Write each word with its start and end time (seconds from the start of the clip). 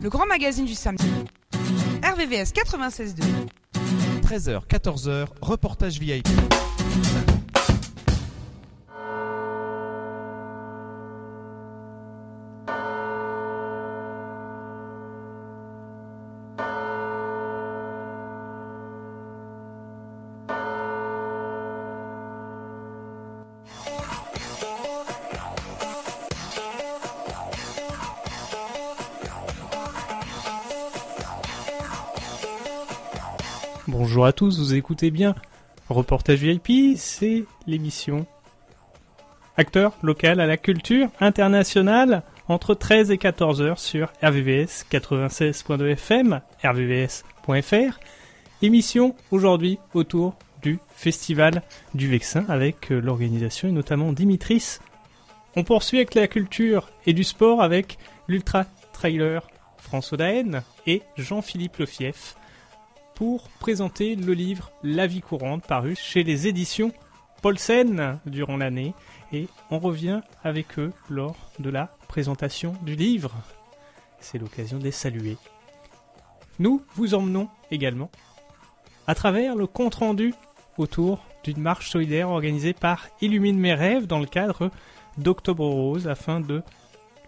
Le 0.00 0.10
grand 0.10 0.26
magazine 0.26 0.64
du 0.64 0.74
samedi. 0.74 1.08
RVVS 2.04 2.52
96.2. 2.52 3.22
13h, 4.22 4.66
14h, 4.66 5.26
reportage 5.40 5.98
VIP. 5.98 6.28
Tous, 34.38 34.60
vous 34.60 34.74
écoutez 34.76 35.10
bien 35.10 35.34
Reportage 35.88 36.38
VIP, 36.38 36.96
c'est 36.96 37.42
l'émission 37.66 38.24
acteur 39.56 39.94
local 40.04 40.38
à 40.38 40.46
la 40.46 40.56
culture 40.56 41.08
internationale 41.18 42.22
entre 42.46 42.74
13 42.74 43.10
et 43.10 43.18
14 43.18 43.60
heures 43.62 43.80
sur 43.80 44.12
RVVS 44.22 44.86
96.2 44.92 45.90
FM, 45.90 46.40
rvvs.fr. 46.62 47.98
Émission 48.62 49.16
aujourd'hui 49.32 49.80
autour 49.92 50.36
du 50.62 50.78
festival 50.94 51.64
du 51.94 52.06
Vexin 52.06 52.44
avec 52.48 52.92
euh, 52.92 53.00
l'organisation 53.00 53.68
et 53.68 53.72
notamment 53.72 54.12
Dimitris. 54.12 54.78
On 55.56 55.64
poursuit 55.64 55.98
avec 55.98 56.14
la 56.14 56.28
culture 56.28 56.90
et 57.06 57.12
du 57.12 57.24
sport 57.24 57.60
avec 57.60 57.98
l'ultra 58.28 58.66
trailer 58.92 59.48
François 59.78 60.16
Daen 60.16 60.62
et 60.86 61.02
Jean-Philippe 61.16 61.78
Lefief 61.78 62.36
pour 63.18 63.48
présenter 63.58 64.14
le 64.14 64.32
livre 64.32 64.70
La 64.84 65.08
vie 65.08 65.20
courante 65.20 65.66
paru 65.66 65.96
chez 65.96 66.22
les 66.22 66.46
éditions 66.46 66.92
Paulsen 67.42 68.20
durant 68.26 68.56
l'année 68.56 68.94
et 69.32 69.48
on 69.72 69.80
revient 69.80 70.20
avec 70.44 70.78
eux 70.78 70.92
lors 71.10 71.34
de 71.58 71.68
la 71.68 71.86
présentation 72.06 72.76
du 72.82 72.94
livre. 72.94 73.34
C'est 74.20 74.38
l'occasion 74.38 74.78
de 74.78 74.84
les 74.84 74.92
saluer. 74.92 75.36
Nous 76.60 76.80
vous 76.94 77.14
emmenons 77.14 77.48
également 77.72 78.08
à 79.08 79.16
travers 79.16 79.56
le 79.56 79.66
compte-rendu 79.66 80.32
autour 80.76 81.24
d'une 81.42 81.60
marche 81.60 81.90
solidaire 81.90 82.30
organisée 82.30 82.72
par 82.72 83.08
Illumine 83.20 83.58
mes 83.58 83.74
rêves 83.74 84.06
dans 84.06 84.20
le 84.20 84.26
cadre 84.26 84.70
d'Octobre 85.16 85.66
Rose 85.66 86.06
afin 86.06 86.38
de 86.38 86.62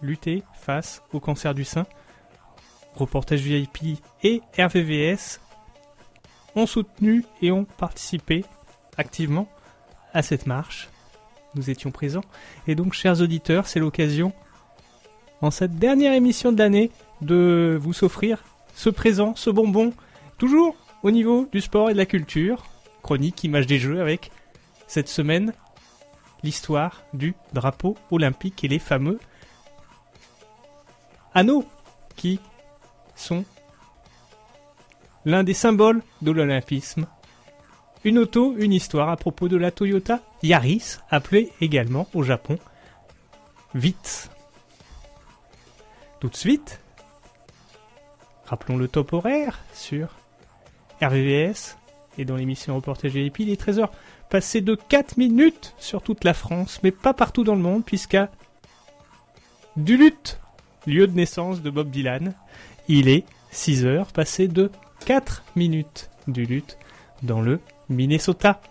lutter 0.01 0.43
face 0.53 1.03
au 1.11 1.19
cancer 1.19 1.53
du 1.53 1.65
sein. 1.65 1.85
Reportage 2.95 3.41
VIP 3.41 4.01
et 4.23 4.41
RVVS 4.57 5.41
ont 6.55 6.65
soutenu 6.65 7.25
et 7.41 7.51
ont 7.51 7.65
participé 7.65 8.43
activement 8.97 9.47
à 10.13 10.21
cette 10.21 10.45
marche. 10.45 10.89
Nous 11.55 11.69
étions 11.69 11.91
présents. 11.91 12.23
Et 12.67 12.75
donc, 12.75 12.93
chers 12.93 13.21
auditeurs, 13.21 13.67
c'est 13.67 13.79
l'occasion, 13.79 14.33
en 15.41 15.51
cette 15.51 15.75
dernière 15.77 16.13
émission 16.13 16.51
de 16.51 16.57
l'année, 16.57 16.91
de 17.21 17.77
vous 17.79 17.93
s'offrir 17.93 18.43
ce 18.75 18.89
présent, 18.89 19.35
ce 19.35 19.49
bonbon, 19.49 19.93
toujours 20.37 20.75
au 21.03 21.11
niveau 21.11 21.47
du 21.51 21.61
sport 21.61 21.89
et 21.89 21.93
de 21.93 21.97
la 21.97 22.05
culture. 22.05 22.65
Chronique, 23.01 23.43
image 23.43 23.67
des 23.67 23.79
jeux 23.79 24.01
avec 24.01 24.31
cette 24.87 25.09
semaine 25.09 25.53
l'histoire 26.43 27.03
du 27.13 27.35
drapeau 27.53 27.97
olympique 28.09 28.63
et 28.63 28.67
les 28.67 28.79
fameux 28.79 29.19
anneaux 31.33 31.65
qui 32.15 32.39
sont 33.15 33.45
l'un 35.25 35.43
des 35.43 35.53
symboles 35.53 36.01
de 36.21 36.31
l'olympisme. 36.31 37.07
Une 38.03 38.17
auto, 38.17 38.55
une 38.57 38.73
histoire 38.73 39.09
à 39.09 39.17
propos 39.17 39.47
de 39.47 39.57
la 39.57 39.71
Toyota 39.71 40.19
Yaris, 40.41 40.97
appelée 41.09 41.51
également 41.61 42.07
au 42.13 42.23
Japon 42.23 42.57
Vitz. 43.75 44.29
Tout 46.19 46.29
de 46.29 46.35
suite, 46.35 46.79
rappelons 48.45 48.77
le 48.77 48.87
top 48.87 49.13
horaire 49.13 49.59
sur 49.73 50.09
RVVS 51.01 51.77
et 52.17 52.25
dans 52.25 52.35
l'émission 52.35 52.75
Reportage 52.75 53.13
VIP, 53.13 53.39
il 53.39 53.49
est 53.49 53.61
13h 53.61 53.89
passé 54.29 54.61
de 54.61 54.75
4 54.75 55.17
minutes 55.17 55.73
sur 55.77 56.01
toute 56.01 56.23
la 56.23 56.33
France, 56.33 56.79
mais 56.83 56.91
pas 56.91 57.13
partout 57.13 57.43
dans 57.43 57.55
le 57.55 57.61
monde, 57.61 57.85
puisqu'à 57.85 58.29
Duluth, 59.77 60.39
lieu 60.85 61.07
de 61.07 61.15
naissance 61.15 61.61
de 61.61 61.69
Bob 61.69 61.89
Dylan, 61.89 62.33
il 62.87 63.07
est 63.07 63.25
6 63.51 63.85
h 63.85 64.11
passé 64.11 64.47
de 64.47 64.71
4 65.05 65.43
minutes 65.55 66.09
du 66.27 66.45
lutte 66.45 66.77
dans 67.23 67.41
le 67.41 67.59
Minnesota. 67.89 68.61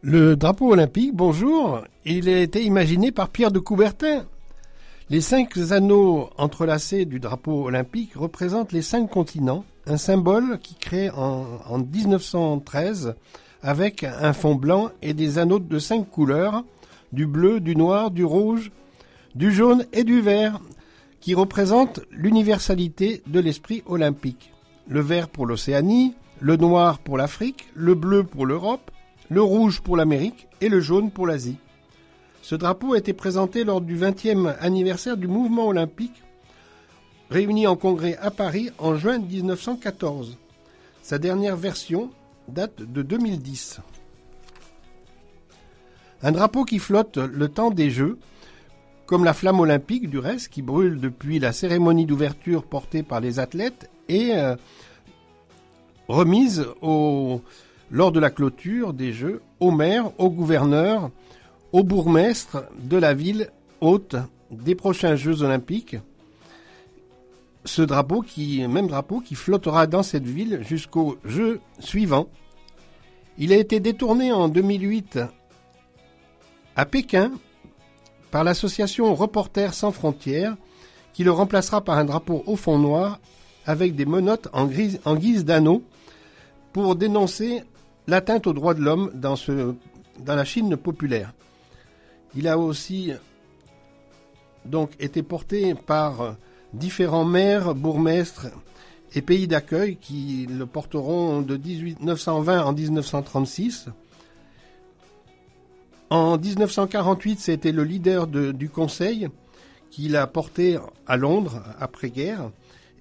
Le 0.00 0.36
drapeau 0.36 0.72
olympique, 0.72 1.14
bonjour, 1.14 1.82
il 2.06 2.28
a 2.28 2.40
été 2.40 2.64
imaginé 2.64 3.12
par 3.12 3.28
Pierre 3.28 3.50
de 3.50 3.58
Coubertin, 3.58 4.24
les 5.10 5.22
cinq 5.22 5.56
anneaux 5.70 6.28
entrelacés 6.36 7.06
du 7.06 7.18
drapeau 7.18 7.64
olympique 7.64 8.14
représentent 8.14 8.72
les 8.72 8.82
cinq 8.82 9.08
continents, 9.08 9.64
un 9.86 9.96
symbole 9.96 10.58
qui 10.58 10.74
crée 10.74 11.08
en, 11.10 11.78
1913 11.78 13.14
avec 13.62 14.04
un 14.04 14.32
fond 14.34 14.54
blanc 14.54 14.90
et 15.00 15.14
des 15.14 15.38
anneaux 15.38 15.60
de 15.60 15.78
cinq 15.78 16.10
couleurs, 16.10 16.62
du 17.12 17.26
bleu, 17.26 17.58
du 17.60 17.74
noir, 17.74 18.10
du 18.10 18.24
rouge, 18.24 18.70
du 19.34 19.50
jaune 19.50 19.86
et 19.94 20.04
du 20.04 20.20
vert, 20.20 20.60
qui 21.20 21.34
représentent 21.34 22.00
l'universalité 22.10 23.22
de 23.26 23.40
l'esprit 23.40 23.82
olympique. 23.86 24.52
Le 24.88 25.00
vert 25.00 25.28
pour 25.28 25.46
l'Océanie, 25.46 26.14
le 26.40 26.56
noir 26.56 26.98
pour 26.98 27.16
l'Afrique, 27.16 27.66
le 27.74 27.94
bleu 27.94 28.24
pour 28.24 28.44
l'Europe, 28.44 28.90
le 29.30 29.42
rouge 29.42 29.80
pour 29.80 29.96
l'Amérique 29.96 30.48
et 30.60 30.68
le 30.68 30.80
jaune 30.80 31.10
pour 31.10 31.26
l'Asie. 31.26 31.56
Ce 32.48 32.54
drapeau 32.54 32.94
a 32.94 32.96
été 32.96 33.12
présenté 33.12 33.62
lors 33.62 33.82
du 33.82 33.94
20e 33.94 34.56
anniversaire 34.60 35.18
du 35.18 35.28
mouvement 35.28 35.66
olympique, 35.66 36.22
réuni 37.28 37.66
en 37.66 37.76
congrès 37.76 38.16
à 38.22 38.30
Paris 38.30 38.70
en 38.78 38.96
juin 38.96 39.18
1914. 39.18 40.38
Sa 41.02 41.18
dernière 41.18 41.58
version 41.58 42.08
date 42.48 42.80
de 42.80 43.02
2010. 43.02 43.80
Un 46.22 46.32
drapeau 46.32 46.64
qui 46.64 46.78
flotte 46.78 47.18
le 47.18 47.48
temps 47.50 47.70
des 47.70 47.90
Jeux, 47.90 48.18
comme 49.04 49.24
la 49.24 49.34
flamme 49.34 49.60
olympique 49.60 50.08
du 50.08 50.18
reste, 50.18 50.48
qui 50.48 50.62
brûle 50.62 51.00
depuis 51.00 51.38
la 51.40 51.52
cérémonie 51.52 52.06
d'ouverture 52.06 52.64
portée 52.64 53.02
par 53.02 53.20
les 53.20 53.40
athlètes 53.40 53.90
et 54.08 54.34
euh, 54.34 54.56
remise 56.08 56.64
lors 57.90 58.10
de 58.10 58.20
la 58.20 58.30
clôture 58.30 58.94
des 58.94 59.12
Jeux 59.12 59.42
au 59.60 59.70
maire, 59.70 60.18
au 60.18 60.30
gouverneur, 60.30 61.10
au 61.72 61.84
bourgmestre 61.84 62.64
de 62.78 62.96
la 62.96 63.14
ville 63.14 63.50
hôte 63.80 64.16
des 64.50 64.74
prochains 64.74 65.16
Jeux 65.16 65.42
olympiques. 65.42 65.96
Ce 67.64 67.82
drapeau 67.82 68.22
qui, 68.22 68.66
même 68.66 68.86
drapeau 68.86 69.20
qui 69.20 69.34
flottera 69.34 69.86
dans 69.86 70.02
cette 70.02 70.26
ville 70.26 70.60
jusqu'aux 70.62 71.18
Jeux 71.24 71.60
suivants. 71.78 72.28
Il 73.36 73.52
a 73.52 73.56
été 73.56 73.78
détourné 73.80 74.32
en 74.32 74.48
2008 74.48 75.20
à 76.76 76.86
Pékin 76.86 77.32
par 78.30 78.44
l'association 78.44 79.14
Reporters 79.14 79.74
sans 79.74 79.92
frontières 79.92 80.56
qui 81.12 81.24
le 81.24 81.30
remplacera 81.30 81.82
par 81.82 81.98
un 81.98 82.04
drapeau 82.04 82.42
au 82.46 82.56
fond 82.56 82.78
noir 82.78 83.20
avec 83.66 83.94
des 83.94 84.06
menottes 84.06 84.48
en, 84.52 84.66
guise 84.66 85.44
d'anneau 85.44 85.82
pour 86.72 86.96
dénoncer 86.96 87.62
l'atteinte 88.06 88.46
aux 88.46 88.52
droits 88.52 88.74
de 88.74 88.80
l'homme 88.80 89.10
dans 89.14 89.36
la 90.26 90.44
Chine 90.44 90.76
populaire. 90.76 91.32
Il 92.34 92.46
a 92.48 92.58
aussi 92.58 93.12
donc 94.64 94.90
été 95.00 95.22
porté 95.22 95.74
par 95.74 96.36
différents 96.72 97.24
maires, 97.24 97.74
bourgmestres 97.74 98.48
et 99.14 99.22
pays 99.22 99.46
d'accueil 99.46 99.96
qui 99.96 100.46
le 100.46 100.66
porteront 100.66 101.40
de 101.40 101.56
1920 101.56 102.64
en 102.64 102.72
1936. 102.72 103.88
En 106.10 106.38
1948, 106.38 107.40
c'était 107.40 107.72
le 107.72 107.84
leader 107.84 108.26
du 108.26 108.68
Conseil 108.68 109.28
qui 109.90 110.08
l'a 110.08 110.26
porté 110.26 110.78
à 111.06 111.16
Londres 111.16 111.62
après-guerre. 111.80 112.50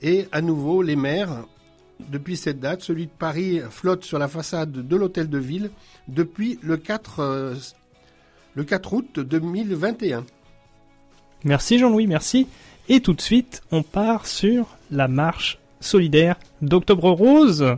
Et 0.01 0.27
à 0.31 0.41
nouveau, 0.41 0.81
les 0.81 0.95
maires, 0.95 1.45
depuis 2.09 2.37
cette 2.37 2.59
date, 2.59 2.81
celui 2.81 3.07
de 3.07 3.11
Paris 3.11 3.61
flotte 3.69 4.03
sur 4.03 4.19
la 4.19 4.27
façade 4.27 4.71
de 4.71 4.95
l'hôtel 4.95 5.29
de 5.29 5.37
ville 5.37 5.71
depuis 6.07 6.59
le 6.61 6.77
4 6.77 7.55
le 8.57 8.63
4 8.63 8.93
août 8.93 9.19
2021. 9.19 10.25
Merci 11.43 11.77
Jean-Louis, 11.77 12.07
merci. 12.07 12.47
Et 12.89 13.01
tout 13.01 13.13
de 13.13 13.21
suite, 13.21 13.61
on 13.71 13.83
part 13.83 14.25
sur 14.25 14.77
la 14.89 15.07
marche 15.07 15.59
solidaire 15.79 16.37
d'Octobre 16.63 17.11
Rose. 17.11 17.75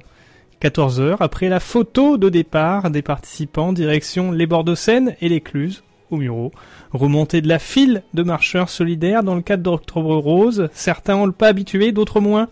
14 0.62 1.02
heures 1.02 1.22
après 1.22 1.50
la 1.50 1.60
photo 1.60 2.18
de 2.18 2.30
départ 2.30 2.92
des 2.92 3.02
participants 3.02 3.74
direction 3.74 4.32
les 4.32 4.48
bords 4.48 4.64
de 4.64 4.74
Seine 4.74 5.18
et 5.20 5.28
l'écluse 5.28 5.84
au 6.12 6.16
Murau. 6.16 6.54
Remontée 6.94 7.42
de 7.42 7.50
la 7.50 7.60
file 7.60 8.04
de 8.14 8.24
marcheurs 8.24 8.70
solidaires 8.70 9.24
dans 9.24 9.36
le 9.36 9.42
cadre 9.42 9.64
d'Octobre 9.64 10.16
Rose. 10.16 10.70
Certains 10.72 11.18
ont 11.18 11.26
le 11.26 11.34
pas 11.34 11.48
habitué, 11.48 11.92
d'autres 11.92 12.22
moins. 12.22 12.48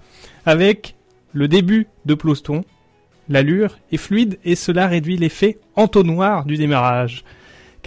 Avec 0.45 0.95
le 1.31 1.47
début 1.47 1.87
de 2.05 2.13
peloton, 2.13 2.65
l'allure 3.29 3.77
est 3.93 3.97
fluide 3.97 4.37
et 4.43 4.55
cela 4.55 4.87
réduit 4.87 5.15
l'effet 5.15 5.59
entonnoir 5.77 6.43
du 6.43 6.57
démarrage. 6.57 7.23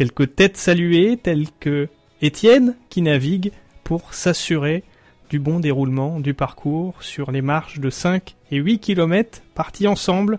Quelques 0.01 0.35
têtes 0.35 0.57
saluées 0.57 1.19
telles 1.19 1.49
que 1.61 1.91
Étienne 2.23 2.75
qui 2.89 3.03
navigue 3.03 3.53
pour 3.85 4.15
s'assurer 4.15 4.83
du 5.29 5.39
bon 5.39 5.61
déroulement 5.61 6.21
du 6.21 6.33
parcours 6.33 6.95
sur 7.03 7.31
les 7.31 7.43
marches 7.43 7.81
de 7.81 7.91
5 7.91 8.35
et 8.51 8.57
8 8.57 8.79
km 8.79 9.43
partis 9.55 9.87
ensemble, 9.87 10.39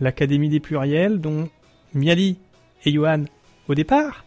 l'Académie 0.00 0.48
des 0.48 0.60
Pluriels 0.60 1.20
dont 1.20 1.48
Miali 1.92 2.38
et 2.84 2.92
Johan 2.92 3.24
au 3.66 3.74
départ. 3.74 4.24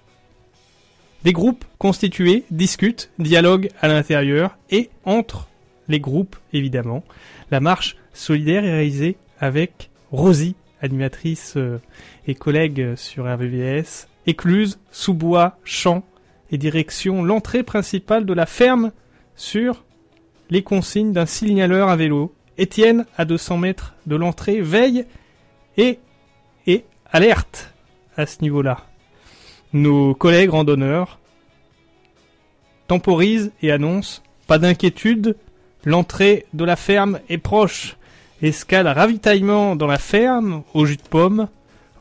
Des 1.23 1.31
groupes 1.31 1.63
constitués 1.77 2.43
discutent, 2.51 3.09
dialoguent 3.19 3.69
à 3.79 3.87
l'intérieur 3.87 4.57
et 4.69 4.89
entre 5.05 5.47
les 5.87 6.01
groupes 6.01 6.35
évidemment. 6.51 7.05
La 7.51 7.61
marche 7.61 7.95
solidaire 8.11 8.65
est 8.65 8.73
réalisée 8.73 9.15
avec 9.39 9.91
Rosie, 10.11 10.57
animatrice 10.81 11.53
euh, 11.55 11.79
et 12.27 12.35
collègue 12.35 12.95
sur 12.97 13.33
RVVS, 13.33 14.09
écluse, 14.27 14.79
sous-bois, 14.91 15.57
champ 15.63 16.03
et 16.51 16.57
direction 16.57 17.23
l'entrée 17.23 17.63
principale 17.63 18.25
de 18.25 18.33
la 18.33 18.45
ferme 18.45 18.91
sur 19.35 19.83
les 20.49 20.63
consignes 20.63 21.13
d'un 21.13 21.25
signaleur 21.25 21.89
à 21.89 21.95
vélo. 21.95 22.33
Étienne, 22.57 23.05
à 23.17 23.25
200 23.25 23.57
mètres 23.57 23.95
de 24.05 24.15
l'entrée, 24.15 24.61
veille 24.61 25.05
et 25.77 25.99
alerte 27.11 27.73
à 28.15 28.25
ce 28.25 28.41
niveau-là. 28.41 28.85
Nos 29.73 30.13
collègues 30.13 30.51
randonneurs 30.51 31.19
temporisent 32.87 33.51
et 33.63 33.71
annoncent 33.71 34.21
pas 34.45 34.59
d'inquiétude, 34.59 35.35
l'entrée 35.83 36.45
de 36.53 36.63
la 36.63 36.75
ferme 36.75 37.19
est 37.29 37.39
proche. 37.39 37.97
Escale 38.41 38.87
ravitaillement 38.87 39.75
dans 39.75 39.87
la 39.87 39.97
ferme, 39.97 40.63
au 40.73 40.85
jus 40.85 40.97
de 40.97 41.01
pomme, 41.01 41.47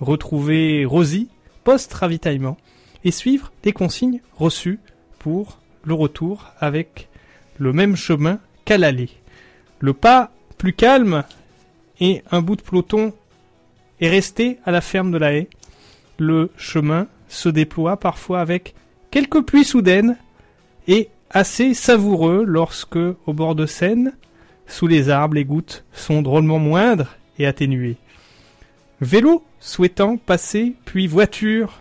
retrouver 0.00 0.84
Rosie, 0.84 1.28
post-ravitaillement, 1.64 2.56
et 3.04 3.10
suivre 3.10 3.52
des 3.62 3.72
consignes 3.72 4.20
reçues 4.36 4.80
pour 5.18 5.58
le 5.84 5.94
retour 5.94 6.52
avec 6.60 7.08
le 7.58 7.72
même 7.72 7.96
chemin 7.96 8.38
qu'à 8.64 8.78
l'aller. 8.78 9.10
Le 9.80 9.92
pas 9.92 10.30
plus 10.58 10.72
calme 10.72 11.24
et 12.00 12.22
un 12.30 12.40
bout 12.40 12.56
de 12.56 12.62
peloton 12.62 13.12
est 14.00 14.08
resté 14.08 14.58
à 14.64 14.70
la 14.70 14.80
ferme 14.80 15.10
de 15.10 15.18
la 15.18 15.34
haie. 15.34 15.48
Le 16.18 16.50
chemin 16.56 17.08
se 17.28 17.48
déploie 17.48 17.96
parfois 17.96 18.40
avec 18.40 18.74
quelques 19.10 19.42
pluies 19.42 19.64
soudaines 19.64 20.16
et 20.86 21.08
assez 21.30 21.74
savoureux 21.74 22.44
lorsque, 22.46 22.96
au 22.96 23.32
bord 23.32 23.54
de 23.54 23.66
Seine, 23.66 24.12
sous 24.66 24.86
les 24.86 25.10
arbres, 25.10 25.34
les 25.34 25.44
gouttes 25.44 25.84
sont 25.92 26.22
drôlement 26.22 26.58
moindres 26.58 27.16
et 27.38 27.46
atténuées. 27.46 27.96
Vélo 29.00 29.44
souhaitant 29.62 30.16
passer, 30.16 30.74
puis 30.84 31.06
voiture. 31.06 31.80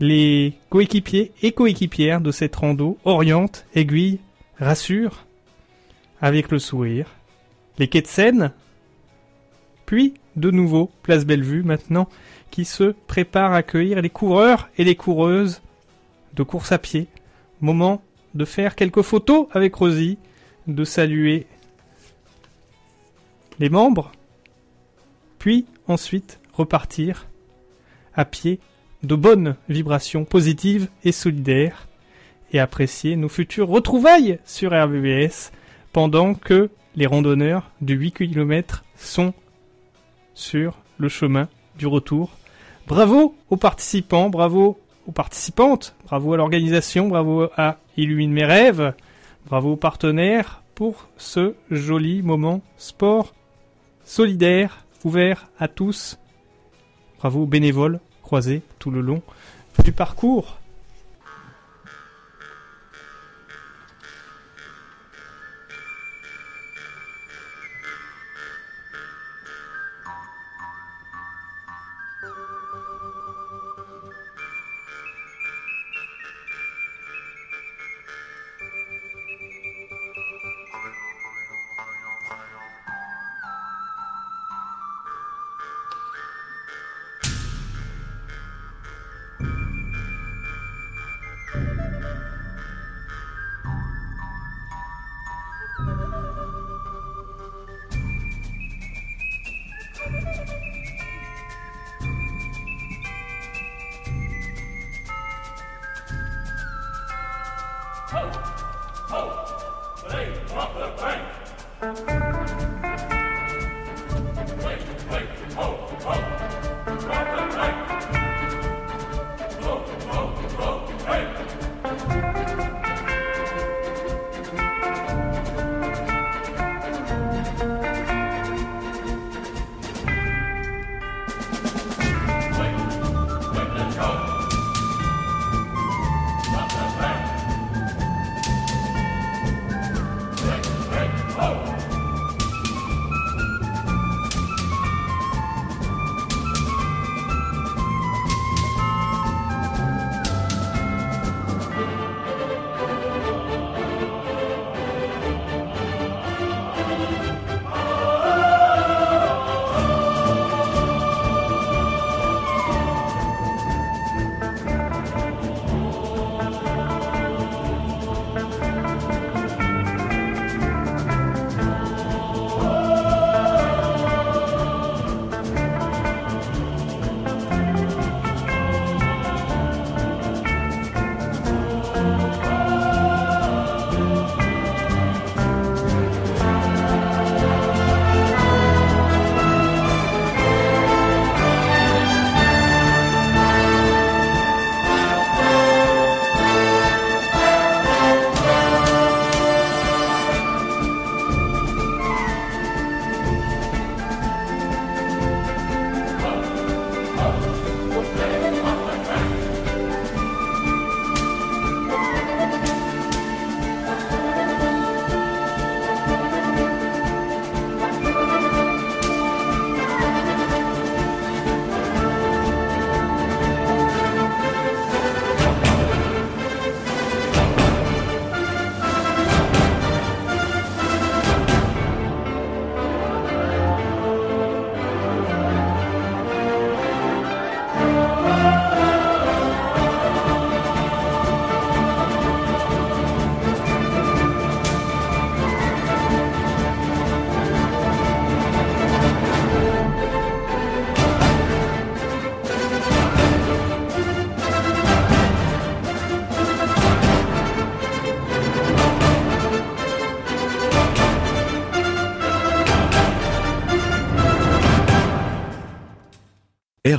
Les 0.00 0.54
coéquipiers 0.70 1.30
et 1.42 1.52
coéquipières 1.52 2.20
de 2.20 2.32
cette 2.32 2.56
rando 2.56 2.98
orientent, 3.04 3.66
aiguillent, 3.74 4.18
rassurent, 4.58 5.26
avec 6.20 6.50
le 6.50 6.58
sourire. 6.58 7.06
Les 7.78 7.86
quais 7.86 8.00
de 8.00 8.06
Seine, 8.06 8.52
puis 9.86 10.14
de 10.34 10.50
nouveau 10.50 10.90
Place 11.02 11.24
Bellevue 11.24 11.62
maintenant, 11.62 12.08
qui 12.50 12.64
se 12.64 12.94
prépare 13.06 13.52
à 13.52 13.58
accueillir 13.58 14.00
les 14.00 14.10
coureurs 14.10 14.70
et 14.78 14.84
les 14.84 14.96
coureuses 14.96 15.60
de 16.34 16.42
course 16.42 16.72
à 16.72 16.78
pied. 16.78 17.06
Moment 17.60 18.02
de 18.34 18.44
faire 18.46 18.74
quelques 18.74 19.02
photos 19.02 19.46
avec 19.52 19.74
Rosie, 19.74 20.18
de 20.66 20.84
saluer 20.84 21.46
les 23.58 23.68
membres, 23.68 24.10
puis 25.38 25.66
ensuite 25.88 26.40
repartir 26.52 27.26
à 28.14 28.24
pied 28.24 28.60
de 29.02 29.14
bonnes 29.14 29.56
vibrations 29.68 30.24
positives 30.24 30.88
et 31.04 31.12
solidaires 31.12 31.88
et 32.52 32.60
apprécier 32.60 33.16
nos 33.16 33.28
futures 33.28 33.68
retrouvailles 33.68 34.38
sur 34.44 34.72
RVBS 34.72 35.50
pendant 35.92 36.34
que 36.34 36.70
les 36.94 37.06
randonneurs 37.06 37.70
de 37.80 37.94
8 37.94 38.12
km 38.12 38.84
sont 38.96 39.32
sur 40.34 40.78
le 40.98 41.08
chemin 41.08 41.48
du 41.78 41.86
retour. 41.86 42.30
Bravo 42.86 43.34
aux 43.50 43.56
participants, 43.56 44.28
bravo 44.28 44.78
aux 45.06 45.12
participantes, 45.12 45.94
bravo 46.04 46.34
à 46.34 46.36
l'organisation, 46.36 47.08
bravo 47.08 47.48
à 47.56 47.78
Illumine 47.96 48.32
mes 48.32 48.44
rêves, 48.44 48.94
bravo 49.46 49.72
aux 49.72 49.76
partenaires 49.76 50.62
pour 50.74 51.08
ce 51.16 51.54
joli 51.70 52.22
moment 52.22 52.62
sport 52.76 53.34
solidaire 54.04 54.84
ouvert 55.04 55.48
à 55.58 55.68
tous. 55.68 56.18
Bravo 57.18 57.46
bénévoles 57.46 58.00
croisés 58.22 58.62
tout 58.78 58.90
le 58.90 59.00
long 59.00 59.22
du 59.84 59.92
parcours. 59.92 60.58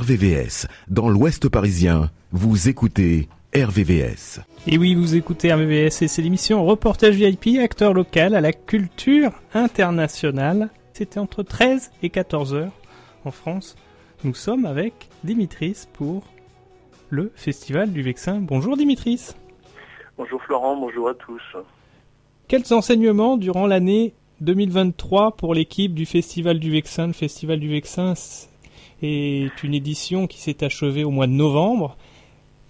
RVVS. 0.04 0.66
Dans 0.88 1.08
l'Ouest 1.08 1.48
parisien, 1.48 2.10
vous 2.30 2.68
écoutez 2.68 3.26
RVVS. 3.56 4.40
Et 4.66 4.76
oui, 4.76 4.94
vous 4.94 5.14
écoutez 5.14 5.50
RVVS 5.50 6.02
et 6.02 6.08
c'est 6.08 6.20
l'émission 6.20 6.62
Reportage 6.66 7.14
VIP, 7.14 7.58
acteur 7.58 7.94
local 7.94 8.34
à 8.34 8.42
la 8.42 8.52
culture 8.52 9.30
internationale. 9.54 10.68
C'était 10.92 11.20
entre 11.20 11.42
13 11.42 11.90
et 12.02 12.10
14 12.10 12.52
heures 12.52 12.72
en 13.24 13.30
France. 13.30 13.76
Nous 14.24 14.34
sommes 14.34 14.66
avec 14.66 15.08
Dimitris 15.22 15.86
pour 15.94 16.24
le 17.08 17.32
Festival 17.34 17.90
du 17.90 18.02
Vexin. 18.02 18.40
Bonjour 18.42 18.76
Dimitris. 18.76 19.30
Bonjour 20.18 20.42
Florent, 20.42 20.76
bonjour 20.76 21.08
à 21.08 21.14
tous. 21.14 21.42
Quels 22.46 22.74
enseignements 22.74 23.38
durant 23.38 23.66
l'année 23.66 24.12
2023 24.42 25.34
pour 25.36 25.54
l'équipe 25.54 25.94
du 25.94 26.04
Festival 26.04 26.58
du 26.58 26.70
Vexin 26.70 27.06
Le 27.06 27.14
Festival 27.14 27.58
du 27.58 27.70
Vexin 27.70 28.14
est 29.04 29.62
une 29.62 29.74
édition 29.74 30.26
qui 30.26 30.40
s'est 30.40 30.64
achevée 30.64 31.04
au 31.04 31.10
mois 31.10 31.26
de 31.26 31.32
novembre, 31.32 31.96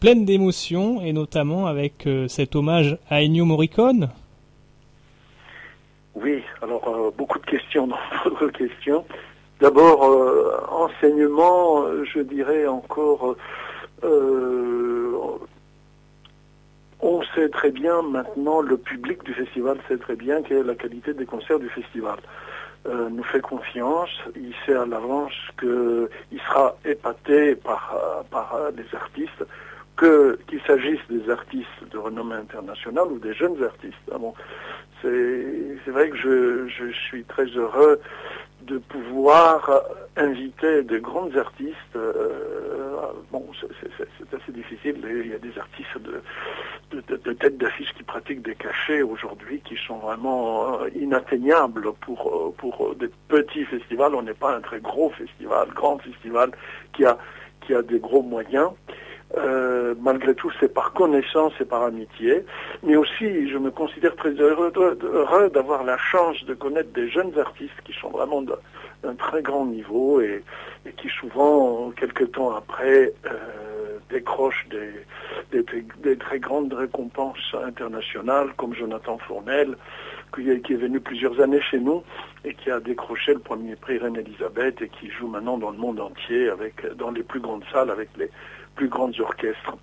pleine 0.00 0.24
d'émotions 0.24 1.00
et 1.00 1.12
notamment 1.12 1.66
avec 1.66 2.06
euh, 2.06 2.28
cet 2.28 2.56
hommage 2.56 2.98
à 3.08 3.22
Ennio 3.22 3.44
Morricone. 3.44 4.10
Oui, 6.14 6.42
alors 6.62 6.88
euh, 6.88 7.10
beaucoup 7.16 7.38
de 7.38 7.46
questions 7.46 7.86
dans 7.86 7.98
votre 8.24 8.48
question. 8.48 9.04
D'abord, 9.60 10.04
euh, 10.04 10.60
enseignement, 10.70 11.84
je 12.04 12.20
dirais 12.20 12.66
encore 12.66 13.36
on 17.04 17.22
sait 17.34 17.50
très 17.50 17.70
bien 17.70 18.00
maintenant, 18.00 18.62
le 18.62 18.78
public 18.78 19.22
du 19.24 19.34
festival 19.34 19.76
sait 19.88 19.98
très 19.98 20.16
bien 20.16 20.42
quelle 20.42 20.58
est 20.58 20.64
la 20.64 20.74
qualité 20.74 21.12
des 21.12 21.26
concerts 21.26 21.58
du 21.58 21.68
festival. 21.68 22.16
Euh, 22.86 23.08
nous 23.08 23.24
fait 23.24 23.40
confiance, 23.40 24.10
il 24.36 24.52
sait 24.66 24.74
à 24.74 24.84
l'avance 24.84 25.32
qu'il 25.58 26.38
sera 26.46 26.76
épaté 26.84 27.54
par, 27.54 27.94
euh, 27.94 28.22
par 28.30 28.54
euh, 28.54 28.70
les 28.76 28.84
artistes, 28.94 29.42
qu'il 29.98 30.60
s'agisse 30.66 31.00
des 31.08 31.30
artistes 31.30 31.66
de 31.90 31.96
renommée 31.96 32.34
internationale 32.34 33.06
ou 33.10 33.18
des 33.18 33.32
jeunes 33.32 33.62
artistes. 33.62 33.94
Ah 34.12 34.18
c'est 35.00 35.90
vrai 35.90 36.10
que 36.10 36.16
je, 36.16 36.68
je, 36.68 36.92
suis 36.92 37.24
très 37.24 37.44
heureux 37.44 38.00
de 38.66 38.78
pouvoir 38.78 39.83
inviter 40.16 40.83
de 40.83 40.99
grands 40.99 41.35
artistes. 41.37 41.97
Euh, 41.97 42.97
bon, 43.30 43.44
c'est 43.61 44.35
assez 44.35 44.52
difficile. 44.52 44.97
Il 45.25 45.30
y 45.30 45.35
a 45.35 45.38
des 45.38 45.59
artistes 45.59 45.99
de, 45.99 47.00
de, 47.00 47.33
tête 47.33 47.59
d'affiche 47.59 47.92
qui 47.94 48.02
pratiquent 48.02 48.42
des 48.42 48.54
cachets 48.54 49.02
aujourd'hui 49.02 49.61
qui 49.64 49.76
sont 49.87 49.99
vraiment 49.99 50.80
euh, 50.80 50.88
inatteignables 50.94 51.92
pour, 52.00 52.28
euh, 52.28 52.54
pour 52.56 52.94
des 52.94 53.11
petits 53.28 53.64
festivals. 53.64 54.14
On 54.14 54.23
n'est 54.23 54.35
pas 54.35 54.56
un 54.56 54.61
très 54.61 54.80
gros 54.80 55.11
festival, 55.11 55.68
grand 55.75 55.99
festival 55.99 56.50
qui 56.94 57.04
a, 57.04 57.18
qui 57.66 57.75
a 57.75 57.83
des 57.83 57.99
gros 57.99 58.23
moyens. 58.23 58.71
Euh, 59.36 59.94
malgré 60.00 60.34
tout, 60.34 60.50
c'est 60.60 60.72
par 60.72 60.92
connaissance 60.92 61.52
et 61.60 61.64
par 61.64 61.82
amitié. 61.82 62.44
Mais 62.82 62.96
aussi, 62.96 63.48
je 63.48 63.58
me 63.58 63.70
considère 63.70 64.14
très 64.16 64.30
heureux, 64.30 64.72
d'avoir 65.52 65.84
la 65.84 65.96
chance 65.98 66.44
de 66.44 66.54
connaître 66.54 66.92
des 66.92 67.08
jeunes 67.08 67.36
artistes 67.38 67.74
qui 67.84 67.92
sont 67.94 68.10
vraiment 68.10 68.42
d'un 68.42 69.14
très 69.14 69.42
grand 69.42 69.66
niveau 69.66 70.20
et, 70.20 70.42
qui 70.96 71.08
souvent, 71.08 71.90
quelques 71.90 72.32
temps 72.32 72.54
après, 72.54 73.12
euh, 73.26 73.98
décrochent 74.10 74.66
des, 74.70 76.16
très 76.16 76.38
grandes 76.38 76.72
récompenses 76.72 77.54
internationales, 77.64 78.52
comme 78.56 78.74
Jonathan 78.74 79.18
Fournel, 79.18 79.76
qui 80.34 80.50
est, 80.50 80.60
qui 80.60 80.74
est, 80.74 80.76
venu 80.76 81.00
plusieurs 81.00 81.40
années 81.40 81.60
chez 81.62 81.78
nous 81.78 82.02
et 82.44 82.54
qui 82.54 82.70
a 82.70 82.80
décroché 82.80 83.34
le 83.34 83.40
premier 83.40 83.76
prix 83.76 83.98
Reine-Elisabeth 83.98 84.82
et 84.82 84.88
qui 84.88 85.10
joue 85.10 85.28
maintenant 85.28 85.58
dans 85.58 85.70
le 85.70 85.78
monde 85.78 86.00
entier, 86.00 86.48
avec, 86.48 86.86
dans 86.96 87.10
les 87.10 87.22
plus 87.22 87.40
grandes 87.40 87.64
salles, 87.72 87.90
avec 87.90 88.10
les 88.16 88.30
plus 88.74 88.88
grands 88.88 89.12
orchestres. 89.18 89.76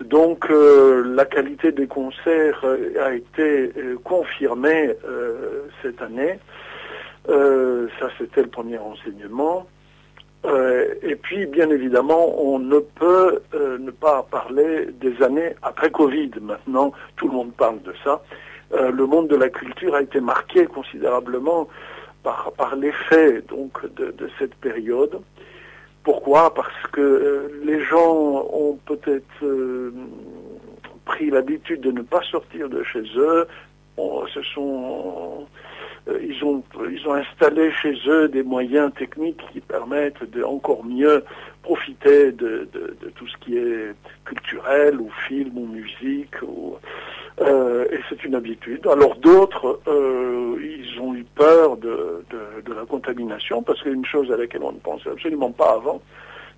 Donc 0.00 0.48
euh, 0.50 1.02
la 1.14 1.24
qualité 1.24 1.72
des 1.72 1.88
concerts 1.88 2.60
euh, 2.62 3.04
a 3.04 3.14
été 3.14 3.72
euh, 3.76 3.98
confirmée 4.04 4.94
cette 5.82 6.00
année. 6.02 6.38
ça 7.26 8.08
c'était 8.16 8.42
le 8.42 8.48
premier 8.48 8.78
enseignement. 8.78 9.66
et 11.02 11.16
puis 11.16 11.46
bien 11.46 11.68
évidemment 11.70 12.40
on 12.40 12.58
ne 12.58 12.78
peut 12.78 13.42
ne 13.86 13.90
pas 13.90 14.22
parler 14.30 14.86
des 15.00 15.20
années 15.22 15.54
après 15.62 15.90
Covid. 15.90 16.30
Maintenant 16.40 16.92
tout 17.16 17.26
le 17.26 17.34
monde 17.34 17.52
parle 17.52 17.82
de 17.82 17.92
ça. 18.04 18.22
le 18.72 19.04
monde 19.06 19.28
de 19.28 19.36
la 19.36 19.48
culture 19.48 19.94
a 19.94 20.02
été 20.02 20.20
marqué 20.20 20.66
considérablement 20.66 21.68
par, 22.22 22.76
l'effet 22.76 23.42
donc 23.48 23.72
de 23.94 24.28
cette 24.38 24.54
période. 24.54 25.20
Pourquoi? 26.02 26.54
Parce 26.54 26.86
que 26.92 27.00
euh, 27.00 27.60
les 27.64 27.82
gens 27.84 28.46
ont 28.52 28.78
peut-être 28.86 29.44
euh, 29.44 29.92
pris 31.04 31.30
l'habitude 31.30 31.80
de 31.80 31.90
ne 31.90 32.02
pas 32.02 32.22
sortir 32.22 32.68
de 32.68 32.82
chez 32.82 33.02
eux. 33.16 33.46
Ils, 36.22 36.44
ont, 36.44 36.62
ils 36.90 37.06
ont 37.06 37.14
installé 37.14 37.70
chez 37.72 37.94
eux 38.06 38.28
des 38.28 38.42
moyens 38.42 38.92
techniques 38.94 39.42
qui 39.52 39.60
permettent 39.60 40.24
de 40.30 40.42
encore 40.42 40.84
mieux 40.84 41.24
profiter 41.62 42.32
de, 42.32 42.68
tout 43.16 43.26
ce 43.26 43.36
qui 43.38 43.56
est 43.56 43.94
culturel 44.24 45.00
ou 45.00 45.10
film 45.26 45.58
ou 45.58 45.66
musique. 45.66 46.40
Ou, 46.42 46.76
et 47.40 48.00
c'est 48.08 48.24
une 48.24 48.34
habitude. 48.34 48.86
Alors 48.86 49.16
d'autres, 49.16 49.80
ils 49.86 51.00
ont 51.00 51.14
eu 51.14 51.24
peur 51.34 51.76
de, 51.76 52.24
la 52.66 52.84
contamination 52.86 53.62
parce 53.62 53.82
qu'une 53.82 54.04
chose 54.04 54.30
à 54.32 54.36
laquelle 54.36 54.62
on 54.62 54.72
ne 54.72 54.78
pensait 54.78 55.10
absolument 55.10 55.50
pas 55.50 55.74
avant 55.74 56.00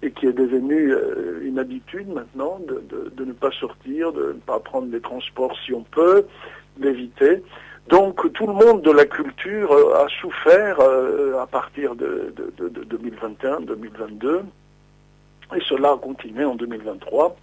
et 0.03 0.11
qui 0.11 0.27
est 0.27 0.33
devenue 0.33 0.93
euh, 0.93 1.41
une 1.43 1.59
habitude 1.59 2.09
maintenant 2.09 2.59
de, 2.67 3.25
ne 3.25 3.33
pas 3.33 3.51
sortir, 3.51 4.13
de 4.13 4.29
ne 4.29 4.41
pas 4.41 4.59
prendre 4.59 4.91
les 4.91 5.01
transports 5.01 5.55
si 5.65 5.75
on 5.75 5.83
peut, 5.83 6.25
d'éviter. 6.79 7.43
Donc 7.89 8.33
tout 8.33 8.47
le 8.47 8.53
monde 8.53 8.83
de 8.83 8.91
la 8.91 9.05
culture 9.05 9.73
euh, 9.73 10.05
a 10.05 10.09
souffert 10.21 10.79
euh, 10.81 11.41
à 11.41 11.47
partir 11.47 11.95
de, 11.95 12.33
2021-2022 12.61 14.43
et 15.57 15.61
cela 15.69 15.93
a 15.93 15.97
continué 15.97 16.45
en 16.45 16.55
2023. 16.55 17.37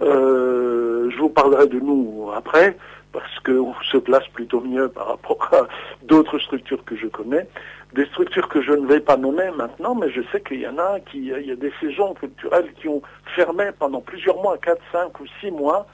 je 0.00 1.18
vous 1.18 1.28
parlerai 1.28 1.68
de 1.68 1.78
nous 1.78 2.30
après 2.34 2.76
parce 3.12 3.38
qu'on 3.40 3.74
se 3.90 3.96
place 3.96 4.26
plutôt 4.28 4.60
mieux 4.60 4.88
par 4.88 5.08
rapport 5.08 5.48
à 5.52 5.66
d'autres 6.02 6.38
structures 6.38 6.84
que 6.84 6.96
je 6.96 7.06
connais. 7.06 7.48
Des 7.94 8.06
structures 8.06 8.48
que 8.48 8.62
je 8.62 8.72
ne 8.72 8.86
vais 8.86 9.00
pas 9.00 9.16
nommer 9.16 9.50
maintenant, 9.56 9.94
mais 9.94 10.10
je 10.10 10.20
sais 10.30 10.40
qu'il 10.40 10.60
y 10.60 10.68
en 10.68 10.78
a 10.78 11.00
qui, 11.00 11.26
il 11.26 11.46
y 11.46 11.50
a 11.50 11.56
des 11.56 11.72
saisons 11.80 12.14
culturelles 12.14 12.72
qui 12.80 12.88
ont 12.88 13.02
fermé 13.34 13.70
pendant 13.76 14.00
plusieurs 14.00 14.40
mois, 14.40 14.58
4, 14.58 14.80
5 14.92 15.20
ou 15.20 15.24
6 15.40 15.50
mois, 15.50 15.86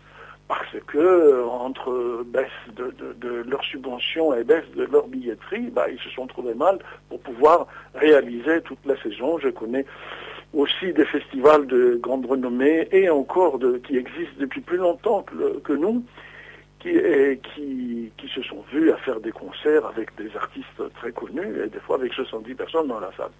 parce 0.48 0.76
que 0.86 1.44
entre 1.44 2.24
baisse 2.24 2.46
de, 2.76 2.94
de, 3.20 3.44
leur 3.48 3.62
subvention 3.64 4.34
et 4.34 4.44
baisse 4.44 4.64
de 4.76 4.84
leur 4.84 5.08
billetterie, 5.08 5.70
bah, 5.72 5.86
ils 5.90 5.98
se 5.98 6.10
sont 6.10 6.26
trouvés 6.26 6.54
mal 6.54 6.78
pour 7.08 7.20
pouvoir 7.20 7.66
réaliser 7.94 8.60
toute 8.62 8.84
la 8.86 9.00
saison. 9.02 9.38
Je 9.38 9.48
connais 9.48 9.84
aussi 10.54 10.92
des 10.92 11.04
festivals 11.04 11.66
de 11.66 11.98
grande 12.00 12.26
renommée 12.26 12.88
et 12.92 13.10
encore 13.10 13.58
qui 13.84 13.96
existent 13.96 14.36
depuis 14.38 14.60
plus 14.60 14.78
longtemps 14.78 15.24
que 15.64 15.72
nous, 15.72 16.04
qui, 16.86 17.40
qui, 17.54 18.12
qui, 18.16 18.28
se 18.28 18.42
sont 18.42 18.64
vus 18.72 18.90
à 18.92 18.96
faire 18.98 19.20
des 19.20 19.32
concerts 19.32 19.86
avec 19.86 20.14
des 20.16 20.34
artistes 20.36 20.94
très 20.96 21.12
connus 21.12 21.62
et 21.64 21.68
des 21.68 21.80
fois 21.80 21.96
avec 21.96 22.12
70 22.12 22.54
personnes 22.54 22.88
dans 22.88 23.00
la 23.00 23.10
salle. 23.16 23.30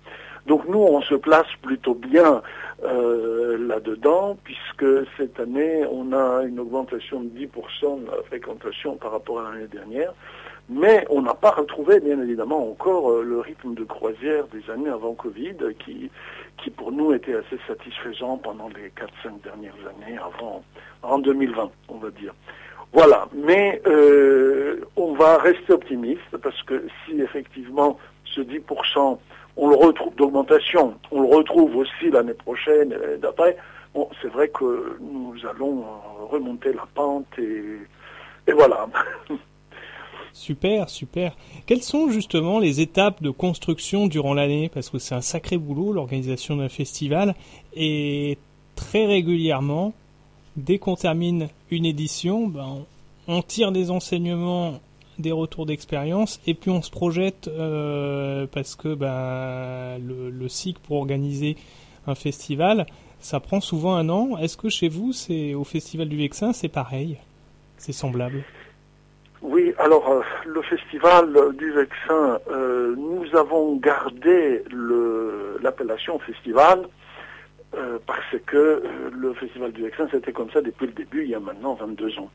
Donc 0.47 0.67
nous, 0.69 0.79
on 0.79 1.01
se 1.03 1.15
place 1.15 1.47
plutôt 1.63 1.95
bien 1.95 2.43
euh, 2.85 3.57
là-dedans 3.67 4.37
puisque 4.45 5.09
cette 5.17 5.39
année, 5.41 5.85
on 5.91 6.13
a 6.13 6.43
une 6.45 6.61
augmentation 6.61 7.21
de 7.21 7.29
10% 7.29 8.05
de 8.05 8.11
la 8.11 8.23
fréquentation 8.25 8.97
par 8.97 9.13
rapport 9.13 9.41
à 9.41 9.53
l'année 9.53 9.69
dernière. 9.69 10.13
Mais 10.69 11.07
on 11.11 11.23
n'a 11.23 11.35
pas 11.35 11.53
retrouvé, 11.53 12.01
bien 12.01 12.21
évidemment, 12.21 12.69
encore 12.69 13.13
euh, 13.13 13.23
le 13.23 13.39
rythme 13.39 13.75
de 13.75 13.85
croisière 13.85 14.49
des 14.49 14.69
années 14.69 14.91
avant 14.91 15.15
Covid, 15.15 15.55
qui, 15.79 16.11
qui 16.61 16.71
pour 16.71 16.91
nous 16.91 17.13
était 17.13 17.35
assez 17.35 17.59
satisfaisant 17.69 18.37
pendant 18.39 18.69
les 18.71 18.89
4-5 18.89 19.43
dernières 19.45 19.75
années, 19.89 20.19
avant, 20.19 20.65
en 21.05 21.21
2020, 21.21 21.71
on 21.89 21.99
va 21.99 22.11
dire. 22.11 22.35
Voilà, 22.97 23.29
mais 23.35 23.83
euh, 23.87 24.81
on 24.97 25.13
va 25.13 25.37
rester 25.37 25.75
optimiste 25.75 26.35
parce 26.43 26.63
que 26.63 26.87
si 27.05 27.21
effectivement 27.21 27.99
ce 28.25 28.41
10%, 28.41 29.19
on 29.59 29.69
le 29.69 29.77
retrouve 29.77 30.15
d'augmentation, 30.15 30.95
on 31.11 31.21
le 31.21 31.29
retrouve 31.29 31.77
aussi 31.77 32.11
l'année 32.11 32.33
prochaine 32.33 32.95
d'après, 33.21 33.59
bon, 33.93 34.09
c'est 34.23 34.29
vrai 34.29 34.49
que 34.49 34.97
nous 35.03 35.35
allons 35.47 35.85
remonter 36.31 36.73
la 36.73 36.87
pente 36.95 37.27
et, 37.39 37.81
et 38.47 38.53
voilà. 38.53 38.89
Super, 40.33 40.89
super. 40.91 41.35
Quelles 41.67 41.83
sont 41.83 42.11
justement 42.11 42.59
les 42.59 42.83
étapes 42.83 43.23
de 43.23 43.31
construction 43.31 44.07
durant 44.07 44.35
l'année? 44.35 44.71
Parce 44.73 44.91
que 44.91 44.99
c'est 44.99 45.15
un 45.15 45.23
sacré 45.23 45.57
boulot, 45.57 45.93
l'organisation 45.95 46.57
d'un 46.57 46.69
festival. 46.69 47.35
Et 47.75 48.37
très 48.75 49.07
régulièrement, 49.07 49.95
dès 50.57 50.79
qu'on 50.79 50.97
termine 50.97 51.49
une 51.71 51.85
édition, 51.85 52.49
ben, 52.49 52.85
on 53.29 53.43
tire 53.43 53.73
des 53.73 53.91
enseignements, 53.91 54.81
des 55.19 55.33
retours 55.33 55.67
d'expérience, 55.67 56.41
et 56.47 56.55
puis 56.55 56.71
on 56.71 56.83
se 56.83 56.91
projette 56.91 57.49
euh, 57.49 58.47
parce 58.53 58.77
que 58.77 58.95
ben, 58.95 59.99
le, 59.99 60.31
le, 60.31 60.49
cycle 60.49 60.81
pour 60.83 60.99
organiser 60.99 61.57
un 62.07 62.15
festival, 62.15 62.87
ça 63.21 63.41
prend 63.41 63.61
souvent 63.61 63.97
un 63.97 64.09
an. 64.09 64.37
Est-ce 64.39 64.57
que 64.57 64.69
chez 64.69 64.89
vous, 64.89 65.13
c'est 65.13 65.55
au 65.55 65.65
Festival 65.65 66.09
du 66.09 66.17
Vexin, 66.17 66.53
c'est 66.53 66.69
pareil? 66.69 67.19
C'est 67.79 67.93
semblable? 67.93 68.45
Oui, 69.43 69.73
alors 69.79 70.09
euh, 70.11 70.21
le 70.47 70.63
Festival 70.63 71.33
du 71.57 71.71
Vexin, 71.73 72.39
euh, 72.51 72.95
nous 72.97 73.37
avons 73.37 73.77
gardé 73.77 74.63
l'appellation 75.63 76.19
festival 76.21 76.89
euh, 77.77 77.99
parce 78.07 78.37
que 78.47 78.57
euh, 78.57 78.81
le 79.13 79.35
Festival 79.35 79.73
du 79.73 79.83
Vexin, 79.83 80.09
c'était 80.11 80.33
comme 80.33 80.51
ça 80.51 80.61
depuis 80.61 80.87
le 80.87 80.93
début, 80.93 81.25
il 81.25 81.31
y 81.31 81.35
a 81.35 81.41
maintenant 81.41 81.75
22 81.75 82.19
ans. 82.19 82.31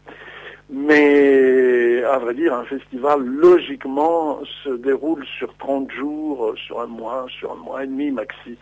Mais 0.69 2.03
à 2.03 2.17
vrai 2.19 2.33
dire, 2.33 2.53
un 2.53 2.63
festival, 2.63 3.25
logiquement, 3.25 4.39
se 4.63 4.69
déroule 4.69 5.25
sur 5.25 5.55
30 5.57 5.91
jours, 5.91 6.53
sur 6.55 6.79
un 6.79 6.87
mois, 6.87 7.25
sur 7.27 7.51
un 7.51 7.55
mois 7.55 7.83
et 7.83 7.87
demi 7.87 8.11
maxi, 8.11 8.57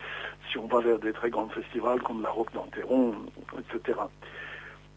si 0.50 0.57
on 0.57 0.65
va 0.65 0.79
vers 0.79 0.98
des 1.00 1.13
très 1.13 1.29
grands 1.29 1.50
festivals 1.50 2.01
comme 2.01 2.24
la 2.24 2.29
Roque 2.29 2.51
d'Anteron, 2.53 3.13
etc. 3.59 4.00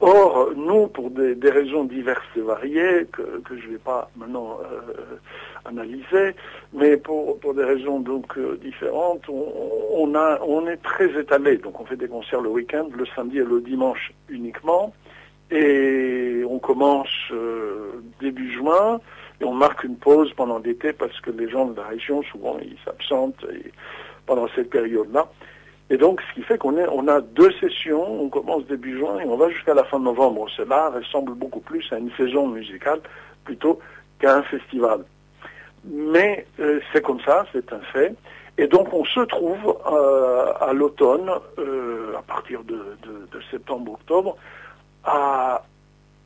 Or, 0.04 0.50
nous, 0.56 0.88
pour 0.88 1.10
des, 1.10 1.36
raisons 1.48 1.84
diverses 1.84 2.26
et 2.36 2.40
variées, 2.40 3.06
que, 3.12 3.22
je 3.50 3.66
ne 3.68 3.72
vais 3.74 3.78
pas 3.78 4.10
maintenant 4.16 4.58
euh, 4.60 5.16
analyser, 5.64 6.34
mais 6.72 6.96
pour, 6.96 7.38
des 7.54 7.62
raisons 7.62 8.00
donc 8.00 8.36
euh, 8.36 8.58
différentes, 8.60 9.22
on, 9.28 10.66
est 10.66 10.82
très 10.82 11.08
étalé. 11.16 11.58
Donc 11.58 11.80
on 11.80 11.84
fait 11.84 11.94
des 11.94 12.08
concerts 12.08 12.40
le 12.40 12.48
week-end, 12.48 12.88
le 12.92 13.06
samedi 13.14 13.38
et 13.38 13.44
le 13.44 13.60
dimanche 13.60 14.12
uniquement. 14.28 14.92
Et 15.52 16.42
on 16.50 16.58
commence 16.58 17.30
euh, 17.30 18.02
début 18.20 18.52
juin 18.52 19.00
et 19.40 19.44
on 19.44 19.54
marque 19.54 19.84
une 19.84 19.96
pause 19.96 20.32
pendant 20.32 20.58
l'été 20.58 20.92
parce 20.92 21.20
que 21.20 21.30
les 21.30 21.48
gens 21.48 21.66
de 21.66 21.76
la 21.76 21.86
région, 21.86 22.24
souvent, 22.24 22.58
ils 22.60 22.76
s'absentent 22.84 23.46
pendant 24.26 24.48
cette 24.56 24.70
période-là. 24.70 25.28
Et 25.92 25.98
donc, 25.98 26.22
ce 26.22 26.34
qui 26.34 26.42
fait 26.42 26.56
qu'on 26.56 27.06
a 27.08 27.20
deux 27.20 27.52
sessions, 27.60 28.22
on 28.24 28.30
commence 28.30 28.64
début 28.66 28.96
juin 28.98 29.18
et 29.20 29.26
on 29.26 29.36
va 29.36 29.50
jusqu'à 29.50 29.74
la 29.74 29.84
fin 29.84 29.98
novembre. 29.98 30.46
Cela 30.56 30.88
ressemble 30.88 31.34
beaucoup 31.34 31.60
plus 31.60 31.84
à 31.92 31.98
une 31.98 32.10
saison 32.16 32.48
musicale 32.48 33.00
plutôt 33.44 33.78
qu'à 34.18 34.36
un 34.38 34.42
festival. 34.42 35.04
Mais 35.84 36.46
euh, 36.60 36.80
c'est 36.92 37.02
comme 37.02 37.20
ça, 37.20 37.44
c'est 37.52 37.70
un 37.74 37.80
fait. 37.92 38.14
Et 38.56 38.68
donc 38.68 38.86
on 38.94 39.04
se 39.04 39.20
trouve 39.20 39.76
euh, 39.92 40.52
à 40.60 40.72
l'automne, 40.72 41.30
euh, 41.58 42.14
à 42.18 42.22
partir 42.22 42.62
de, 42.64 42.96
de- 43.06 43.26
de 43.30 43.40
septembre-octobre, 43.50 44.36
à 45.04 45.62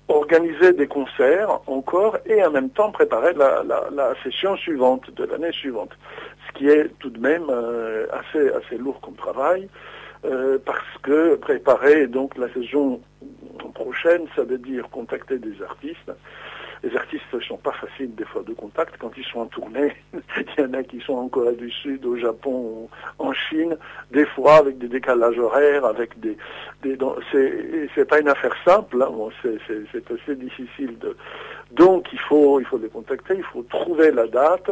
organiser 0.06 0.74
des 0.74 0.86
concerts 0.86 1.58
encore 1.66 2.18
et 2.26 2.44
en 2.44 2.52
même 2.52 2.70
temps 2.70 2.92
préparer 2.92 3.32
la 3.34 4.12
session 4.22 4.56
suivante 4.56 5.10
de 5.10 5.24
l'année 5.24 5.50
suivante. 5.50 5.90
Qui 6.56 6.68
est 6.68 6.88
tout 6.98 7.10
de 7.10 7.20
même 7.20 7.46
euh, 7.50 8.06
assez, 8.12 8.48
assez 8.50 8.78
lourd 8.78 9.00
comme 9.00 9.14
travail, 9.14 9.68
euh, 10.24 10.58
parce 10.64 10.98
que 11.02 11.36
préparer 11.36 12.06
donc 12.06 12.36
la 12.38 12.48
saison 12.52 13.00
prochaine, 13.74 14.26
ça 14.34 14.42
veut 14.42 14.58
dire 14.58 14.88
contacter 14.90 15.38
des 15.38 15.62
artistes. 15.62 16.10
Les 16.82 16.94
artistes 16.96 17.24
ne 17.32 17.40
sont 17.40 17.56
pas 17.56 17.72
faciles 17.72 18.14
des 18.14 18.24
fois 18.24 18.42
de 18.42 18.52
contact 18.52 18.94
quand 18.98 19.10
ils 19.16 19.24
sont 19.24 19.40
en 19.40 19.46
tournée. 19.46 19.94
Il 20.14 20.62
y 20.62 20.66
en 20.66 20.72
a 20.74 20.82
qui 20.82 21.00
sont 21.00 21.14
en 21.14 21.28
Corée 21.28 21.56
du 21.56 21.70
Sud, 21.70 22.04
au 22.04 22.16
Japon, 22.16 22.88
en 23.18 23.32
Chine, 23.32 23.76
des 24.10 24.26
fois 24.26 24.56
avec 24.56 24.78
des 24.78 24.88
décalages 24.88 25.38
horaires, 25.38 25.84
avec 25.84 26.18
des, 26.20 26.36
des 26.82 26.96
c'est 27.94 28.04
pas 28.08 28.20
une 28.20 28.28
affaire 28.28 28.54
simple. 28.64 29.02
hein. 29.02 29.28
C'est 29.42 30.10
assez 30.10 30.36
difficile 30.36 30.98
de. 30.98 31.16
Donc 31.72 32.06
il 32.12 32.20
faut 32.20 32.60
il 32.60 32.66
faut 32.66 32.78
les 32.78 32.88
contacter, 32.88 33.34
il 33.36 33.44
faut 33.44 33.62
trouver 33.64 34.10
la 34.12 34.26
date 34.26 34.70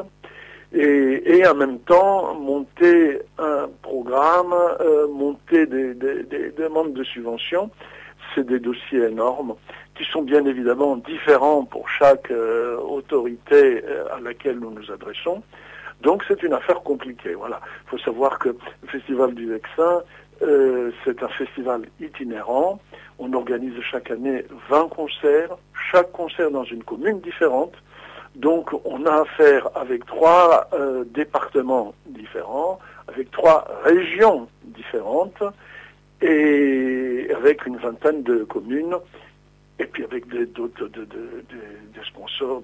et, 0.74 1.46
en 1.46 1.54
même 1.54 1.78
temps 1.80 2.34
monter 2.34 3.20
un 3.38 3.68
programme, 3.82 4.52
euh, 4.80 5.06
monter 5.08 5.66
des, 5.66 5.94
des- 5.94 6.22
des 6.24 6.50
demandes 6.50 6.92
de 6.92 7.04
subventions. 7.04 7.70
C'est 8.34 8.46
des 8.46 8.58
dossiers 8.58 9.04
énormes 9.04 9.54
qui 9.96 10.04
sont 10.04 10.22
bien 10.22 10.44
évidemment 10.46 10.96
différents 10.96 11.64
pour 11.64 11.88
chaque 11.88 12.30
euh, 12.32 12.76
autorité 12.78 13.84
euh, 13.86 14.06
à 14.16 14.20
laquelle 14.20 14.58
nous 14.58 14.70
nous 14.70 14.90
adressons. 14.90 15.42
Donc 16.02 16.24
c'est 16.26 16.42
une 16.42 16.52
affaire 16.52 16.82
compliquée. 16.82 17.34
Voilà. 17.34 17.60
Il 17.86 17.90
faut 17.90 17.98
savoir 17.98 18.38
que 18.38 18.48
le 18.48 18.88
Festival 18.88 19.34
du 19.34 19.46
Vexin, 19.50 20.02
c'est 21.04 21.22
un 21.22 21.28
festival 21.28 21.82
itinérant. 22.00 22.80
On 23.18 23.32
organise 23.32 23.80
chaque 23.90 24.10
année 24.10 24.44
20 24.68 24.88
concerts, 24.88 25.56
chaque 25.92 26.10
concert 26.12 26.50
dans 26.50 26.64
une 26.64 26.82
commune 26.82 27.20
différente. 27.20 27.72
Donc 28.34 28.70
on 28.84 29.06
a 29.06 29.20
affaire 29.22 29.68
avec 29.76 30.04
trois 30.06 30.68
euh, 30.72 31.04
départements 31.06 31.94
différents, 32.06 32.78
avec 33.08 33.30
trois 33.30 33.66
régions 33.84 34.48
différentes 34.64 35.42
et 36.20 37.28
avec 37.36 37.66
une 37.66 37.76
vingtaine 37.76 38.22
de 38.22 38.44
communes 38.44 38.96
et 39.78 39.86
puis 39.86 40.04
avec 40.04 40.28
des- 40.28 40.46
d'autres 40.46 40.86
de, 40.88 41.04
de- 41.04 41.14
sponsors. 42.06 42.62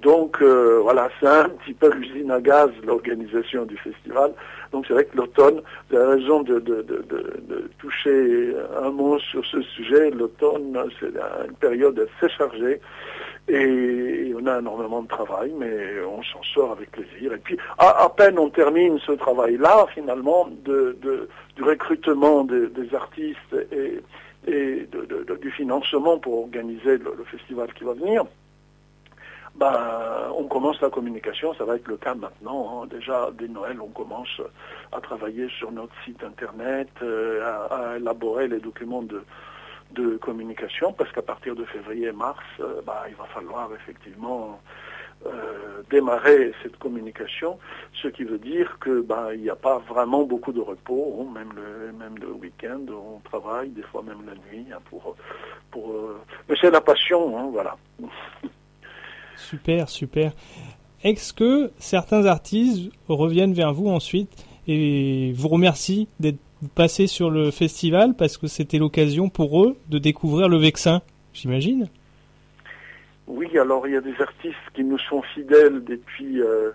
Donc 0.00 0.40
euh, 0.40 0.80
voilà, 0.82 1.10
c'est 1.20 1.26
un 1.26 1.50
petit 1.50 1.74
peu 1.74 1.92
l'usine 1.92 2.30
à 2.30 2.40
gaz, 2.40 2.70
l'organisation 2.84 3.66
du 3.66 3.76
festival. 3.76 4.32
Donc 4.72 4.86
c'est 4.86 4.94
vrai 4.94 5.04
que 5.04 5.16
l'automne, 5.18 5.60
vous 5.90 5.96
avez 5.96 6.14
raison 6.22 6.42
de 6.42 6.58
toucher 7.78 8.54
un 8.82 8.90
mot 8.90 9.18
sur 9.18 9.44
ce 9.44 9.60
sujet. 9.62 10.10
L'automne, 10.10 10.78
c'est 10.98 11.08
une 11.46 11.54
période 11.60 12.08
assez 12.18 12.32
chargée 12.32 12.80
et 13.48 14.32
on 14.40 14.46
a 14.46 14.58
énormément 14.60 15.02
de 15.02 15.08
travail, 15.08 15.52
mais 15.58 16.00
on 16.08 16.22
s'en 16.22 16.42
sort 16.42 16.72
avec 16.72 16.90
plaisir. 16.92 17.32
Et 17.32 17.38
puis 17.38 17.56
à, 17.78 18.08
peine 18.16 18.38
on 18.38 18.48
termine 18.50 18.98
ce 19.00 19.12
travail-là, 19.12 19.86
finalement, 19.94 20.48
de, 20.64 20.96
du 21.56 21.62
recrutement 21.62 22.44
des- 22.44 22.94
artistes 22.94 23.56
et 23.72 24.00
du 25.40 25.50
financement 25.50 26.18
pour 26.18 26.40
organiser 26.42 26.98
le, 26.98 27.14
le 27.18 27.24
festival 27.24 27.72
qui 27.74 27.84
va 27.84 27.92
venir, 27.94 28.24
ben, 29.56 29.76
on 30.38 30.44
commence 30.44 30.80
la 30.80 30.90
communication, 30.90 31.52
ça 31.54 31.64
va 31.64 31.76
être 31.76 31.88
le 31.88 31.96
cas 31.96 32.14
maintenant. 32.14 32.82
hein. 32.82 32.86
Déjà, 32.88 33.30
dès 33.38 33.48
Noël, 33.48 33.78
on 33.82 33.88
commence 33.88 34.40
à 34.92 35.00
travailler 35.00 35.48
sur 35.58 35.72
notre 35.72 35.92
site 36.04 36.22
internet, 36.22 36.88
euh, 37.02 37.42
à, 37.44 37.90
à 37.92 37.96
élaborer 37.96 38.46
les 38.48 38.60
documents 38.60 39.02
de, 39.02 39.22
de 39.92 40.16
communication, 40.16 40.92
parce 40.92 41.10
qu'à 41.12 41.22
partir 41.22 41.54
de 41.54 41.64
février-mars, 41.64 42.44
euh, 42.60 42.80
ben, 42.86 42.94
il 43.08 43.16
va 43.16 43.24
falloir 43.34 43.70
effectivement 43.74 44.60
euh, 45.26 45.82
démarrer 45.90 46.52
cette 46.62 46.78
communication, 46.78 47.58
ce 48.00 48.08
qui 48.08 48.24
veut 48.24 48.38
dire 48.38 48.78
que 48.80 49.02
ben 49.02 49.34
il 49.34 49.42
n'y 49.42 49.50
a 49.50 49.56
pas 49.56 49.78
vraiment 49.78 50.24
beaucoup 50.24 50.50
de 50.52 50.60
repos, 50.60 51.20
hein, 51.20 51.32
même 51.34 51.52
le 51.54 51.92
même 51.92 52.16
le 52.18 52.32
week-end, 52.32 52.80
on 52.88 53.18
travaille 53.18 53.68
des 53.68 53.82
fois 53.82 54.02
même 54.02 54.22
la 54.26 54.32
nuit 54.32 54.64
hein, 54.72 54.78
pour 54.88 55.16
pour 55.70 55.90
euh, 55.90 56.18
mais 56.48 56.54
c'est 56.58 56.70
la 56.70 56.80
passion, 56.80 57.38
hein, 57.38 57.50
voilà. 57.52 57.76
Super, 59.36 59.88
super. 59.88 60.32
Est-ce 61.02 61.32
que 61.32 61.70
certains 61.78 62.26
artistes 62.26 62.90
reviennent 63.08 63.54
vers 63.54 63.72
vous 63.72 63.88
ensuite 63.88 64.46
et 64.66 65.32
vous 65.34 65.48
remercient 65.48 66.08
d'être 66.18 66.38
passés 66.74 67.06
sur 67.06 67.30
le 67.30 67.50
festival 67.50 68.14
parce 68.16 68.36
que 68.36 68.46
c'était 68.46 68.78
l'occasion 68.78 69.28
pour 69.28 69.64
eux 69.64 69.76
de 69.88 69.98
découvrir 69.98 70.48
le 70.48 70.56
Vexin, 70.58 71.00
j'imagine 71.32 71.88
Oui, 73.26 73.56
alors 73.58 73.86
il 73.86 73.94
y 73.94 73.96
a 73.96 74.00
des 74.00 74.20
artistes 74.20 74.56
qui 74.74 74.84
nous 74.84 74.98
sont 74.98 75.22
fidèles 75.22 75.82
depuis 75.84 76.40
euh, 76.40 76.70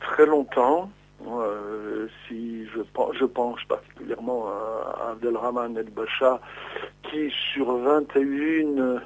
très 0.00 0.26
longtemps. 0.26 0.90
Euh, 1.26 2.06
si 2.28 2.66
je, 2.66 2.80
pen- 2.82 3.12
je 3.18 3.24
pense 3.24 3.58
particulièrement 3.66 4.46
à 4.48 5.10
Abdelrahman 5.12 5.74
El 5.76 5.86
Bacha, 5.90 6.38
qui 7.10 7.30
sur 7.54 7.76
21 7.78 9.00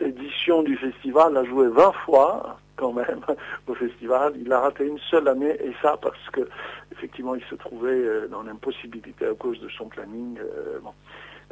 éditions 0.00 0.62
du 0.62 0.76
festival 0.76 1.36
a 1.36 1.44
joué 1.44 1.68
20 1.68 1.92
fois 2.06 2.58
quand 2.76 2.92
même 2.92 3.20
au 3.66 3.74
festival. 3.74 4.34
Il 4.36 4.52
a 4.52 4.60
raté 4.60 4.86
une 4.86 4.98
seule 4.98 5.28
année 5.28 5.56
et 5.62 5.72
ça 5.82 5.96
parce 6.00 6.30
que 6.32 6.48
effectivement 6.92 7.34
il 7.34 7.44
se 7.44 7.54
trouvait 7.54 7.90
euh, 7.90 8.28
dans 8.28 8.42
l'impossibilité 8.42 9.26
à 9.26 9.34
cause 9.34 9.60
de 9.60 9.68
son 9.68 9.86
planning. 9.88 10.38
euh, 10.38 10.78
bon. 10.80 10.92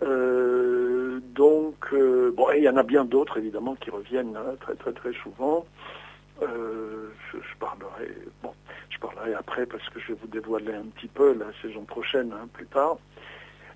Euh, 0.02 1.20
donc, 1.34 1.92
euh, 1.92 2.32
bon, 2.34 2.50
et 2.52 2.58
il 2.58 2.64
y 2.64 2.68
en 2.68 2.76
a 2.76 2.82
bien 2.82 3.04
d'autres 3.04 3.36
évidemment 3.36 3.74
qui 3.74 3.90
reviennent 3.90 4.36
hein, 4.36 4.54
très 4.60 4.74
très 4.74 4.92
très 4.92 5.12
souvent. 5.12 5.66
Euh, 6.42 7.10
je, 7.30 7.38
je 7.38 7.56
parlerai, 7.58 8.10
bon, 8.42 8.52
je 8.88 8.98
parlerai 8.98 9.34
après 9.34 9.66
parce 9.66 9.86
que 9.90 10.00
je 10.00 10.08
vais 10.08 10.18
vous 10.22 10.28
dévoiler 10.28 10.74
un 10.74 10.86
petit 10.86 11.08
peu 11.08 11.34
la 11.34 11.46
saison 11.60 11.84
prochaine, 11.84 12.32
hein, 12.32 12.48
plus 12.52 12.66
tard. 12.66 12.96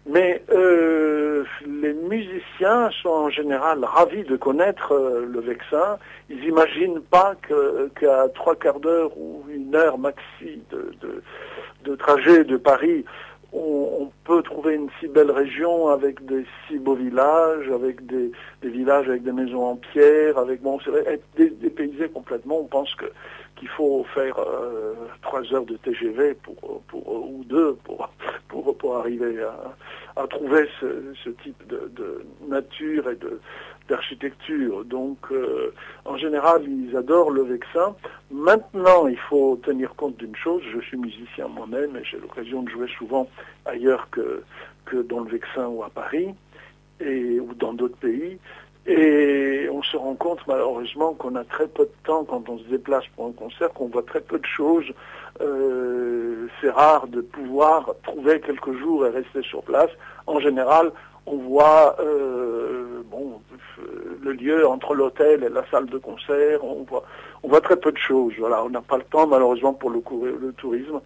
Mais 0.07 0.43
euh, 0.51 1.45
les 1.67 1.95
musiciens 1.95 2.91
sont 3.03 3.09
en 3.09 3.31
général 3.31 3.83
ravis 3.85 4.25
de 4.25 4.37
connaître 4.37 4.93
euh, 4.93 5.27
le 5.27 5.41
Vexin. 5.41 5.99
Ils 6.29 6.41
n'imaginent 6.41 7.01
pas 7.01 7.35
qu'à 7.99 8.29
trois 8.35 8.55
quarts 8.55 8.81
d'heure 8.81 9.17
ou 9.17 9.45
une 9.49 9.75
heure 9.75 9.97
maxi 9.97 10.61
de, 10.71 10.95
de, 11.85 11.97
trajet 11.97 12.45
de 12.45 12.59
Paris, 12.59 13.05
on, 13.53 14.11
peut 14.25 14.43
trouver 14.43 14.75
une 14.75 14.89
si 14.99 15.07
belle 15.07 15.31
région 15.31 15.89
avec 15.89 16.25
des 16.25 16.45
si 16.67 16.79
beaux 16.79 16.95
villages, 16.95 17.71
avec 17.71 18.05
des, 18.07 18.33
villages 18.63 19.09
avec 19.09 19.23
des 19.23 19.33
maisons 19.33 19.65
en 19.65 19.77
pierre, 19.77 20.39
avec 20.39 20.63
bon, 20.63 20.79
être 21.07 21.25
dé- 21.37 21.51
dépaysé 21.51 22.09
complètement. 22.09 22.61
On 22.61 22.65
pense 22.65 22.95
que 22.95 23.07
qu'il 23.57 23.69
faut 23.69 24.05
faire 24.15 24.39
euh, 24.39 24.95
trois 25.23 25.43
heures 25.53 25.65
de 25.65 25.77
TGV 25.77 26.35
pour, 26.35 26.83
pour, 26.89 27.09
ou 27.09 27.45
deux 27.45 27.75
pour, 27.85 28.11
pour, 28.63 28.97
arriver 28.97 29.43
à, 30.17 30.27
trouver 30.27 30.69
ce, 30.81 31.31
type 31.43 31.67
de, 31.67 31.91
de, 31.95 32.25
nature 32.49 33.11
et 33.11 33.17
de 33.17 33.41
d'architecture. 33.89 34.85
Donc, 34.85 35.19
euh, 35.31 35.73
en 36.05 36.17
général, 36.17 36.63
ils 36.67 36.97
adorent 36.97 37.31
le 37.31 37.43
Vexin. 37.43 37.95
Maintenant, 38.31 39.07
il 39.07 39.19
faut 39.19 39.61
tenir 39.63 39.95
compte 39.95 40.17
d'une 40.17 40.35
chose. 40.37 40.63
Je 40.73 40.81
suis 40.81 40.97
musicien 40.97 41.49
moi-même 41.49 41.97
et 41.97 42.05
j'ai 42.05 42.19
l'occasion 42.19 42.63
de 42.63 42.71
jouer 42.71 42.89
souvent 42.97 43.29
ailleurs 43.67 44.09
que, 44.11 44.43
que 44.87 44.97
dans 45.03 45.21
le 45.21 45.31
Vexin 45.31 45.67
ou 45.69 45.83
à 45.83 45.91
Paris 45.91 46.35
et, 47.01 47.39
ou 47.41 47.53
dans 47.55 47.75
d'autres 47.75 47.97
pays. 47.99 48.39
Et 48.87 49.67
on 49.73 49.83
se 49.83 49.97
rend 49.97 50.15
compte 50.15 50.41
malheureusement 50.47 51.15
qu'on 51.15 51.37
a 51.37 51.45
très 51.45 51.67
peu 51.67 51.85
de 51.85 51.93
temps 52.05 52.25
quand 52.25 52.49
on 52.51 52.59
se 52.59 52.65
déplace 52.65 53.05
pour 53.17 53.27
un 53.27 53.33
concert, 53.33 53.71
qu'on 53.73 53.89
voit 53.89 54.03
très 54.03 54.21
peu 54.21 54.39
de 54.39 54.47
choses. 54.47 54.85
Euh, 55.41 56.47
c'est 56.61 56.71
rare 56.71 57.09
de 57.09 57.21
pouvoir 57.21 57.95
trouver 58.05 58.41
quelques 58.41 58.73
jours 58.79 59.07
et 59.07 59.11
rester 59.11 59.43
sur 59.43 59.63
place. 59.63 59.91
En 60.27 60.39
général, 60.39 60.93
on 61.27 61.37
voit 61.37 61.97
euh, 62.01 63.03
bon, 63.07 63.41
le 64.23 64.33
lieu 64.33 64.67
entre 64.67 64.95
l'hôtel 64.95 65.43
et 65.43 65.49
la 65.49 65.65
salle 65.71 65.87
de 65.87 65.99
concert. 65.99 66.63
On 66.63 66.85
voit, 66.85 67.05
on 67.43 67.49
voit 67.49 67.61
très 67.61 67.77
peu 67.77 67.93
de 67.93 67.99
choses. 67.99 68.35
Voilà, 68.39 68.65
on 68.65 68.71
n'a 68.71 68.81
pas 68.83 68.99
le 68.99 69.05
temps 69.05 69.27
malheureusement 69.27 69.73
pour 69.73 69.91
le, 69.91 70.03
le 70.41 70.53
tourisme. 70.53 71.01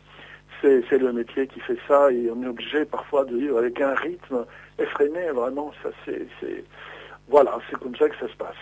C'est 0.60 0.98
le 0.98 1.12
métier 1.12 1.46
qui 1.46 1.60
fait 1.60 1.78
ça 1.86 2.10
et 2.10 2.28
on 2.34 2.42
est 2.42 2.48
obligé 2.48 2.84
parfois 2.84 3.24
de 3.24 3.36
vivre 3.36 3.58
avec 3.58 3.80
un 3.80 3.94
rythme 3.94 4.44
effréné. 4.78 5.30
Vraiment, 5.30 5.72
ça 5.82 5.90
c'est 6.04 6.26
voilà, 7.28 7.58
c'est 7.70 7.78
comme 7.78 7.94
ça 7.94 8.08
que 8.08 8.16
ça 8.16 8.26
se 8.26 8.36
passe. 8.36 8.56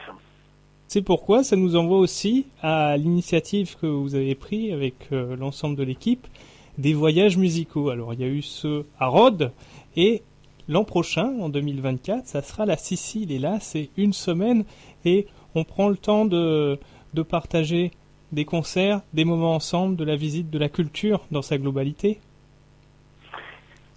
C'est 0.88 1.02
pourquoi 1.02 1.42
ça 1.42 1.56
nous 1.56 1.76
envoie 1.76 1.98
aussi 1.98 2.46
à 2.62 2.96
l'initiative 2.96 3.76
que 3.80 3.86
vous 3.86 4.14
avez 4.14 4.34
pris 4.34 4.72
avec 4.72 4.94
euh, 5.12 5.36
l'ensemble 5.36 5.76
de 5.76 5.82
l'équipe 5.82 6.26
des 6.78 6.94
voyages 6.94 7.36
musicaux. 7.36 7.90
Alors 7.90 8.14
il 8.14 8.20
y 8.20 8.24
a 8.24 8.28
eu 8.28 8.42
ceux 8.42 8.86
à 8.98 9.08
Rhodes 9.08 9.50
et 9.96 10.22
l'an 10.68 10.84
prochain, 10.84 11.34
en 11.40 11.48
2024, 11.48 12.26
ça 12.26 12.42
sera 12.42 12.66
la 12.66 12.76
Sicile. 12.76 13.32
Et 13.32 13.38
là, 13.38 13.58
c'est 13.60 13.90
une 13.96 14.12
semaine 14.12 14.64
et 15.04 15.26
on 15.54 15.64
prend 15.64 15.88
le 15.88 15.96
temps 15.96 16.24
de, 16.24 16.78
de 17.14 17.22
partager 17.22 17.90
des 18.32 18.44
concerts, 18.44 19.00
des 19.12 19.24
moments 19.24 19.54
ensemble, 19.54 19.96
de 19.96 20.04
la 20.04 20.16
visite 20.16 20.50
de 20.50 20.58
la 20.58 20.68
culture 20.68 21.24
dans 21.30 21.42
sa 21.42 21.58
globalité. 21.58 22.20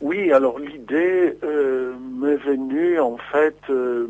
Oui, 0.02 0.32
alors 0.32 0.60
l'idée 0.60 1.38
euh, 1.44 1.94
m'est 2.20 2.38
venue 2.38 3.00
en 3.00 3.18
fait 3.32 3.58
euh, 3.70 4.08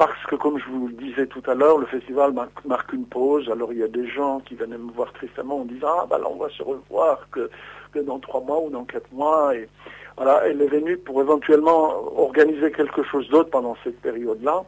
parce 0.00 0.24
que, 0.24 0.34
comme 0.34 0.58
je 0.58 0.64
vous 0.64 0.88
le 0.88 0.94
disais 0.94 1.26
tout 1.26 1.42
à 1.46 1.54
l'heure, 1.54 1.76
le 1.76 1.84
festival 1.84 2.32
marque, 2.64 2.92
une 2.94 3.04
pause. 3.04 3.50
Alors, 3.50 3.70
il 3.70 3.80
y 3.80 3.82
a 3.82 3.88
des 3.88 4.08
gens 4.08 4.40
qui 4.40 4.54
venaient 4.54 4.78
me 4.78 4.90
voir 4.90 5.12
tristement 5.12 5.58
en 5.60 5.64
disant 5.66 5.88
Ah, 5.90 6.06
bah 6.08 6.16
là, 6.16 6.24
on 6.26 6.36
va 6.36 6.48
se 6.48 6.62
revoir 6.62 7.28
que, 7.30 7.50
que 7.92 7.98
dans 7.98 8.18
trois 8.18 8.40
mois 8.40 8.62
ou 8.62 8.70
dans 8.70 8.84
quatre 8.84 9.12
mois. 9.12 9.54
Et 9.54 9.68
voilà, 10.16 10.40
elle 10.46 10.62
est 10.62 10.68
venue 10.68 10.96
pour 10.96 11.20
éventuellement 11.20 12.18
organiser 12.18 12.72
quelque 12.72 13.02
chose 13.02 13.28
d'autre 13.28 13.50
pendant 13.50 13.76
cette 13.84 14.00
période-là. 14.00 14.64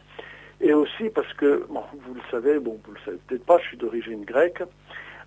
Et 0.60 0.74
aussi 0.74 1.08
parce 1.08 1.32
que, 1.32 1.64
bon, 1.70 1.82
vous 2.06 2.12
le 2.12 2.20
savez, 2.30 2.58
bon, 2.58 2.78
vous 2.86 2.92
le 2.92 3.00
savez 3.02 3.18
peut-être 3.26 3.46
pas, 3.46 3.56
je 3.56 3.68
suis 3.68 3.78
d'origine 3.78 4.26
grecque. 4.26 4.62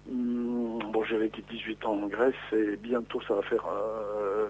Hmm, 0.07 0.77
bon, 0.91 1.03
j'ai 1.03 1.17
vécu 1.17 1.41
18 1.49 1.85
ans 1.85 1.99
en 2.03 2.07
Grèce 2.07 2.35
et 2.51 2.75
bientôt 2.77 3.19
ça 3.27 3.33
va 3.33 3.41
faire 3.41 3.65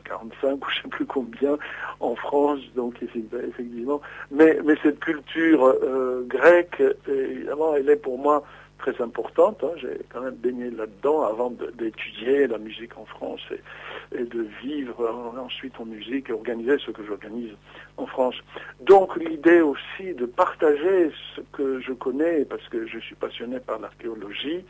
45 0.04 0.48
euh, 0.48 0.54
ou 0.54 0.60
je 0.70 0.82
sais 0.82 0.90
plus 0.90 1.06
combien 1.06 1.58
en 2.02 2.16
France, 2.16 2.60
donc 2.76 3.02
effectivement. 3.02 4.02
Mais, 4.32 4.58
cette 4.84 5.00
culture 5.00 5.66
euh, 5.66 6.26
grecque, 6.28 6.84
évidemment, 7.08 7.74
elle 7.76 7.90
est 7.90 7.96
pour 7.96 8.18
moi 8.18 8.44
très 8.80 9.02
importante. 9.02 9.64
Hein. 9.64 9.72
J'ai 9.78 9.98
quand 10.10 10.22
même 10.22 10.36
baigné 10.36 10.70
là-dedans 10.72 11.24
avant 11.24 11.52
d'étudier 11.78 12.48
la 12.48 12.58
musique 12.58 12.98
en 12.98 13.06
France 13.06 13.42
et, 13.52 14.20
et 14.20 14.26
de 14.26 14.46
vivre 14.62 15.34
ensuite 15.40 15.80
en 15.80 15.86
musique 15.86 16.30
et 16.30 16.34
organiser 16.34 16.78
ce 16.86 16.92
que 16.92 17.04
j'organise 17.06 17.54
en 17.96 18.06
France. 18.06 18.36
Donc 18.82 19.16
l'idée 19.16 19.62
aussi 19.62 20.14
de 20.14 20.26
partager 20.26 21.12
ce 21.36 21.42
que 21.54 21.80
je 21.80 21.94
connais, 21.94 22.44
parce 22.44 22.68
que 22.68 22.86
je 22.86 23.00
suis 23.00 23.16
passionné 23.16 23.60
par 23.62 23.80
l'archéologie, 23.80 24.66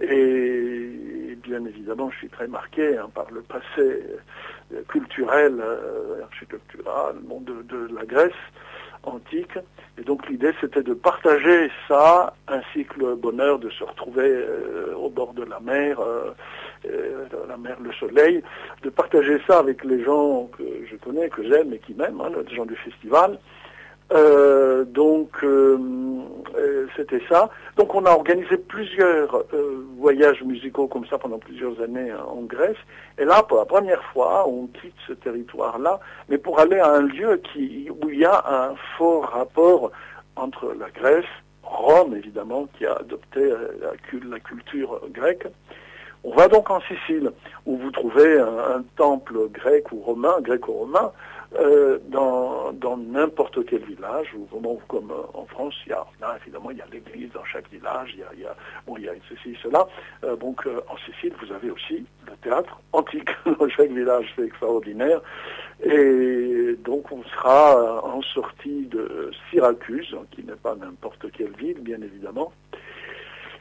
et 0.00 1.36
bien 1.46 1.64
évidemment, 1.64 2.10
je 2.10 2.18
suis 2.18 2.28
très 2.28 2.48
marqué 2.48 2.96
hein, 2.96 3.08
par 3.14 3.30
le 3.30 3.42
passé 3.42 4.02
euh, 4.72 4.82
culturel, 4.88 5.60
euh, 5.60 6.22
architectural 6.24 7.16
de, 7.42 7.94
la 7.94 8.04
Grèce 8.04 8.32
antique. 9.04 9.58
Et 9.98 10.02
donc 10.02 10.28
l'idée, 10.28 10.52
c'était 10.60 10.82
de 10.82 10.94
partager 10.94 11.70
ça, 11.88 12.34
ainsi 12.48 12.84
que 12.84 12.98
le 12.98 13.14
bonheur 13.14 13.58
de 13.58 13.70
se 13.70 13.84
retrouver 13.84 14.28
euh, 14.28 14.94
au 14.96 15.08
bord 15.08 15.32
de 15.34 15.44
la 15.44 15.60
mer, 15.60 16.00
la 17.48 17.56
mer, 17.56 17.76
le 17.80 17.92
soleil, 17.92 18.42
de 18.82 18.90
partager 18.90 19.40
ça 19.46 19.58
avec 19.58 19.84
les 19.84 20.02
gens 20.04 20.48
que 20.58 20.64
je 20.90 20.96
connais, 20.96 21.28
que 21.28 21.42
j'aime 21.42 21.72
et 21.72 21.78
qui 21.78 21.94
m'aiment, 21.94 22.20
hein, 22.20 22.30
les 22.48 22.54
gens 22.54 22.66
du 22.66 22.76
festival. 22.76 23.38
Euh, 24.12 24.84
donc 24.84 25.30
euh, 25.42 25.78
euh, 26.56 26.86
c'était 26.96 27.22
ça. 27.28 27.50
Donc 27.76 27.94
on 27.94 28.04
a 28.04 28.10
organisé 28.10 28.56
plusieurs 28.56 29.44
voyages 29.98 30.42
musicaux 30.44 30.86
comme 30.86 31.06
ça 31.06 31.18
pendant 31.18 31.38
plusieurs 31.38 31.80
années 31.80 32.12
en 32.12 32.42
Grèce. 32.42 32.76
Et 33.18 33.24
là, 33.24 33.42
pour 33.42 33.58
la 33.58 33.64
première 33.64 34.02
fois, 34.12 34.48
on 34.48 34.68
quitte 34.68 34.94
ce 35.08 35.12
territoire-là, 35.12 35.98
mais 36.28 36.38
pour 36.38 36.60
aller 36.60 36.78
à 36.78 36.92
un 36.92 37.02
lieu 37.02 37.40
où 38.00 38.08
il 38.10 38.20
y 38.20 38.24
a 38.24 38.44
un 38.46 38.76
fort 38.96 39.24
rapport 39.24 39.90
entre 40.36 40.72
la 40.78 40.88
Grèce, 40.90 41.24
Rome 41.64 42.14
évidemment, 42.14 42.68
qui 42.78 42.86
a 42.86 42.94
adopté 42.94 43.40
la, 43.40 43.90
la 44.30 44.38
culture 44.40 45.00
grecque. 45.10 45.48
On 46.22 46.34
va 46.34 46.48
donc 46.48 46.70
en 46.70 46.80
Sicile, 46.80 47.30
où 47.66 47.76
vous 47.76 47.90
trouvez 47.90 48.38
un, 48.38 48.58
un 48.76 48.84
temple 48.96 49.48
grec 49.52 49.92
ou 49.92 50.00
romain, 50.00 50.36
gréco-romain, 50.40 51.12
euh, 51.54 51.98
dans 52.10 52.96
n'importe 52.96 53.64
quel 53.66 53.82
village, 53.84 54.28
ou 54.34 54.46
vraiment 54.46 54.78
comme 54.88 55.10
euh, 55.10 55.38
en 55.38 55.46
France, 55.46 55.74
il 55.86 55.90
y 55.90 55.92
a, 55.92 56.04
là, 56.20 56.36
évidemment, 56.42 56.70
il 56.70 56.78
y 56.78 56.80
a 56.80 56.86
l'église 56.92 57.30
dans 57.32 57.44
chaque 57.44 57.70
village, 57.70 58.10
il 58.14 58.20
y 58.20 58.22
a, 58.22 58.28
il 58.34 58.40
y 58.40 58.46
a, 58.46 58.54
bon, 58.86 58.96
il 58.96 59.04
y 59.04 59.08
a 59.08 59.12
ceci, 59.28 59.56
cela. 59.62 59.86
Euh, 60.24 60.36
donc, 60.36 60.66
en 60.66 60.96
Sicile, 60.98 61.32
vous 61.40 61.52
avez 61.52 61.70
aussi 61.70 62.04
le 62.26 62.32
théâtre 62.42 62.80
antique 62.92 63.30
dans 63.58 63.68
chaque 63.68 63.90
village, 63.90 64.32
c'est 64.36 64.44
extraordinaire. 64.44 65.20
Et 65.82 66.76
donc, 66.84 67.10
on 67.12 67.22
sera 67.24 68.04
en 68.04 68.22
sortie 68.22 68.86
de 68.86 69.30
Syracuse, 69.50 70.16
qui 70.32 70.42
n'est 70.44 70.54
pas 70.54 70.74
n'importe 70.74 71.30
quelle 71.32 71.54
ville, 71.56 71.80
bien 71.80 72.00
évidemment. 72.02 72.52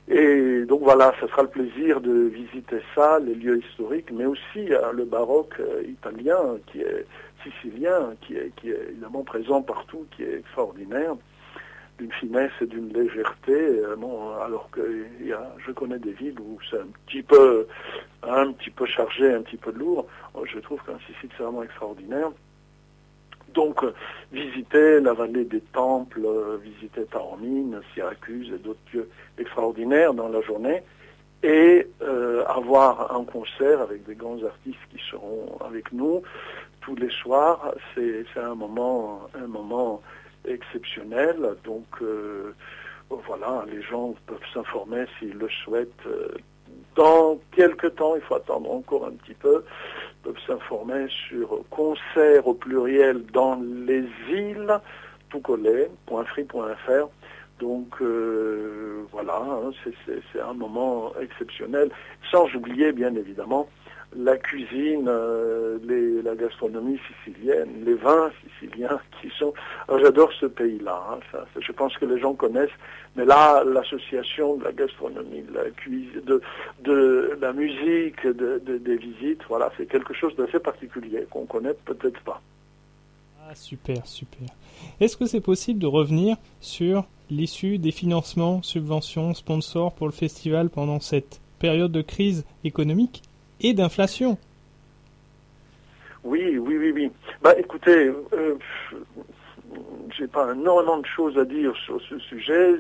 Et 0.08 0.66
donc 0.66 0.82
voilà, 0.84 1.16
ce 1.20 1.26
sera 1.28 1.42
le 1.42 1.48
plaisir 1.48 2.00
de 2.00 2.12
visiter 2.28 2.80
ça, 2.94 3.18
les 3.20 3.34
lieux 3.34 3.60
historiques, 3.60 4.12
mais 4.12 4.26
aussi 4.26 4.70
le 4.94 5.04
baroque 5.04 5.60
italien 5.84 6.38
qui 6.68 6.82
est 6.82 7.08
sicilien, 7.46 8.16
qui 8.22 8.36
est, 8.36 8.52
évidemment 8.64 9.24
présent 9.24 9.62
partout, 9.62 10.06
qui 10.12 10.24
est 10.24 10.40
extraordinaire, 10.40 11.16
d'une 11.98 12.12
finesse 12.12 12.52
et 12.62 12.66
d'une 12.66 12.92
légèreté, 12.92 13.54
euh, 13.54 13.96
alors 14.44 14.70
que 14.72 14.82
je 15.66 15.72
connais 15.72 16.00
des 16.00 16.12
villes 16.12 16.40
où 16.40 16.58
c'est 16.70 16.80
un 16.80 16.88
petit 17.08 17.24
peu, 17.24 17.68
un 18.24 18.52
petit 18.52 18.70
peu 18.70 18.86
chargé, 18.86 19.34
un 19.34 19.42
petit 19.42 19.58
peu 19.58 19.72
lourd. 19.72 20.08
Je 20.44 20.60
trouve 20.60 20.82
qu'un 20.84 21.00
Sicile, 21.08 21.30
c'est 21.38 21.44
vraiment 21.44 21.64
extraordinaire. 21.64 22.32
Donc, 23.54 23.82
visiter 24.34 25.00
la 25.00 25.14
vallée 25.14 25.46
des 25.46 25.62
temples, 25.62 26.22
euh, 26.26 26.58
visiter 26.62 27.06
Taormine, 27.06 27.80
Syracuse 27.94 28.52
et 28.54 28.58
d'autres 28.58 28.80
lieux 28.94 29.10
extraordinaires 29.38 30.14
dans 30.14 30.28
la 30.28 30.42
journée, 30.42 30.84
et 31.42 31.88
euh, 32.02 32.44
avoir 32.48 33.16
un 33.16 33.24
concert 33.24 33.80
avec 33.80 34.04
des 34.06 34.16
grands 34.16 34.44
artistes 34.44 34.80
qui 34.92 35.02
seront 35.10 35.58
avec 35.66 35.94
nous, 35.94 36.22
tous 36.86 36.96
les 36.96 37.10
soirs, 37.10 37.74
c'est 37.96 38.26
un 38.38 38.54
moment, 38.54 39.22
un 39.34 39.48
moment 39.48 40.02
exceptionnel. 40.48 41.56
Donc 41.64 41.88
euh, 42.02 42.54
voilà, 43.10 43.66
les 43.68 43.82
gens 43.82 44.14
peuvent 44.28 44.38
s'informer 44.54 45.06
s'ils 45.18 45.38
le 45.38 45.50
souhaitent. 45.50 46.08
Dans 46.96 47.40
quelques 47.52 47.96
temps, 47.96 48.16
il 48.16 48.22
faut 48.22 48.36
attendre 48.36 48.72
encore 48.72 49.08
un 49.08 49.12
petit 49.12 49.34
peu, 49.34 49.64
peuvent 50.24 50.40
s'informer 50.46 51.08
sur 51.28 51.64
concert 51.70 52.48
au 52.48 52.54
pluriel 52.54 53.26
dans 53.34 53.60
les 53.86 54.06
îles, 54.30 54.80
tout 55.30 55.40
collé, 55.40 55.88
.free.fr. 56.08 57.08
Donc 57.60 58.02
euh, 58.02 59.06
voilà, 59.12 59.42
hein, 59.42 59.72
c'est 60.06 60.42
un 60.42 60.54
moment 60.54 61.14
exceptionnel, 61.20 61.90
sans 62.30 62.54
oublier 62.54 62.92
bien 62.92 63.16
évidemment 63.16 63.68
la 64.18 64.38
cuisine, 64.38 65.08
euh, 65.08 65.78
la 66.24 66.36
gastronomie 66.36 67.00
sicilienne, 67.08 67.84
les 67.86 67.96
vins 67.96 68.32
siciliens 68.44 69.00
qui 69.22 69.30
sont... 69.38 69.54
J'adore 69.90 70.32
ce 70.40 70.46
pays-là, 70.46 71.02
hein, 71.12 71.40
je 71.60 71.72
pense 71.72 71.98
que 71.98 72.06
les 72.06 72.20
gens 72.20 72.34
connaissent, 72.34 72.70
mais 73.16 73.26
là, 73.26 73.64
l'association 73.64 74.56
de 74.58 74.64
la 74.64 74.72
gastronomie, 74.72 75.42
de 75.42 75.54
la 75.54 75.70
cuisine, 75.72 76.22
de, 76.84 77.38
la 77.40 77.54
musique, 77.54 78.26
de, 78.26 78.60
des 78.60 78.98
visites, 78.98 79.42
voilà, 79.48 79.72
c'est 79.78 79.88
quelque 79.88 80.14
chose 80.14 80.36
d'assez 80.36 80.60
particulier 80.60 81.26
qu'on 81.30 81.46
connaît 81.46 81.76
peut-être 81.86 82.22
pas. 82.22 82.42
Ah, 83.48 83.54
super, 83.54 84.06
super. 84.08 84.48
Est-ce 85.00 85.18
que 85.18 85.26
c'est 85.26 85.42
possible 85.42 85.80
de 85.80 85.88
revenir 85.88 86.38
sur 86.62 87.06
l'issue 87.30 87.78
des 87.78 87.92
financements, 87.92 88.64
subventions, 88.64 89.34
sponsors 89.34 89.94
pour 89.94 90.08
le 90.08 90.14
festival 90.14 90.70
pendant 90.70 91.00
cette 91.00 91.42
période 91.60 91.92
de 91.92 92.02
crise 92.02 92.44
économique? 92.64 93.22
Et 93.62 93.74
d'inflation. 93.74 94.38
Oui, 96.24 96.58
oui, 96.58 96.78
oui, 96.78 96.92
oui. 96.92 97.12
Bah 97.42 97.54
écoutez, 97.58 98.12
euh, 98.34 98.56
j'ai 100.18 100.28
pas 100.28 100.54
énormément 100.54 100.98
de 100.98 101.06
choses 101.06 101.38
à 101.38 101.46
dire 101.46 101.76
sur 101.86 102.02
ce 102.02 102.18
sujet, 102.20 102.76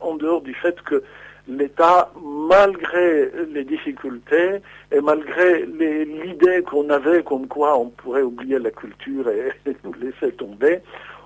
en 0.00 0.16
dehors 0.16 0.40
du 0.40 0.54
fait 0.54 0.80
que 0.82 1.02
l'État, 1.48 2.10
malgré 2.22 3.30
les 3.52 3.64
difficultés 3.64 4.60
et 4.92 5.00
malgré 5.00 5.66
l'idée 5.66 6.62
qu'on 6.62 6.88
avait 6.90 7.22
comme 7.22 7.46
quoi 7.46 7.78
on 7.78 7.88
pourrait 7.88 8.22
oublier 8.22 8.58
la 8.58 8.70
culture 8.70 9.28
et, 9.28 9.52
nous 9.84 9.94
laisser 9.94 10.32
tomber, 10.34 10.80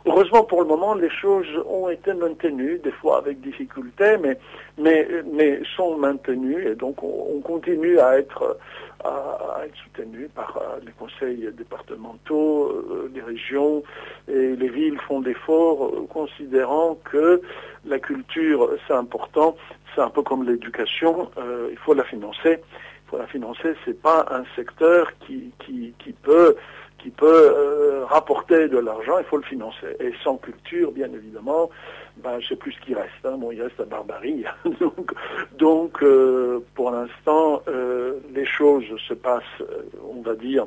heureusement 0.06 0.44
pour 0.44 0.62
le 0.62 0.68
moment 0.68 0.94
les 0.94 1.10
choses 1.10 1.46
ont 1.66 1.88
été 1.88 2.14
maintenues, 2.14 2.78
des 2.82 2.92
fois 2.92 3.18
avec 3.18 3.40
difficulté, 3.40 4.16
mais, 4.20 4.38
mais, 4.78 5.06
mais 5.32 5.60
sont 5.76 5.96
maintenues 5.96 6.66
et 6.66 6.74
donc 6.74 7.02
on, 7.02 7.40
continue 7.40 7.98
à 7.98 8.18
être, 8.18 8.56
à, 9.04 9.62
être 9.64 9.76
soutenu 9.76 10.28
par 10.34 10.56
euh, 10.56 10.78
les 10.84 10.92
conseils 10.92 11.50
départementaux, 11.52 12.70
euh, 12.70 13.10
les 13.14 13.20
régions 13.20 13.82
et 14.28 14.56
les 14.56 14.68
villes 14.68 14.98
font 15.08 15.20
d'efforts 15.20 15.86
euh, 15.86 16.06
considérant 16.08 16.96
que 17.04 17.42
la 17.84 17.98
culture 17.98 18.70
c'est 18.86 18.94
important 18.94 19.56
c'est 19.94 20.00
un 20.00 20.08
peu 20.08 20.22
comme 20.22 20.44
l'éducation, 20.48 21.30
il 21.70 21.76
faut 21.76 21.92
la 21.92 22.04
financer. 22.04 22.60
Il 23.04 23.10
faut 23.10 23.18
la 23.18 23.26
financer, 23.26 23.74
c'est 23.84 24.00
pas 24.00 24.24
un 24.30 24.42
secteur 24.56 25.12
qui, 25.26 25.52
qui, 25.58 25.92
qui 25.98 26.12
peut 26.14 26.56
qui 27.02 27.10
peut 27.10 27.26
euh, 27.26 28.04
rapporter 28.04 28.68
de 28.68 28.78
l'argent, 28.78 29.18
il 29.18 29.24
faut 29.24 29.36
le 29.36 29.42
financer. 29.42 29.96
Et 30.00 30.12
sans 30.22 30.36
culture, 30.36 30.92
bien 30.92 31.12
évidemment, 31.12 31.70
ben, 32.18 32.38
je 32.40 32.48
sais 32.48 32.56
plus 32.56 32.72
ce 32.72 32.80
qui 32.80 32.94
reste. 32.94 33.24
Hein. 33.24 33.36
Bon, 33.38 33.50
il 33.50 33.60
reste 33.60 33.78
la 33.78 33.86
barbarie. 33.86 34.44
donc, 35.58 36.02
euh, 36.02 36.60
pour 36.74 36.90
l'instant, 36.90 37.62
les 38.34 38.46
choses 38.46 38.84
se 39.08 39.14
passent, 39.14 39.62
on 40.02 40.22
va 40.22 40.34
dire, 40.34 40.66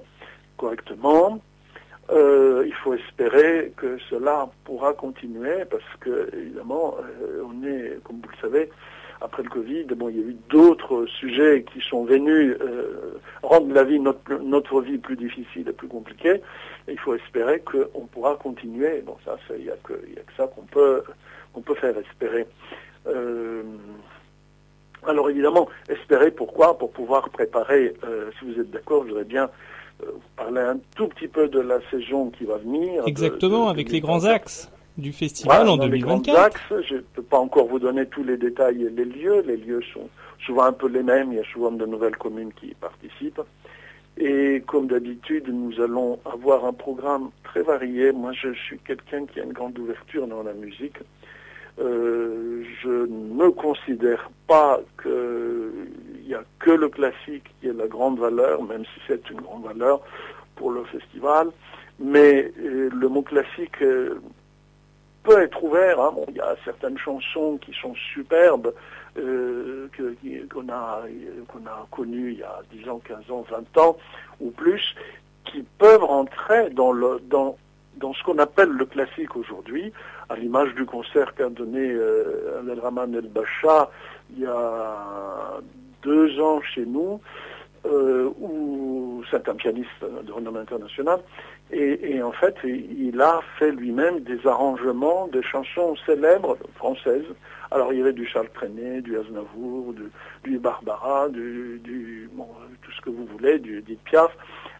correctement. 0.57 1.39
il 2.11 2.73
faut 2.83 2.93
espérer 2.93 3.71
que 3.77 3.97
cela 4.09 4.49
pourra 4.63 4.93
continuer 4.93 5.65
parce 5.69 5.83
que, 5.99 6.29
évidemment, 6.33 6.95
on 7.43 7.65
est, 7.65 7.99
comme 8.03 8.17
vous 8.17 8.29
le 8.29 8.41
savez, 8.41 8.69
après 9.25 9.41
le 9.41 9.49
Covid, 9.49 9.85
bon, 9.95 10.09
il 10.09 10.17
y 10.17 10.19
a 10.19 10.27
eu 10.27 10.37
d'autres 10.49 11.07
sujets 11.07 11.65
qui 11.73 11.81
sont 11.81 12.05
venus 12.05 12.55
euh, 12.61 13.19
rendre 13.41 13.73
la 13.73 13.83
vie, 13.83 13.99
notre, 13.99 14.35
notre 14.35 14.81
vie 14.81 14.99
plus 14.99 15.15
difficile 15.15 15.67
et 15.67 15.73
plus 15.73 15.87
compliquée. 15.87 16.41
Et 16.87 16.91
il 16.91 16.99
faut 16.99 17.15
espérer 17.15 17.61
qu'on 17.61 18.05
pourra 18.05 18.35
continuer. 18.35 19.01
Bon, 19.01 19.17
ça, 19.25 19.37
il 19.57 19.63
n'y 19.63 19.71
a, 19.71 19.75
que 19.83 19.93
ça 20.37 20.47
qu'on 20.47 20.61
peut, 20.61 21.03
qu'on 21.53 21.61
peut 21.61 21.73
faire 21.73 21.97
espérer. 21.97 22.45
Euh, 23.07 23.63
alors 25.07 25.29
évidemment, 25.29 25.67
espérer 25.89 26.29
pourquoi? 26.29 26.77
Pour 26.77 26.91
pouvoir 26.91 27.29
préparer, 27.29 27.95
euh, 28.03 28.29
si 28.37 28.45
vous 28.45 28.59
êtes 28.61 28.69
d'accord, 28.69 29.03
je 29.03 29.09
voudrais 29.09 29.25
bien 29.25 29.49
vous 30.01 30.29
parler 30.35 30.61
un 30.61 30.77
tout 30.95 31.07
petit 31.07 31.27
peu 31.27 31.47
de 31.47 31.59
la 31.59 31.79
saison 31.89 32.29
qui 32.29 32.43
va 32.43 32.57
venir. 32.57 33.03
Exactement, 33.07 33.69
avec 33.69 33.91
les 33.91 34.01
grands 34.01 34.25
axes 34.25 34.69
du 34.97 35.11
festival 35.11 35.67
en 35.67 35.77
2024. 35.77 36.81
je 36.87 36.95
ne 36.95 36.99
peux 37.01 37.21
pas 37.21 37.37
encore 37.37 37.67
vous 37.67 37.79
donner 37.79 38.05
tous 38.05 38.23
les 38.23 38.37
détails 38.37 38.83
et 38.83 38.89
les 38.89 39.05
lieux. 39.05 39.43
Les 39.45 39.57
lieux 39.57 39.81
sont 39.93 40.09
souvent 40.45 40.63
un 40.63 40.73
peu 40.73 40.87
les 40.87 41.03
mêmes. 41.03 41.33
Il 41.33 41.37
y 41.37 41.41
a 41.41 41.51
souvent 41.51 41.71
de 41.71 41.85
nouvelles 41.85 42.17
communes 42.17 42.53
qui 42.53 42.67
y 42.67 42.73
participent. 42.73 43.41
Et 44.17 44.63
comme 44.65 44.87
d'habitude, 44.87 45.49
nous 45.49 45.81
allons 45.81 46.19
avoir 46.25 46.65
un 46.65 46.71
programme 46.71 47.31
très 47.43 47.61
varié. 47.61 48.13
Moi, 48.13 48.31
je 48.31 48.53
suis 48.53 48.79
quelqu'un 48.79 49.25
qui 49.25 49.41
a 49.41 49.43
une 49.43 49.51
grande 49.51 49.77
ouverture 49.77 50.27
dans 50.27 50.43
la 50.43 50.53
musique. 50.53 50.97
Euh, 51.77 52.63
je 52.81 53.07
ne 53.09 53.49
considère 53.49 54.31
pas 54.47 54.79
qu'il 55.03 56.25
n'y 56.25 56.33
a 56.33 56.43
que 56.59 56.71
le 56.71 56.87
classique 56.87 57.43
qui 57.59 57.67
est 57.67 57.73
la 57.73 57.87
grande 57.87 58.17
valeur, 58.17 58.63
même 58.63 58.85
si 58.85 59.01
c'est 59.07 59.29
une 59.29 59.41
grande 59.41 59.65
valeur 59.65 59.99
pour 60.55 60.71
le 60.71 60.85
festival. 60.85 61.49
Mais 61.99 62.51
euh, 62.59 62.89
le 62.93 63.09
mot 63.09 63.21
classique 63.21 63.81
euh, 63.81 64.21
peut 65.25 65.41
être 65.41 65.63
ouvert. 65.63 65.99
Hein. 65.99 66.13
il 66.29 66.35
y 66.35 66.41
a 66.41 66.55
certaines 66.63 66.97
chansons 66.97 67.57
qui 67.57 67.73
sont 67.73 67.93
superbes, 68.13 68.73
euh, 69.17 69.87
qu'on 70.51 70.69
a, 70.69 71.03
a 71.03 71.87
connues 71.91 72.33
il 72.33 72.39
y 72.39 72.43
a 72.43 72.61
10 72.71 72.89
ans, 72.89 73.01
15 73.03 73.31
ans, 73.31 73.45
20 73.49 73.77
ans 73.81 73.97
ou 74.39 74.51
plus, 74.51 74.95
qui 75.45 75.63
peuvent 75.77 76.03
rentrer 76.03 76.69
dans, 76.69 76.91
le, 76.91 77.19
dans, 77.29 77.57
dans 77.97 78.13
ce 78.13 78.23
qu'on 78.23 78.39
appelle 78.39 78.69
le 78.69 78.85
classique 78.85 79.35
aujourd'hui, 79.35 79.91
à 80.29 80.35
l'image 80.35 80.73
du 80.75 80.85
concert 80.85 81.33
qu'a 81.35 81.49
donné 81.49 81.91
euh, 81.91 82.61
Rahman 82.81 83.13
El 83.15 83.27
Bacha 83.27 83.89
il 84.31 84.43
y 84.43 84.45
a 84.45 85.61
deux 86.01 86.39
ans 86.39 86.61
chez 86.61 86.85
nous, 86.85 87.21
euh, 87.85 88.29
où 88.39 89.23
c'est 89.29 89.47
un 89.47 89.55
pianiste 89.55 89.89
de 90.01 90.31
renommée 90.31 90.59
internationale, 90.59 91.19
et, 91.71 92.21
en 92.21 92.31
fait, 92.31 92.55
il 92.63 93.19
a 93.21 93.41
fait 93.57 93.71
lui-même 93.71 94.19
des 94.19 94.45
arrangements 94.45 95.27
de 95.27 95.41
chansons 95.41 95.95
célèbres 96.05 96.57
françaises. 96.75 97.25
Alors 97.71 97.91
il 97.91 97.99
y 97.99 98.01
avait 98.01 98.13
du 98.13 98.27
Charles 98.27 98.49
Trenet, 98.53 99.01
du 99.01 99.17
Aznavour, 99.17 99.93
du, 100.43 100.59
Barbara, 100.59 101.27
du, 101.29 102.29
tout 102.81 102.91
ce 102.91 103.01
que 103.01 103.09
vous 103.09 103.25
voulez, 103.25 103.57
du 103.57 103.79
Edith 103.79 103.99
Piaf. 104.05 104.31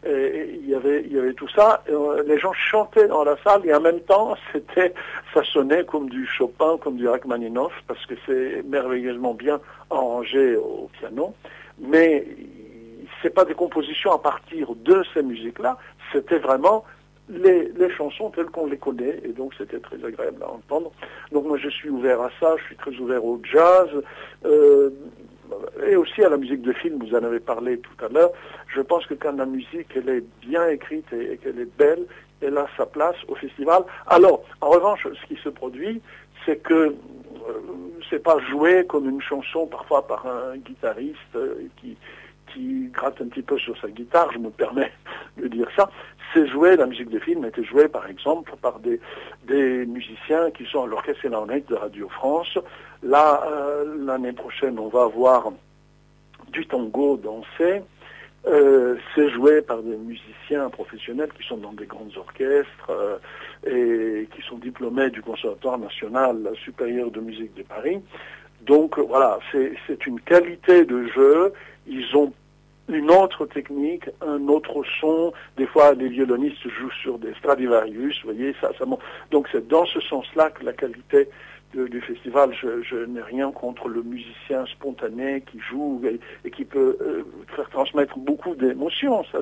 Et, 0.05 0.59
il, 0.61 0.69
y 0.69 0.75
avait, 0.75 1.01
il 1.03 1.13
y 1.13 1.17
avait 1.17 1.33
tout 1.33 1.49
ça. 1.49 1.83
Euh, 1.89 2.23
les 2.27 2.37
gens 2.39 2.53
chantaient 2.53 3.07
dans 3.07 3.23
la 3.23 3.35
salle 3.43 3.65
et 3.65 3.73
en 3.73 3.81
même 3.81 4.01
temps, 4.01 4.35
c'était, 4.53 4.93
ça 5.33 5.43
sonnait 5.43 5.83
comme 5.85 6.09
du 6.09 6.27
Chopin, 6.27 6.77
comme 6.77 6.97
du 6.97 7.07
Rachmaninoff, 7.07 7.73
parce 7.87 8.05
que 8.05 8.13
c'est 8.27 8.63
merveilleusement 8.63 9.33
bien 9.33 9.59
arrangé 9.89 10.55
au 10.55 10.89
piano. 10.99 11.33
Mais 11.79 12.25
c'est 13.25 13.33
pas 13.33 13.45
des 13.45 13.55
compositions 13.55 14.11
à 14.11 14.19
partir 14.19 14.75
de 14.75 15.03
ces 15.11 15.23
musiques-là, 15.23 15.79
c'était 16.13 16.37
vraiment 16.37 16.85
les, 17.27 17.71
chansons 17.97 18.29
telles 18.29 18.51
qu'on 18.51 18.67
les 18.67 18.77
connaît, 18.77 19.19
et 19.23 19.29
donc 19.29 19.55
c'était 19.57 19.79
très 19.79 19.95
agréable 20.05 20.43
à 20.43 20.51
entendre. 20.51 20.91
Donc 21.31 21.47
moi 21.47 21.57
je 21.57 21.69
suis 21.69 21.89
ouvert 21.89 22.21
à 22.21 22.29
ça, 22.39 22.55
je 22.59 22.63
suis 22.65 22.75
très 22.75 22.91
ouvert 22.97 23.25
au 23.25 23.41
jazz, 23.43 23.89
euh, 24.45 24.91
et 25.87 25.95
aussi 25.95 26.23
à 26.23 26.29
la 26.29 26.37
musique 26.37 26.61
de 26.61 26.71
film, 26.71 26.99
vous 27.03 27.15
en 27.15 27.23
avez 27.23 27.39
parlé 27.39 27.79
tout 27.79 28.05
à 28.05 28.09
l'heure. 28.09 28.29
Je 28.67 28.81
pense 28.81 29.07
que 29.07 29.15
quand 29.15 29.35
la 29.35 29.47
musique 29.47 29.87
elle 29.95 30.09
est 30.09 30.23
bien 30.41 30.67
écrite 30.67 31.11
et, 31.11 31.37
qu'elle 31.37 31.59
est 31.59 31.77
belle, 31.77 32.05
elle 32.41 32.59
a 32.59 32.67
sa 32.77 32.85
place 32.85 33.15
au 33.27 33.33
festival. 33.33 33.85
Alors, 34.05 34.43
en 34.61 34.69
revanche, 34.69 35.07
ce 35.11 35.27
qui 35.33 35.41
se 35.41 35.49
produit, 35.49 35.99
c'est 36.45 36.57
que 36.57 36.73
euh, 36.73 36.93
c'est 38.07 38.21
pas 38.21 38.37
joué 38.51 38.85
comme 38.85 39.09
une 39.09 39.21
chanson 39.21 39.65
parfois 39.65 40.05
par 40.05 40.27
un 40.27 40.57
guitariste 40.57 41.17
euh, 41.35 41.55
qui 41.77 41.97
qui 42.55 42.89
gratte 42.93 43.21
un 43.21 43.27
petit 43.27 43.41
peu 43.41 43.59
sur 43.59 43.77
sa 43.79 43.89
guitare, 43.89 44.31
je 44.33 44.39
me 44.39 44.49
permets 44.49 44.91
de 45.37 45.47
dire 45.47 45.67
ça, 45.75 45.89
c'est 46.33 46.47
joué, 46.47 46.75
la 46.75 46.85
musique 46.85 47.09
de 47.09 47.19
film 47.19 47.45
été 47.45 47.63
jouée 47.63 47.87
par 47.87 48.07
exemple 48.07 48.53
par 48.61 48.79
des, 48.79 48.99
musiciens 49.85 50.51
qui 50.51 50.65
sont 50.65 50.83
à 50.83 50.87
l'Orchestre 50.87 51.21
Philharmonique 51.21 51.67
de 51.69 51.75
Radio 51.75 52.09
France. 52.09 52.57
Là, 53.03 53.43
euh, 53.45 54.05
l'année 54.05 54.33
prochaine, 54.33 54.79
on 54.79 54.87
va 54.87 55.03
avoir 55.03 55.51
du 56.51 56.65
tango 56.65 57.17
dansé. 57.17 57.81
Euh, 58.47 58.95
c'est 59.13 59.29
joué 59.29 59.61
par 59.61 59.81
des 59.81 59.95
musiciens 59.95 60.69
professionnels 60.69 61.29
qui 61.39 61.47
sont 61.47 61.57
dans 61.57 61.73
des 61.73 61.87
grands 61.87 62.09
orchestres 62.15 62.91
euh, 62.91 63.17
et 63.65 64.27
qui 64.35 64.41
sont 64.47 64.57
diplômés 64.57 65.09
du 65.09 65.21
Conservatoire 65.21 65.79
national 65.79 66.51
supérieur 66.63 67.09
de 67.11 67.19
musique 67.19 67.53
de 67.55 67.63
Paris. 67.63 67.99
Donc 68.61 68.97
voilà, 68.99 69.39
c'est 69.51 70.07
une 70.07 70.19
qualité 70.19 70.85
de 70.85 71.07
jeu. 71.07 71.53
Ils 71.87 72.15
ont 72.15 72.33
une 72.87 73.09
autre 73.11 73.45
technique, 73.45 74.09
un 74.21 74.47
autre 74.47 74.83
son. 74.99 75.33
Des 75.57 75.65
fois, 75.65 75.93
les 75.93 76.09
violonistes 76.09 76.67
jouent 76.67 76.91
sur 77.01 77.17
des 77.17 77.33
Stradivarius, 77.35 78.21
vous 78.23 78.31
voyez, 78.31 78.55
ça, 78.61 78.71
ça 78.77 78.85
Donc 79.31 79.47
c'est 79.51 79.67
dans 79.67 79.85
ce 79.85 79.99
sens-là 80.01 80.51
que 80.51 80.63
la 80.63 80.73
qualité 80.73 81.29
du 81.75 82.01
festival, 82.01 82.53
je, 82.53 83.05
n'ai 83.05 83.21
rien 83.21 83.51
contre 83.51 83.89
le 83.89 84.01
musicien 84.01 84.65
spontané 84.67 85.43
qui 85.51 85.59
joue 85.59 86.01
et, 86.45 86.51
qui 86.51 86.63
peut 86.63 86.97
euh, 87.01 87.23
faire 87.55 87.69
transmettre 87.69 88.17
beaucoup 88.17 88.55
d'émotions. 88.55 89.25
Ça, 89.31 89.39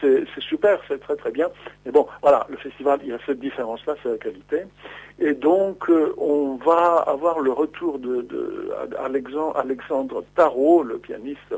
c'est 0.00 0.24
super, 0.38 0.80
c'est 0.86 1.00
très 1.00 1.16
très 1.16 1.32
bien. 1.32 1.48
Mais 1.84 1.90
bon, 1.90 2.06
voilà, 2.22 2.46
le 2.48 2.56
festival, 2.56 3.00
il 3.02 3.08
y 3.08 3.12
a 3.12 3.18
cette 3.26 3.40
différence-là, 3.40 3.96
c'est 4.02 4.10
la 4.10 4.18
qualité. 4.18 4.62
Et 5.18 5.34
donc, 5.34 5.90
euh, 5.90 6.14
on 6.18 6.56
va 6.56 7.04
avoir 7.06 7.40
le 7.40 7.50
retour 7.50 7.98
de, 7.98 8.22
de 8.22 8.70
Alexandre 9.56 10.24
Tarot, 10.36 10.84
le 10.84 10.98
pianiste 10.98 11.54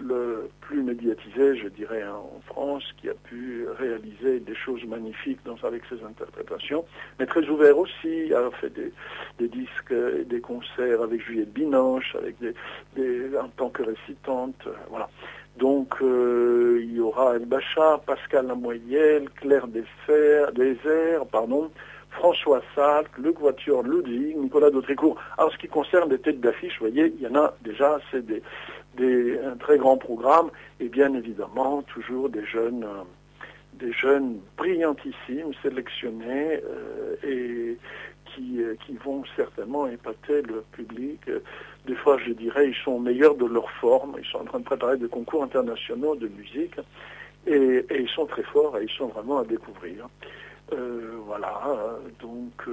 le 0.00 0.48
plus 0.60 0.82
médiatisé, 0.82 1.56
je 1.56 1.68
dirais, 1.68 2.02
hein, 2.02 2.16
en 2.16 2.40
France, 2.46 2.84
qui 3.00 3.08
a 3.08 3.14
pu 3.14 3.66
réaliser 3.78 4.40
des 4.40 4.54
choses 4.54 4.84
magnifiques 4.84 5.40
avec 5.62 5.82
ses 5.88 6.02
interprétations, 6.02 6.84
mais 7.18 7.26
très 7.26 7.46
ouvert 7.48 7.76
aussi, 7.78 8.32
a 8.32 8.50
fait 8.52 8.72
des, 8.72 9.48
disques 9.48 9.92
et 9.92 10.24
des 10.24 10.40
concerts 10.40 11.02
avec 11.02 11.20
Juliette 11.20 11.52
Binoche, 11.52 12.14
avec 12.16 12.36
des, 12.40 13.36
en 13.36 13.48
tant 13.48 13.68
que 13.68 13.82
récitante, 13.82 14.56
euh, 14.66 14.72
voilà. 14.88 15.08
Donc 15.56 16.00
euh, 16.00 16.80
il 16.82 16.94
y 16.94 17.00
aura 17.00 17.36
El 17.36 17.44
Bacha, 17.44 18.00
Pascal 18.06 18.46
Lamoyelle, 18.46 19.28
Claire 19.36 19.68
Desfer, 19.68 20.46
Désert, 20.54 21.26
pardon, 21.26 21.70
François 22.12 22.62
Salk, 22.74 23.08
le 23.18 23.32
Quatuor 23.32 23.82
Ludwig, 23.82 24.36
Nicolas 24.36 24.70
Dautricourt. 24.70 25.16
En 25.36 25.50
ce 25.50 25.58
qui 25.58 25.68
concerne 25.68 26.10
les 26.10 26.18
têtes 26.18 26.40
d'affiche, 26.40 26.78
vous 26.80 26.88
voyez, 26.88 27.12
il 27.16 27.22
y 27.22 27.26
en 27.26 27.34
a 27.34 27.54
déjà, 27.62 27.98
c'est 28.10 28.24
des, 28.24 28.42
un 29.00 29.56
très 29.56 29.78
grand 29.78 29.96
programme, 29.96 30.50
et 30.80 30.88
bien 30.88 31.14
évidemment, 31.14 31.82
toujours 31.82 32.28
des 32.28 32.44
jeunes, 32.44 32.84
euh, 32.84 33.02
des 33.74 33.92
jeunes 33.92 34.38
brillantissimes, 34.56 35.52
sélectionnés, 35.62 36.60
euh, 36.64 37.16
et 37.24 37.78
qui, 38.26 38.62
euh, 38.62 38.74
qui 38.86 38.96
vont 38.96 39.24
certainement 39.36 39.86
épater 39.86 40.42
le 40.42 40.62
public. 40.72 41.20
Des 41.86 41.94
fois, 41.96 42.18
je 42.18 42.32
dirais, 42.32 42.68
ils 42.68 42.82
sont 42.84 43.00
meilleurs 43.00 43.34
de 43.34 43.46
leur 43.46 43.70
forme, 43.72 44.16
ils 44.18 44.26
sont 44.26 44.38
en 44.38 44.44
train 44.44 44.60
de 44.60 44.64
préparer 44.64 44.96
des 44.96 45.08
concours 45.08 45.42
internationaux 45.42 46.14
de 46.14 46.28
musique, 46.28 46.76
et, 47.46 47.84
et 47.90 48.00
ils 48.02 48.08
sont 48.08 48.26
très 48.26 48.44
forts, 48.44 48.78
et 48.78 48.84
ils 48.84 48.96
sont 48.96 49.08
vraiment 49.08 49.38
à 49.38 49.44
découvrir. 49.44 50.08
Voilà, 51.26 51.98
donc 52.20 52.66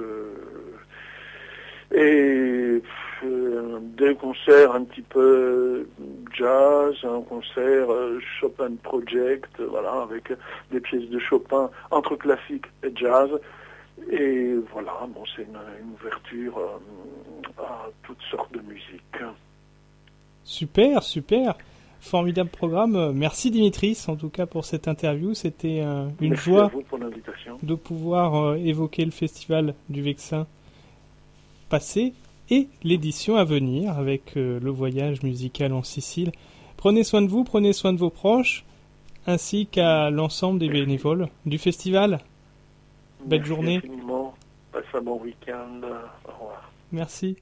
et 1.92 2.82
euh, 3.24 3.78
des 3.98 4.14
concerts 4.14 4.74
un 4.74 4.84
petit 4.84 5.02
peu 5.02 5.86
jazz, 6.32 6.94
un 7.04 7.22
concert 7.22 7.88
Chopin 8.40 8.72
Project, 8.82 9.60
voilà, 9.60 10.02
avec 10.02 10.32
des 10.70 10.80
pièces 10.80 11.08
de 11.08 11.18
Chopin 11.18 11.70
entre 11.90 12.16
classique 12.16 12.66
et 12.82 12.92
jazz. 12.94 13.30
Et 14.10 14.54
voilà, 14.72 15.06
bon, 15.08 15.22
c'est 15.36 15.42
une, 15.42 15.58
une, 15.82 15.92
ouverture 15.92 16.58
à 17.58 17.88
toutes 18.02 18.22
sortes 18.30 18.52
de 18.52 18.60
musique. 18.60 19.22
Super, 20.44 21.02
super. 21.02 21.54
Formidable 22.00 22.48
programme. 22.48 23.12
Merci 23.12 23.50
Dimitris, 23.50 24.06
en 24.08 24.16
tout 24.16 24.30
cas 24.30 24.46
pour 24.46 24.64
cette 24.64 24.88
interview. 24.88 25.34
C'était 25.34 25.82
euh, 25.82 26.06
une 26.20 26.30
Merci 26.30 26.50
joie 26.50 26.70
de 27.62 27.74
pouvoir 27.74 28.34
euh, 28.34 28.54
évoquer 28.56 29.04
le 29.04 29.10
festival 29.10 29.74
du 29.90 30.02
Vexin 30.02 30.46
passé 31.70 32.12
et 32.50 32.68
l'édition 32.82 33.36
à 33.36 33.44
venir 33.44 33.96
avec 33.96 34.36
euh, 34.36 34.60
le 34.60 34.70
voyage 34.70 35.22
musical 35.22 35.72
en 35.72 35.82
Sicile. 35.82 36.32
Prenez 36.76 37.04
soin 37.04 37.22
de 37.22 37.28
vous, 37.28 37.44
prenez 37.44 37.72
soin 37.72 37.92
de 37.92 37.98
vos 37.98 38.10
proches, 38.10 38.64
ainsi 39.26 39.66
qu'à 39.66 40.10
l'ensemble 40.10 40.58
des 40.58 40.68
bénévoles 40.68 41.28
du 41.46 41.58
festival. 41.58 42.20
Belle 43.24 43.44
journée. 43.44 43.76
Infiniment. 43.76 44.34
Passe 44.72 44.84
un 44.94 45.00
bon 45.00 45.20
week-end. 45.20 45.80
Au 46.28 46.32
revoir. 46.32 46.72
Merci. 46.92 47.36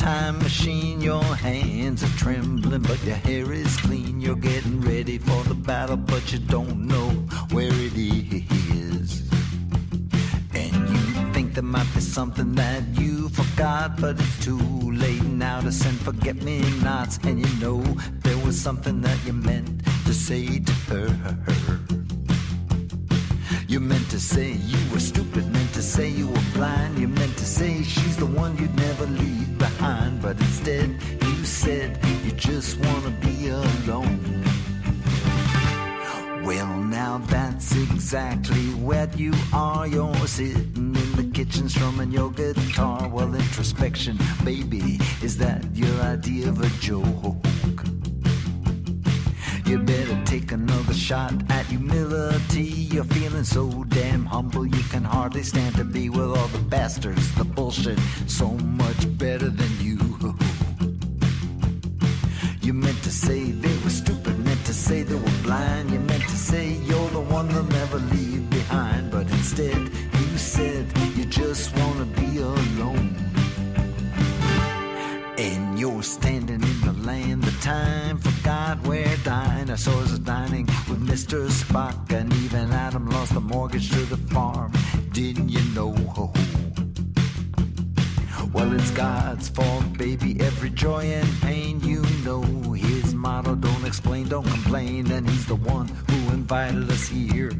Time 0.00 0.38
machine, 0.38 0.98
your 1.02 1.22
hands 1.22 2.02
are 2.02 2.16
trembling, 2.16 2.80
but 2.80 3.04
your 3.04 3.16
hair 3.16 3.52
is 3.52 3.76
clean. 3.76 4.18
You're 4.18 4.34
getting 4.34 4.80
ready 4.80 5.18
for 5.18 5.44
the 5.44 5.54
battle, 5.54 5.98
but 5.98 6.32
you 6.32 6.38
don't 6.38 6.86
know 6.86 7.10
where 7.52 7.70
it 7.70 7.92
is. 7.94 9.28
And 10.54 10.72
you 10.88 11.32
think 11.34 11.52
there 11.52 11.62
might 11.62 11.92
be 11.94 12.00
something 12.00 12.54
that 12.54 12.82
you 12.98 13.28
forgot, 13.28 14.00
but 14.00 14.18
it's 14.18 14.42
too 14.42 14.58
late 14.90 15.22
now 15.22 15.60
to 15.60 15.70
send 15.70 16.00
forget 16.00 16.36
me 16.36 16.62
nots. 16.82 17.18
And 17.24 17.38
you 17.38 17.60
know 17.60 17.82
there 18.24 18.38
was 18.38 18.58
something 18.58 19.02
that 19.02 19.18
you 19.26 19.34
meant 19.34 19.84
to 20.06 20.14
say 20.14 20.60
to 20.60 20.72
her. 20.88 21.99
You 23.70 23.78
meant 23.78 24.10
to 24.10 24.18
say 24.18 24.54
you 24.54 24.78
were 24.92 24.98
stupid, 24.98 25.46
meant 25.52 25.72
to 25.74 25.80
say 25.80 26.08
you 26.08 26.26
were 26.26 26.44
blind. 26.54 26.98
You 26.98 27.06
meant 27.06 27.36
to 27.38 27.44
say 27.44 27.84
she's 27.84 28.16
the 28.16 28.26
one 28.26 28.58
you'd 28.58 28.74
never 28.74 29.06
leave 29.06 29.58
behind. 29.58 30.20
But 30.20 30.40
instead, 30.40 30.96
you 31.22 31.44
said 31.44 31.96
you 32.24 32.32
just 32.32 32.80
wanna 32.80 33.10
be 33.20 33.48
alone. 33.50 34.42
Well, 36.42 36.78
now 36.78 37.18
that's 37.28 37.76
exactly 37.76 38.74
what 38.74 39.16
you 39.16 39.32
are. 39.52 39.86
You're 39.86 40.26
sitting 40.26 40.96
in 40.96 41.12
the 41.14 41.30
kitchen 41.32 41.68
strumming 41.68 42.10
your 42.10 42.32
guitar. 42.32 43.08
Well, 43.08 43.32
introspection, 43.36 44.18
baby, 44.44 44.98
is 45.22 45.38
that 45.38 45.64
your 45.76 45.94
idea 46.00 46.48
of 46.48 46.60
a 46.60 46.68
joke? 46.80 47.89
You 49.70 49.78
better 49.78 50.20
take 50.24 50.50
another 50.50 50.92
shot 50.92 51.32
at 51.48 51.64
humility. 51.66 52.88
You're 52.92 53.04
feeling 53.04 53.44
so 53.44 53.84
damn 53.84 54.26
humble, 54.26 54.66
you 54.66 54.82
can 54.90 55.04
hardly 55.04 55.44
stand 55.44 55.76
to 55.76 55.84
be 55.84 56.08
with 56.08 56.36
all 56.36 56.48
the 56.48 56.58
bastards, 56.58 57.32
the 57.36 57.44
bullshit, 57.44 57.96
so 58.26 58.48
much 58.48 59.16
better 59.16 59.48
than 59.48 59.70
you. 59.80 59.96
You 62.60 62.72
meant 62.72 63.00
to 63.04 63.12
say 63.12 63.52
they 63.52 63.76
were 63.84 63.90
stupid, 63.90 64.44
meant 64.44 64.66
to 64.66 64.74
say 64.74 65.04
they 65.04 65.14
were 65.14 65.38
blind. 65.44 65.92
You 65.92 66.00
meant 66.00 66.24
to 66.24 66.36
say 66.36 66.70
you're 66.88 67.10
the 67.10 67.20
one 67.20 67.46
they'll 67.46 67.62
never 67.62 67.98
leave 67.98 68.50
behind. 68.50 69.12
But 69.12 69.30
instead, 69.30 69.78
you 69.78 70.36
said 70.36 70.84
you 71.16 71.26
just 71.26 71.76
wanna 71.76 72.06
be 72.06 72.38
alone. 72.38 73.19
And 75.40 75.78
you're 75.80 76.02
standing 76.02 76.62
in 76.62 76.80
the 76.82 76.92
land 77.02 77.44
of 77.44 77.62
time, 77.62 78.18
forgot 78.18 78.78
where 78.86 79.16
dinosaurs 79.24 80.12
are 80.12 80.18
dining 80.18 80.66
with 80.86 81.00
Mr. 81.00 81.48
Spock, 81.48 82.12
and 82.12 82.30
even 82.44 82.70
Adam 82.70 83.08
lost 83.08 83.32
the 83.32 83.40
mortgage 83.40 83.88
to 83.90 84.00
the 84.00 84.18
farm. 84.18 84.70
Didn't 85.12 85.48
you 85.48 85.62
know? 85.74 85.94
Well, 88.52 88.70
it's 88.74 88.90
God's 88.90 89.48
fault, 89.48 89.96
baby. 89.96 90.38
Every 90.40 90.68
joy 90.68 91.04
and 91.06 91.40
pain, 91.40 91.80
you 91.80 92.02
know 92.22 92.42
his 92.72 93.14
motto: 93.14 93.54
don't 93.54 93.86
explain, 93.86 94.28
don't 94.28 94.46
complain. 94.46 95.10
And 95.10 95.26
he's 95.26 95.46
the 95.46 95.54
one 95.54 95.88
who 95.88 96.34
invited 96.34 96.90
us 96.90 97.08
here. 97.08 97.52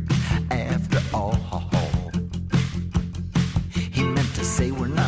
After 0.51 1.01
all, 1.15 1.33
he 3.73 4.03
meant 4.03 4.35
to 4.35 4.45
say 4.45 4.71
we're 4.71 4.89
not 4.89 5.00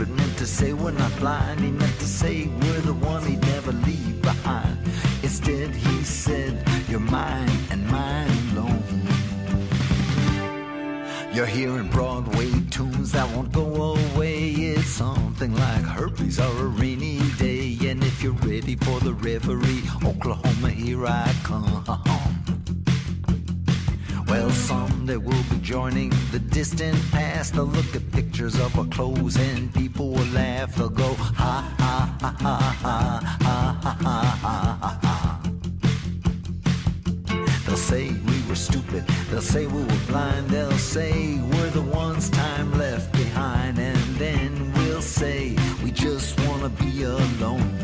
stupid, 0.00 0.16
meant 0.16 0.38
to 0.38 0.46
say 0.46 0.72
we're 0.72 0.90
not 0.90 1.14
blind. 1.18 1.60
He 1.60 1.70
meant 1.70 1.98
to 1.98 2.06
say 2.06 2.46
we're 2.46 2.80
the 2.80 2.94
one 2.94 3.22
he'd 3.24 3.40
never 3.40 3.72
leave 3.72 4.22
behind. 4.22 4.78
Instead, 5.22 5.74
he 5.74 6.04
said, 6.04 6.66
You're 6.88 7.00
mine 7.00 7.50
and 7.70 7.86
mine 7.86 8.30
alone. 8.52 8.82
You're 11.32 11.46
hearing 11.46 11.88
Broadway 11.88 12.50
tunes 12.70 13.12
that 13.12 13.28
won't 13.34 13.52
go 13.52 13.94
away. 13.94 14.50
It's 14.50 14.88
something 14.88 15.54
like 15.54 15.82
herpes 15.82 16.40
or 16.40 16.66
a 16.66 16.68
rainy 16.80 17.20
day. 17.38 17.78
And 17.88 18.02
if 18.02 18.22
you're 18.22 18.32
ready 18.32 18.76
for 18.76 18.98
the 19.00 19.14
reverie, 19.14 19.82
Oklahoma, 20.04 20.70
here 20.70 21.06
I 21.06 21.32
come. 21.44 22.26
Well, 24.30 24.50
someday 24.50 25.16
we'll 25.16 25.42
be 25.50 25.58
joining 25.60 26.10
the 26.30 26.38
distant 26.38 26.96
past. 27.10 27.54
They'll 27.54 27.64
look 27.64 27.96
at 27.96 28.12
pictures 28.12 28.54
of 28.60 28.78
our 28.78 28.84
clothes 28.84 29.36
and 29.36 29.74
people 29.74 30.10
will 30.10 30.26
laugh. 30.26 30.76
They'll 30.76 30.88
go, 30.88 31.14
ha 31.14 31.74
ha 31.76 32.16
ha 32.20 32.36
ha 32.38 32.56
ha 32.80 33.20
ha 33.40 33.40
ha 33.42 33.78
ha 33.82 34.78
ha 34.80 34.98
ha. 35.02 35.40
They'll 37.66 37.76
say 37.76 38.10
we 38.12 38.48
were 38.48 38.54
stupid. 38.54 39.04
They'll 39.30 39.42
say 39.42 39.66
we 39.66 39.82
were 39.82 40.04
blind. 40.06 40.48
They'll 40.48 40.70
say 40.78 41.40
we're 41.50 41.70
the 41.70 41.82
ones 41.82 42.30
time 42.30 42.72
left 42.78 43.12
behind. 43.12 43.80
And 43.80 43.98
then 44.14 44.72
we'll 44.74 45.02
say 45.02 45.56
we 45.82 45.90
just 45.90 46.38
wanna 46.46 46.68
be 46.68 47.02
alone. 47.02 47.79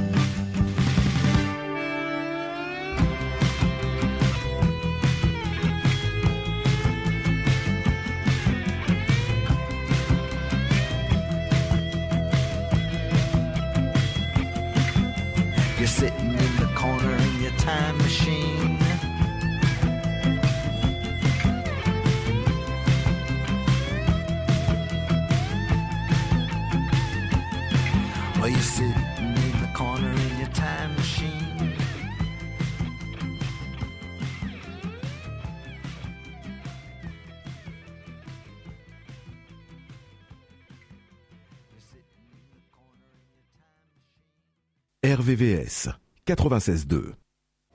Time 45.66 45.82
machine. 45.82 45.86
RVVS 45.86 45.88
96.2. 46.26 47.14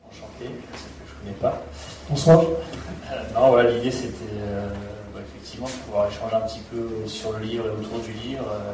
Enchanté, 0.03 0.45
je 0.45 0.45
ne 0.45 1.19
connais 1.19 1.37
pas. 1.41 1.61
Bonsoir. 2.09 2.41
Euh, 2.41 3.33
non, 3.33 3.49
voilà, 3.51 3.71
l'idée 3.71 3.91
c'était 3.91 4.15
euh, 4.33 4.69
bah, 5.13 5.19
effectivement 5.21 5.67
de 5.67 5.71
pouvoir 5.71 6.07
échanger 6.09 6.35
un 6.35 6.41
petit 6.41 6.61
peu 6.71 7.07
sur 7.07 7.33
le 7.33 7.39
livre 7.39 7.65
et 7.67 7.69
autour 7.69 7.99
du 7.99 8.11
livre 8.13 8.45
euh, 8.51 8.73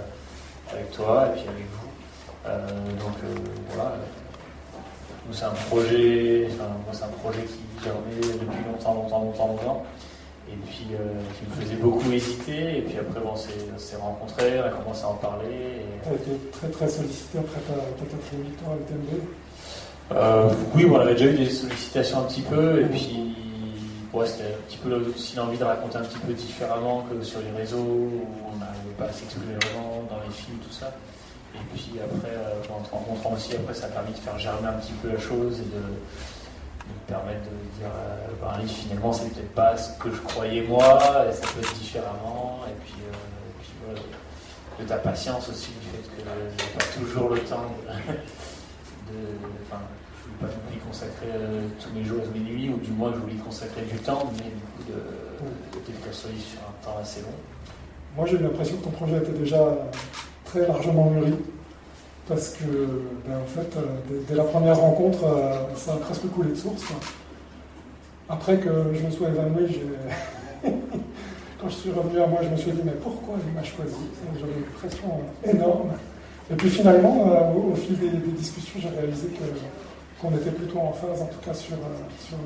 avec 0.71 0.91
toi 0.91 1.27
et 1.27 1.39
puis 1.39 1.47
avec 1.47 1.65
vous. 1.71 1.87
Euh, 2.45 2.67
donc 2.99 3.15
euh, 3.23 3.35
voilà. 3.69 3.95
Nous, 5.27 5.33
c'est 5.33 5.43
un 5.43 5.49
projet, 5.49 6.47
enfin, 6.53 6.69
moi, 6.85 6.93
c'est 6.93 7.03
un 7.03 7.07
projet 7.09 7.43
qui 7.43 7.59
germait 7.83 8.21
depuis 8.21 8.63
longtemps, 8.65 8.93
longtemps, 8.93 9.19
longtemps, 9.19 9.47
longtemps. 9.47 9.85
Et 10.49 10.55
puis 10.65 10.87
euh, 10.93 10.97
qui 11.37 11.45
me 11.49 11.61
faisait 11.65 11.75
beaucoup 11.81 12.11
hésiter. 12.11 12.77
Et 12.77 12.81
puis 12.81 12.97
après, 12.97 13.19
bon, 13.19 13.31
on 13.33 13.35
s'est 13.35 13.51
on 13.75 13.79
s'est 13.79 13.97
rencontrés, 13.97 14.59
on 14.61 14.65
a 14.67 14.69
commencé 14.69 15.03
à 15.03 15.09
en 15.09 15.15
parler. 15.15 15.47
et- 15.49 16.03
Tu 16.03 16.09
as 16.09 16.13
été 16.15 16.31
très 16.51 16.67
très 16.69 16.87
sollicité 16.87 17.39
après 17.39 17.59
ta, 17.61 17.73
ta 17.73 18.05
quatrième 18.05 18.43
victoire 18.45 18.71
à 18.71 18.75
l'UTMB. 18.75 19.21
Euh, 20.13 20.49
oui, 20.73 20.85
bon, 20.85 20.95
on 20.97 20.99
avait 21.01 21.15
déjà 21.15 21.25
eu 21.31 21.37
des 21.37 21.49
sollicitations 21.49 22.19
un 22.19 22.23
petit 22.23 22.41
peu, 22.41 22.81
et 22.81 22.85
puis 22.85 23.33
c'était 24.25 24.45
un 24.45 24.61
petit 24.67 24.77
peu 24.77 24.95
aussi 25.15 25.35
l'envie 25.35 25.57
de 25.59 25.63
raconter 25.63 25.97
un 25.97 26.01
petit 26.01 26.17
peu 26.17 26.33
différemment 26.33 27.05
que 27.05 27.23
sur 27.23 27.39
les 27.41 27.51
réseaux, 27.55 27.77
où 27.77 28.21
on 28.51 28.57
n'arrivait 28.57 28.95
pas 28.97 29.05
à 29.05 29.11
s'exprimer 29.11 29.53
vraiment 29.61 30.03
dans 30.09 30.17
les 30.25 30.33
films, 30.33 30.57
tout 30.57 30.71
ça. 30.73 30.91
Et 31.53 31.59
puis 31.75 31.91
après, 32.03 32.33
euh, 32.33 32.73
en 32.73 32.81
te 32.81 32.89
rencontrant 32.91 33.33
aussi, 33.33 33.53
après, 33.55 33.73
ça 33.75 33.85
a 33.85 33.89
permis 33.89 34.13
de 34.13 34.17
faire 34.17 34.39
germer 34.39 34.67
un 34.69 34.79
petit 34.79 34.93
peu 35.03 35.09
la 35.09 35.19
chose 35.19 35.59
et 35.59 35.65
de, 35.69 35.83
de 36.87 36.93
me 36.93 37.07
permettre 37.07 37.41
de 37.43 37.79
dire, 37.79 37.91
euh, 37.93 38.61
livre, 38.61 38.71
finalement, 38.73 39.13
c'est 39.13 39.29
peut-être 39.33 39.53
pas 39.53 39.77
ce 39.77 39.97
que 39.99 40.11
je 40.11 40.21
croyais 40.21 40.61
moi, 40.63 41.25
et 41.29 41.33
ça 41.33 41.41
peut 41.53 41.59
être 41.61 41.73
différemment, 41.75 42.61
et 42.67 42.73
puis, 42.83 42.95
euh, 43.03 43.15
voilà, 43.85 43.99
de 44.79 44.85
ta 44.85 44.97
patience 44.97 45.49
aussi, 45.49 45.71
du 45.81 45.87
fait 45.87 46.03
que 46.03 46.21
j'ai 46.57 46.77
pas 46.77 46.85
toujours 46.99 47.29
le 47.29 47.39
temps 47.41 47.63
de, 47.87 48.01
de- 49.11 49.37
enfin, 49.69 49.81
je 50.39 50.45
ne 50.45 50.49
voulais 50.49 50.51
pas 50.51 50.53
non 50.53 50.77
consacrer 50.87 51.27
euh, 51.33 51.67
tous 51.81 51.91
mes 51.93 52.03
jours 52.03 52.21
mes 52.33 52.39
nuits, 52.39 52.69
ou 52.69 52.77
du 52.77 52.91
moins 52.91 53.11
je 53.13 53.19
voulais 53.19 53.35
consacrer 53.43 53.81
du 53.81 53.97
temps, 53.99 54.31
mais 54.37 54.43
du 54.49 54.61
coup 54.75 54.83
de, 54.87 54.93
de 55.79 55.85
livre 56.31 56.45
sur 56.45 56.59
un 56.61 56.85
temps 56.85 56.97
assez 57.01 57.21
long. 57.21 57.33
Moi, 58.15 58.25
j'ai 58.25 58.35
eu 58.37 58.39
l'impression 58.43 58.77
que 58.77 58.83
ton 58.85 58.89
projet 58.91 59.17
était 59.17 59.31
déjà 59.31 59.59
très 60.45 60.65
largement 60.67 61.09
mûri. 61.11 61.33
Parce 62.27 62.49
que, 62.49 62.65
ben, 63.25 63.37
en 63.41 63.45
fait, 63.45 63.77
euh, 63.77 64.21
dès, 64.27 64.35
la 64.35 64.43
première 64.43 64.77
rencontre, 64.77 65.23
euh, 65.23 65.75
ça 65.75 65.93
a 65.93 65.97
presque 65.97 66.27
coulé 66.29 66.49
de 66.49 66.55
source. 66.55 66.83
Après 68.27 68.57
que 68.57 68.69
je 68.93 69.05
me 69.05 69.09
sois 69.09 69.29
évanoui, 69.29 69.79
quand 71.61 71.69
je 71.69 71.75
suis 71.75 71.91
revenu 71.91 72.19
à 72.19 72.27
moi, 72.27 72.41
je 72.43 72.49
me 72.49 72.57
suis 72.57 72.71
dit, 72.71 72.81
mais 72.83 72.91
pourquoi 73.01 73.35
il 73.47 73.53
m'a 73.53 73.63
choisi? 73.63 73.95
J'avais 74.37 74.51
une 74.57 74.63
pression 74.63 75.07
énorme. 75.45 75.91
Et 76.51 76.55
puis 76.55 76.69
finalement, 76.69 77.31
euh, 77.31 77.71
au, 77.71 77.75
fil 77.75 77.97
des, 77.97 78.09
discussions, 78.09 78.79
j'ai 78.81 78.89
réalisé 78.89 79.29
qu'on 80.21 80.31
était 80.35 80.51
plutôt 80.51 80.79
en 80.79 80.91
phase, 80.91 81.21
en 81.21 81.27
tout 81.27 81.39
cas, 81.45 81.53
sur, 81.53 81.77
sur 82.19 82.37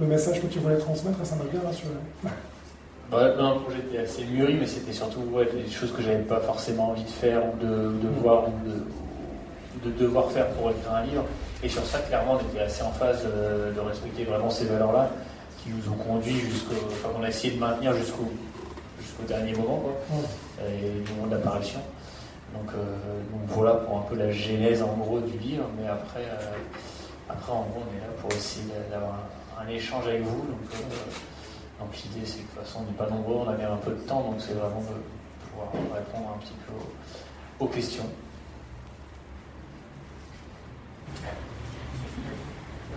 le 0.00 0.06
message 0.06 0.40
que 0.40 0.46
tu 0.46 0.58
voulais 0.58 0.78
transmettre, 0.78 1.20
et 1.22 1.24
ça 1.24 1.36
m'a 1.36 1.44
bien 1.44 1.60
rassuré. 1.64 1.94
Ouais, 3.10 3.34
non, 3.36 3.54
le 3.54 3.60
projet 3.60 3.78
était 3.78 3.98
assez 3.98 4.24
mûri, 4.24 4.56
mais 4.60 4.66
c'était 4.66 4.92
surtout 4.92 5.20
ouais, 5.32 5.46
des 5.46 5.70
choses 5.70 5.92
que 5.92 6.02
j'avais 6.02 6.22
pas 6.24 6.40
forcément 6.40 6.90
envie 6.90 7.04
de 7.04 7.08
faire 7.08 7.40
ou 7.46 7.56
de, 7.56 7.66
de 7.66 8.08
voir 8.20 8.44
ou 8.48 8.52
de, 9.84 9.90
devoir 9.92 10.30
faire 10.30 10.48
pour 10.50 10.70
écrire 10.70 10.92
un 10.92 11.04
livre. 11.04 11.24
Et 11.62 11.68
sur 11.70 11.84
ça, 11.86 12.00
clairement, 12.00 12.38
on 12.38 12.48
était 12.50 12.60
assez 12.62 12.82
en 12.82 12.92
phase 12.92 13.22
euh, 13.24 13.72
de 13.72 13.80
respecter 13.80 14.24
vraiment 14.24 14.50
ces 14.50 14.66
valeurs-là 14.66 15.10
qui 15.62 15.70
nous 15.70 15.90
ont 15.90 15.96
conduits 15.96 16.38
jusqu'au. 16.38 16.74
Enfin, 16.92 17.08
qu'on 17.14 17.22
a 17.22 17.28
essayé 17.28 17.54
de 17.54 17.58
maintenir 17.58 17.94
jusqu'au 17.94 18.30
jusqu'au 19.00 19.22
dernier 19.26 19.54
moment, 19.54 19.78
quoi, 19.78 20.18
et 20.66 21.00
du 21.00 21.12
moment 21.12 21.28
de 21.28 21.32
l'apparition. 21.36 21.80
Donc, 22.52 22.70
euh, 22.74 23.20
donc 23.32 23.40
voilà 23.46 23.74
pour 23.74 23.98
un 23.98 24.02
peu 24.02 24.16
la 24.16 24.30
genèse 24.30 24.82
en 24.82 24.94
gros 24.96 25.20
du 25.20 25.38
livre, 25.38 25.64
mais 25.80 25.88
après, 25.88 26.24
euh, 26.24 26.52
après 27.28 27.52
en 27.52 27.62
gros, 27.62 27.82
on 27.82 27.96
est 27.96 28.00
là 28.00 28.12
pour 28.20 28.30
essayer 28.32 28.66
d'avoir 28.90 29.14
un, 29.58 29.64
un 29.64 29.68
échange 29.68 30.06
avec 30.06 30.22
vous. 30.22 30.38
Donc, 30.38 30.74
euh, 30.74 31.10
donc 31.78 31.94
l'idée, 32.02 32.26
c'est 32.26 32.38
que 32.38 32.42
de 32.42 32.48
toute 32.48 32.58
façon, 32.66 32.80
on 32.82 32.90
n'est 32.90 32.98
pas 32.98 33.08
nombreux, 33.08 33.46
on 33.46 33.48
a 33.48 33.54
bien 33.54 33.72
un 33.72 33.76
peu 33.76 33.92
de 33.92 34.02
temps, 34.02 34.22
donc 34.22 34.40
c'est 34.40 34.54
vraiment 34.54 34.82
de 34.82 34.98
pouvoir 35.46 35.70
répondre 35.94 36.34
un 36.34 36.38
petit 36.42 36.58
peu 36.66 36.74
aux, 37.60 37.68
questions. 37.68 38.10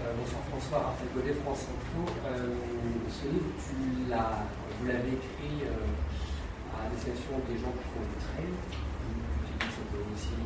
Euh, 0.01 0.13
bonsoir 0.17 0.41
François, 0.49 0.79
Raphaël 0.89 1.09
Godet, 1.13 1.37
France 1.45 1.69
Info. 1.69 2.09
Euh, 2.25 2.57
ce 3.05 3.29
livre, 3.29 3.53
tu 3.61 4.09
l'as, 4.09 4.41
vous 4.79 4.87
l'avez 4.87 5.13
écrit 5.13 5.61
euh, 5.61 6.73
à 6.73 6.89
destination 6.89 7.37
des 7.45 7.61
gens 7.61 7.73
qui 7.77 7.85
font 7.85 8.01
du 8.01 8.17
trail. 8.17 8.49
Tu 8.65 9.53
dis 9.53 9.61
que 9.61 9.69
ça 9.77 9.85
peut 9.93 10.01
aussi 10.09 10.41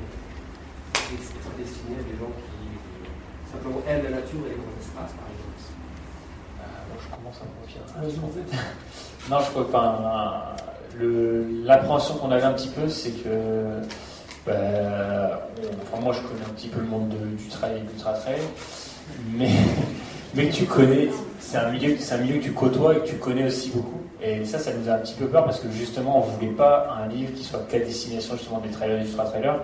être 1.15 1.55
destiné 1.55 1.95
à 1.95 2.03
des 2.03 2.19
gens 2.19 2.35
qui 2.35 2.67
simplement 3.49 3.79
aiment 3.87 4.03
la 4.03 4.19
nature 4.19 4.43
et 4.43 4.51
les 4.51 4.59
grands 4.59 4.75
espaces, 4.75 5.15
par 5.15 5.31
exemple. 5.31 5.54
Je 7.01 7.15
commence 7.15 7.35
à 7.41 7.45
me. 7.99 8.41
Non, 9.29 9.37
je 9.39 9.49
crois 9.51 9.71
pas. 9.71 10.55
L'appréhension 11.65 12.15
qu'on 12.15 12.31
avait 12.31 12.43
un 12.43 12.53
petit 12.53 12.67
peu, 12.69 12.87
c'est 12.87 13.11
que. 13.11 13.81
bah, 14.45 15.47
enfin, 15.83 16.01
moi, 16.03 16.13
je 16.13 16.19
connais 16.21 16.45
un 16.45 16.53
petit 16.53 16.67
peu 16.67 16.79
le 16.79 16.85
monde 16.85 17.09
de- 17.09 17.35
du 17.35 17.47
trail 17.49 17.77
et 17.77 17.81
du 17.81 17.99
trail, 17.99 18.15
mais, 19.33 19.49
mais 20.35 20.49
tu 20.49 20.65
connais, 20.65 21.09
c'est 21.39 21.57
un, 21.57 21.71
milieu, 21.71 21.95
un 22.11 22.17
milieu 22.17 22.37
que 22.39 22.43
tu 22.43 22.53
côtoies 22.53 22.95
et 22.95 22.99
que 22.99 23.07
tu 23.07 23.15
connais 23.17 23.45
aussi 23.45 23.71
beaucoup. 23.71 24.01
Et 24.21 24.45
ça, 24.45 24.59
ça 24.59 24.71
nous 24.73 24.89
a 24.89 24.93
un 24.93 24.97
petit 24.99 25.15
peu 25.15 25.25
peur 25.25 25.43
parce 25.43 25.59
que 25.59 25.69
justement, 25.71 26.19
on 26.19 26.21
voulait 26.21 26.51
pas 26.51 26.95
un 27.03 27.07
livre 27.07 27.33
qui 27.33 27.43
soit 27.43 27.65
qu'à 27.69 27.79
destination 27.79 28.35
justement 28.37 28.59
des 28.59 28.69
trailers 28.69 28.99
et 28.99 29.03
des 29.03 29.09
ultra-trailers, 29.09 29.59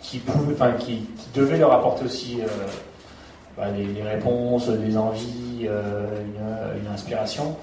qui, 0.00 0.18
pouvait, 0.18 0.52
enfin, 0.54 0.72
qui, 0.72 0.96
qui 1.16 1.28
devait 1.34 1.58
leur 1.58 1.72
apporter 1.72 2.04
aussi 2.04 2.40
euh, 2.42 2.46
bah, 3.56 3.70
des, 3.70 3.84
des 3.84 4.02
réponses, 4.02 4.68
des 4.68 4.96
envies, 4.96 5.66
euh, 5.66 6.06
une, 6.20 6.82
une 6.82 6.92
inspiration 6.92 7.56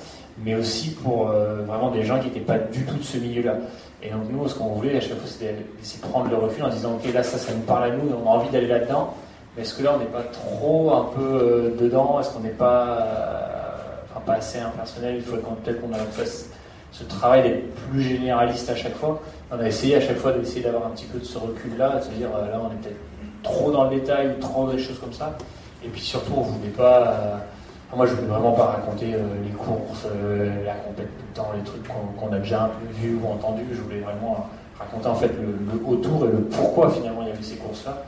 mais 0.43 0.55
aussi 0.55 0.91
pour 0.91 1.29
euh, 1.29 1.61
vraiment 1.65 1.91
des 1.91 2.03
gens 2.03 2.19
qui 2.19 2.27
n'étaient 2.27 2.39
pas 2.39 2.57
du 2.57 2.85
tout 2.85 2.97
de 2.97 3.03
ce 3.03 3.17
milieu-là. 3.17 3.55
Et 4.01 4.09
donc 4.09 4.23
nous, 4.29 4.47
ce 4.47 4.55
qu'on 4.55 4.69
voulait 4.69 4.97
à 4.97 5.01
chaque 5.01 5.17
fois, 5.17 5.27
c'était 5.27 5.55
d'essayer 5.79 6.01
de 6.01 6.07
prendre 6.07 6.29
le 6.29 6.35
recul 6.35 6.63
en 6.63 6.69
disant, 6.69 6.93
ok, 6.95 7.13
là, 7.13 7.23
ça, 7.23 7.37
ça 7.37 7.53
nous 7.53 7.61
parle 7.61 7.83
à 7.85 7.89
nous, 7.91 8.11
on 8.11 8.27
a 8.27 8.33
envie 8.33 8.49
d'aller 8.49 8.67
là-dedans, 8.67 9.13
mais 9.55 9.61
est-ce 9.61 9.75
que 9.75 9.83
là, 9.83 9.93
on 9.95 9.99
n'est 9.99 10.05
pas 10.05 10.23
trop 10.23 10.93
un 10.93 11.05
peu 11.15 11.21
euh, 11.21 11.75
dedans? 11.79 12.19
Est-ce 12.19 12.31
qu'on 12.31 12.39
n'est 12.39 12.49
pas, 12.49 12.97
euh, 12.99 14.01
enfin, 14.09 14.21
pas 14.25 14.33
assez 14.33 14.59
impersonnel? 14.59 15.15
Il 15.17 15.21
faut 15.21 15.37
peut-être 15.37 15.81
qu'on 15.81 15.93
fasse 16.11 16.49
ce 16.91 17.03
travail 17.03 17.43
d'être 17.43 17.75
plus 17.89 18.01
généraliste 18.01 18.69
à 18.69 18.75
chaque 18.75 18.95
fois. 18.95 19.21
On 19.51 19.59
a 19.59 19.67
essayé 19.67 19.95
à 19.95 20.01
chaque 20.01 20.17
fois 20.17 20.31
d'essayer 20.31 20.61
d'avoir 20.61 20.87
un 20.87 20.89
petit 20.89 21.05
peu 21.05 21.19
de 21.19 21.25
ce 21.25 21.37
recul-là, 21.37 21.97
de 21.99 22.03
se 22.03 22.09
dire, 22.09 22.29
euh, 22.35 22.51
là, 22.51 22.59
on 22.61 22.71
est 22.73 22.81
peut-être 22.81 22.99
trop 23.43 23.71
dans 23.71 23.85
le 23.85 23.91
détail 23.91 24.31
ou 24.35 24.41
trop 24.41 24.69
des 24.69 24.79
choses 24.79 24.99
comme 24.99 25.13
ça. 25.13 25.37
Et 25.83 25.89
puis 25.89 26.01
surtout, 26.01 26.33
on 26.37 26.45
ne 26.45 26.51
voulait 26.57 26.69
pas... 26.69 27.07
euh, 27.07 27.95
moi, 27.95 28.05
je 28.05 28.11
ne 28.11 28.17
voulais 28.17 28.29
vraiment 28.29 28.53
pas 28.53 28.65
raconter 28.65 29.13
euh, 29.13 29.19
les 29.43 29.51
courses, 29.51 30.05
euh, 30.05 30.65
la 30.65 30.73
compète 30.75 31.09
tout 31.17 31.25
le 31.29 31.35
temps, 31.35 31.51
les 31.55 31.63
trucs 31.63 31.83
qu'on 32.17 32.33
a 32.33 32.39
déjà 32.39 32.63
un 32.63 32.69
peu 32.69 32.85
vus 32.93 33.17
ou 33.21 33.27
entendus. 33.27 33.65
Je 33.71 33.81
voulais 33.81 33.99
vraiment 33.99 34.49
raconter 34.79 35.07
en 35.07 35.15
fait 35.15 35.31
le, 35.39 35.87
autour 35.87 36.25
et 36.25 36.31
le 36.31 36.39
pourquoi 36.39 36.89
finalement 36.89 37.21
il 37.21 37.27
y 37.27 37.31
avait 37.31 37.43
ces 37.43 37.57
courses-là. 37.57 38.03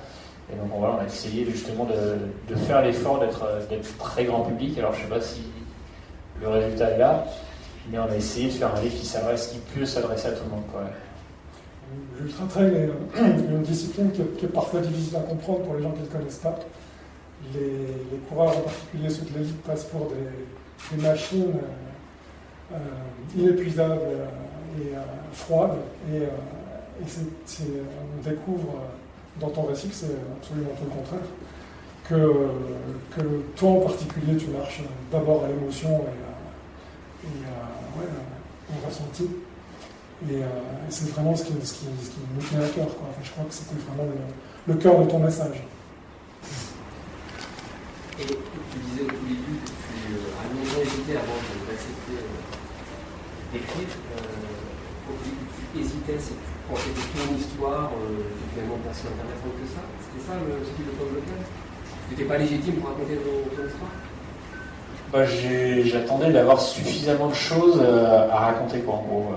Et 0.51 0.55
donc 0.55 0.69
voilà, 0.77 0.95
on 0.99 1.03
a 1.03 1.05
essayé 1.05 1.45
justement 1.45 1.85
de, 1.85 2.55
faire 2.55 2.81
l'effort 2.81 3.19
d'être 3.19 3.97
très 3.97 4.25
grand 4.25 4.41
public. 4.41 4.77
Alors 4.77 4.93
je 4.93 4.99
ne 4.99 5.03
sais 5.03 5.09
pas 5.09 5.21
si 5.21 5.41
le 6.41 6.47
résultat 6.47 6.91
est 6.91 6.97
là, 6.97 7.25
mais 7.91 7.99
on 7.99 8.11
a 8.11 8.15
essayé 8.15 8.47
de 8.47 8.53
faire 8.53 8.75
un 8.75 8.81
livre 8.81 8.95
qui 8.95 9.05
s'adresse, 9.05 9.47
qui 9.47 9.59
peut 9.59 9.85
s'adresser 9.85 10.27
à 10.27 10.31
tout 10.31 10.43
le 10.45 10.51
monde. 10.51 10.63
L'ultra 12.19 12.45
trail 12.47 12.73
est 12.73 13.19
une 13.19 13.61
discipline 13.61 14.11
qui 14.11 14.21
est, 14.21 14.47
parfois 14.49 14.81
difficile 14.81 15.17
à 15.17 15.21
comprendre 15.21 15.61
pour 15.61 15.75
les 15.75 15.83
gens 15.83 15.91
qui 15.91 16.01
ne 16.01 16.07
connaissent 16.07 16.37
pas. 16.37 16.57
Les, 17.53 17.61
les 17.61 18.19
en 18.31 18.61
particulier 18.61 19.09
ceux 19.09 19.23
de 19.23 19.37
l'élite, 19.37 19.61
passent 19.63 19.85
pour 19.85 20.09
des, 20.09 21.01
machines 21.01 21.53
euh, 21.53 22.75
euh, 22.75 23.37
inépuisables 23.37 23.99
euh, 24.03 24.25
et 24.79 24.93
froides. 25.33 25.77
Et, 26.13 26.23
on 27.01 28.29
découvre 28.29 28.73
dans 29.41 29.49
ton 29.49 29.63
récit 29.63 29.89
que 29.89 29.95
c'est 29.95 30.15
absolument 30.37 30.69
tout 30.77 30.85
le 30.85 30.91
contraire. 30.91 31.27
Que, 32.07 33.41
toi 33.57 33.69
en 33.69 33.81
particulier, 33.81 34.37
tu 34.37 34.47
marches 34.47 34.81
d'abord 35.11 35.43
à 35.43 35.47
l'émotion 35.49 36.05
et, 37.25 37.27
au 38.71 38.87
ressenti. 38.87 39.29
Et 40.29 40.39
c'est 40.89 41.09
vraiment 41.09 41.35
ce 41.35 41.43
qui, 41.43 41.53
ce, 41.63 41.73
qui, 41.73 41.85
tenait 42.49 42.63
à 42.63 42.69
cœur. 42.69 42.85
Enfin, 42.85 43.21
je 43.21 43.31
crois 43.31 43.43
que 43.43 43.53
c'était 43.53 43.75
vraiment 43.75 44.09
le 44.67 44.73
cœur 44.75 45.01
de 45.03 45.09
ton 45.09 45.19
message. 45.19 45.61
Et 48.17 48.23
tu 48.23 48.79
disais 48.79 49.03
au 49.03 49.11
tout 49.11 49.27
début 49.27 49.59
que 49.59 49.75
tu 49.75 50.15
as 50.39 50.47
longtemps 50.47 50.79
hésité 50.79 51.19
avant 51.19 51.35
d'accepter 51.67 52.15
euh, 52.15 52.39
d'écrire. 53.51 53.91
Euh, 53.91 55.11
au 55.11 55.19
début, 55.19 55.43
tu 55.51 55.79
hésitais, 55.83 56.15
c'est 56.15 56.39
que 56.39 56.47
tu 56.47 56.63
pensais 56.63 56.95
que 56.95 57.11
ton 57.11 57.35
histoire, 57.35 57.91
euh, 57.91 58.23
finalement 58.55 58.79
si 58.95 59.03
intéressante 59.03 59.59
que 59.59 59.67
ça. 59.67 59.83
C'était 59.99 60.23
ça 60.23 60.39
le 60.39 60.63
style 60.63 60.87
de 60.87 60.95
Paul 60.95 61.11
Local 61.11 61.43
Tu 61.43 62.15
n'étais 62.15 62.23
pas 62.23 62.37
légitime 62.37 62.75
pour 62.79 62.87
raconter 62.95 63.19
ton, 63.19 63.67
histoire? 63.67 63.91
Bah, 65.11 65.25
J'attendais 65.83 66.31
d'avoir 66.31 66.61
suffisamment 66.61 67.27
de 67.27 67.35
choses 67.35 67.83
à 67.83 68.39
raconter, 68.39 68.79
quoi, 68.79 68.95
en 68.95 69.03
gros, 69.03 69.31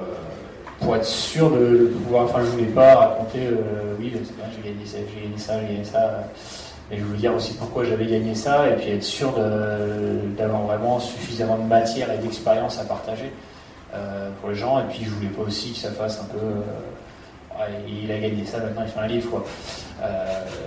pour 0.78 0.94
être 0.94 1.04
sûr 1.04 1.50
de, 1.50 1.90
pouvoir. 1.98 2.26
Enfin, 2.26 2.44
je 2.44 2.50
voulais 2.50 2.70
pas 2.70 2.94
raconter, 2.94 3.40
oui, 3.98 4.14
j'ai 4.14 4.62
gagné 4.62 4.86
ça, 4.86 4.98
j'ai 5.12 5.20
gagné 5.20 5.36
ça, 5.36 5.60
j'ai 5.60 5.66
gagné 5.66 5.84
ça. 5.84 6.28
Mais 6.90 6.96
je 6.98 7.04
voulais 7.04 7.18
dire 7.18 7.34
aussi 7.34 7.54
pourquoi 7.54 7.84
j'avais 7.84 8.06
gagné 8.06 8.34
ça, 8.34 8.68
et 8.70 8.76
puis 8.76 8.90
être 8.90 9.02
sûr 9.02 9.32
d'avoir 10.38 10.62
vraiment 10.62 10.98
suffisamment 11.00 11.58
de 11.58 11.64
matière 11.64 12.10
et 12.10 12.18
d'expérience 12.18 12.78
à 12.78 12.84
partager. 12.84 13.32
euh, 13.94 14.30
pour 14.40 14.50
les 14.50 14.54
gens. 14.54 14.80
Et 14.80 14.84
puis 14.84 15.04
je 15.04 15.10
voulais 15.10 15.28
pas 15.28 15.42
aussi 15.42 15.72
que 15.72 15.78
ça 15.78 15.90
fasse 15.90 16.20
un 16.20 16.24
peu. 16.24 16.38
il 17.88 18.10
a 18.10 18.18
gagné 18.18 18.44
ça, 18.44 18.58
maintenant 18.58 18.82
il 18.84 18.90
fait 18.90 19.00
un 19.00 19.06
livre. 19.06 19.30
Quoi. 19.30 19.44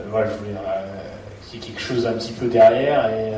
voilà, 0.10 0.30
je 0.32 0.38
voulais 0.38 0.52
qu'il 1.50 1.60
y 1.60 1.64
ait 1.64 1.68
quelque 1.68 1.82
chose 1.82 2.06
un 2.08 2.14
petit 2.14 2.34
peu 2.34 2.48
derrière. 2.48 3.10
Et, 3.10 3.34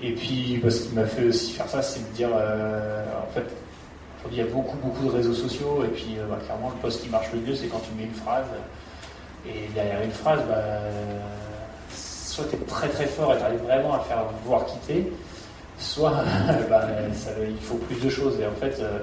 et, 0.00 0.12
puis, 0.12 0.62
ce 0.68 0.80
qui 0.82 0.94
m'a 0.94 1.04
fait 1.06 1.24
aussi 1.24 1.52
faire 1.52 1.68
ça, 1.68 1.82
c'est 1.82 2.08
de 2.10 2.14
dire 2.14 2.28
en 2.30 3.32
fait, 3.32 3.44
il 4.30 4.36
y 4.36 4.40
a 4.40 4.44
beaucoup, 4.44 4.76
beaucoup 4.76 5.04
de 5.06 5.10
réseaux 5.10 5.34
sociaux, 5.34 5.84
et 5.84 5.88
puis 5.88 6.16
bah, 6.28 6.38
clairement, 6.44 6.70
le 6.74 6.80
poste 6.80 7.02
qui 7.02 7.08
marche 7.08 7.32
le 7.32 7.40
mieux, 7.40 7.54
c'est 7.54 7.66
quand 7.66 7.80
tu 7.80 7.90
mets 7.96 8.04
une 8.04 8.14
phrase, 8.14 8.46
et 9.46 9.68
derrière 9.74 10.02
une 10.02 10.10
phrase, 10.10 10.40
bah, 10.48 10.80
soit 11.90 12.44
tu 12.50 12.56
es 12.56 12.58
très 12.58 12.88
très 12.88 13.06
fort 13.06 13.34
et 13.34 13.38
tu 13.38 13.44
arrives 13.44 13.62
vraiment 13.62 13.94
à 13.94 14.00
faire 14.00 14.24
voir 14.44 14.64
quitter, 14.66 15.12
soit 15.78 16.12
bah, 16.70 16.82
il 17.48 17.60
faut 17.60 17.76
plus 17.76 18.00
de 18.00 18.08
choses. 18.08 18.38
Et 18.40 18.46
en 18.46 18.60
fait, 18.60 18.80
euh, 18.80 18.98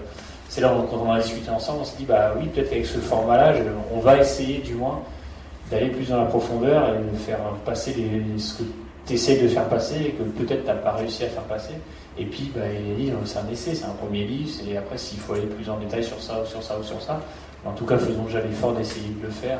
c'est 0.49 0.61
là 0.61 0.73
où, 0.73 0.83
quand 0.83 0.97
on 0.97 1.11
a 1.11 1.19
discuté 1.19 1.49
ensemble, 1.49 1.79
on 1.81 1.85
s'est 1.85 1.97
dit, 1.97 2.05
bah 2.05 2.33
oui, 2.37 2.47
peut-être 2.47 2.69
qu'avec 2.69 2.85
ce 2.85 2.99
format-là, 2.99 3.53
on 3.93 3.99
va 3.99 4.17
essayer 4.17 4.59
du 4.59 4.75
moins 4.75 5.01
d'aller 5.71 5.87
plus 5.87 6.09
dans 6.09 6.21
la 6.21 6.25
profondeur 6.25 6.93
et 6.93 7.11
de 7.11 7.17
faire 7.17 7.39
passer 7.65 7.93
ce 8.37 8.53
que 8.53 8.63
tu 9.07 9.13
essaies 9.13 9.37
de 9.41 9.47
faire 9.47 9.67
passer 9.67 9.95
et 9.95 10.11
que 10.11 10.23
peut-être 10.23 10.61
tu 10.61 10.67
n'as 10.67 10.75
pas 10.75 10.93
réussi 10.93 11.23
à 11.23 11.27
faire 11.27 11.43
passer. 11.43 11.73
Et 12.17 12.25
puis, 12.25 12.51
bah, 12.55 12.61
les 12.67 12.95
livres, 12.95 13.19
c'est 13.25 13.39
un 13.39 13.49
essai, 13.51 13.75
c'est 13.75 13.85
un 13.85 13.89
premier 13.89 14.23
livre, 14.23 14.51
et 14.67 14.77
après, 14.77 14.97
s'il 14.97 15.19
faut 15.19 15.33
aller 15.33 15.47
plus 15.47 15.69
en 15.69 15.77
détail 15.77 16.03
sur 16.03 16.21
ça 16.21 16.41
ou 16.41 16.45
sur 16.45 16.63
ça 16.63 16.77
ou 16.79 16.83
sur 16.83 17.01
ça, 17.01 17.19
en 17.65 17.71
tout 17.71 17.85
cas, 17.85 17.97
faisons 17.97 18.23
déjà 18.23 18.41
l'effort 18.41 18.73
d'essayer 18.73 19.09
de 19.09 19.25
le 19.25 19.31
faire 19.31 19.59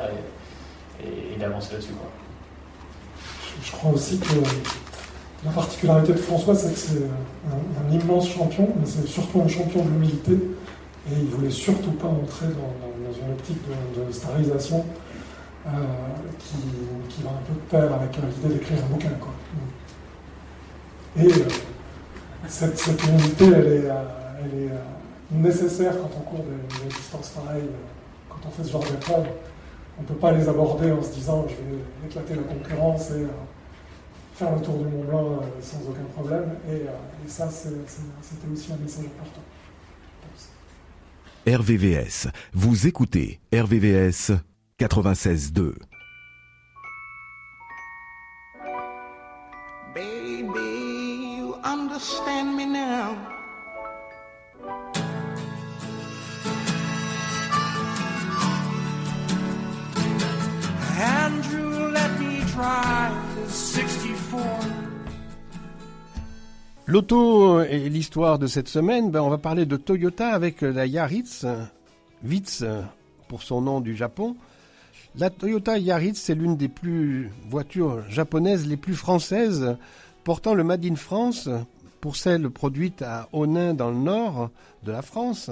d'avancer 1.38 1.72
là-dessus. 1.72 1.92
Je, 3.62 3.72
crois 3.72 3.92
aussi 3.92 4.18
que 4.18 4.34
la 5.44 5.50
particularité 5.50 6.12
de 6.12 6.18
François, 6.18 6.54
c'est 6.54 6.72
que 6.72 6.78
c'est 6.78 7.02
un, 7.48 7.92
immense 7.92 8.28
champion, 8.28 8.68
mais 8.78 8.86
c'est 8.86 9.06
surtout 9.06 9.40
un 9.40 9.48
champion 9.48 9.84
de 9.84 9.90
l'humilité, 9.90 10.32
et 10.32 11.14
il 11.18 11.26
voulait 11.26 11.50
surtout 11.50 11.92
pas 11.92 12.08
entrer 12.08 12.46
dans, 12.46 13.22
une 13.24 13.32
optique 13.32 13.58
de, 13.96 14.12
starisation 14.12 14.84
euh, 15.66 15.70
qui, 17.08 17.22
va 17.22 17.30
un 17.30 17.42
peu 17.46 17.54
de 17.54 17.70
pair 17.70 17.94
avec 17.94 18.16
l'idée 18.16 18.54
d'écrire 18.54 18.78
un 18.84 18.88
bouquin. 18.88 19.10
Et 21.18 21.26
euh, 21.26 21.48
cette, 22.48 22.82
humilité, 23.04 23.44
elle 23.46 23.66
est, 23.66 23.90
euh, 23.90 24.02
elle 24.42 24.62
est 24.64 25.48
nécessaire 25.48 25.92
quand 25.92 26.10
on 26.18 26.20
court 26.20 26.44
des, 26.44 26.84
des 26.84 26.94
distances 26.94 27.30
pareilles, 27.30 27.68
quand 28.28 28.38
on 28.46 28.50
fait 28.50 28.64
ce 28.64 28.72
genre 28.72 28.84
d'épreuve 28.84 29.26
on 29.98 30.02
ne 30.02 30.06
peut 30.06 30.14
pas 30.14 30.32
les 30.32 30.48
aborder 30.48 30.92
en 30.92 31.02
se 31.02 31.12
disant 31.12 31.46
je 31.48 31.54
vais 31.54 31.82
éclater 32.06 32.34
la 32.34 32.42
concurrence 32.42 33.10
et 33.10 33.22
euh, 33.22 33.28
faire 34.34 34.54
le 34.54 34.60
tour 34.60 34.78
du 34.78 34.84
Mont 34.84 35.04
Blanc 35.04 35.24
euh, 35.32 35.62
sans 35.62 35.78
aucun 35.88 36.04
problème. 36.14 36.56
Et, 36.68 36.82
euh, 36.82 36.92
ça, 37.26 37.48
c'était 37.50 38.52
aussi 38.52 38.72
un 38.72 38.76
message 38.76 39.06
important. 39.06 39.42
RVVS, 41.48 42.28
vous 42.52 42.86
écoutez 42.86 43.40
RVVS 43.52 44.32
96.2. 44.80 45.74
Et 67.08 67.88
l'histoire 67.88 68.36
de 68.40 68.48
cette 68.48 68.66
semaine, 68.66 69.12
ben 69.12 69.20
on 69.20 69.28
va 69.28 69.38
parler 69.38 69.64
de 69.64 69.76
Toyota 69.76 70.30
avec 70.30 70.62
la 70.62 70.86
Yaris, 70.86 71.42
Vitz 72.24 72.64
pour 73.28 73.44
son 73.44 73.60
nom 73.60 73.80
du 73.80 73.94
Japon. 73.94 74.34
La 75.16 75.30
Toyota 75.30 75.78
Yaris, 75.78 76.16
c'est 76.16 76.34
l'une 76.34 76.56
des 76.56 76.66
plus 76.66 77.30
voitures 77.48 78.02
japonaises 78.08 78.66
les 78.66 78.76
plus 78.76 78.96
françaises, 78.96 79.76
portant 80.24 80.54
le 80.54 80.64
Made 80.64 80.84
in 80.84 80.96
France 80.96 81.48
pour 82.00 82.16
celle 82.16 82.50
produite 82.50 83.02
à 83.02 83.28
Onin 83.32 83.72
dans 83.72 83.90
le 83.90 83.98
nord 83.98 84.50
de 84.82 84.90
la 84.90 85.02
France. 85.02 85.50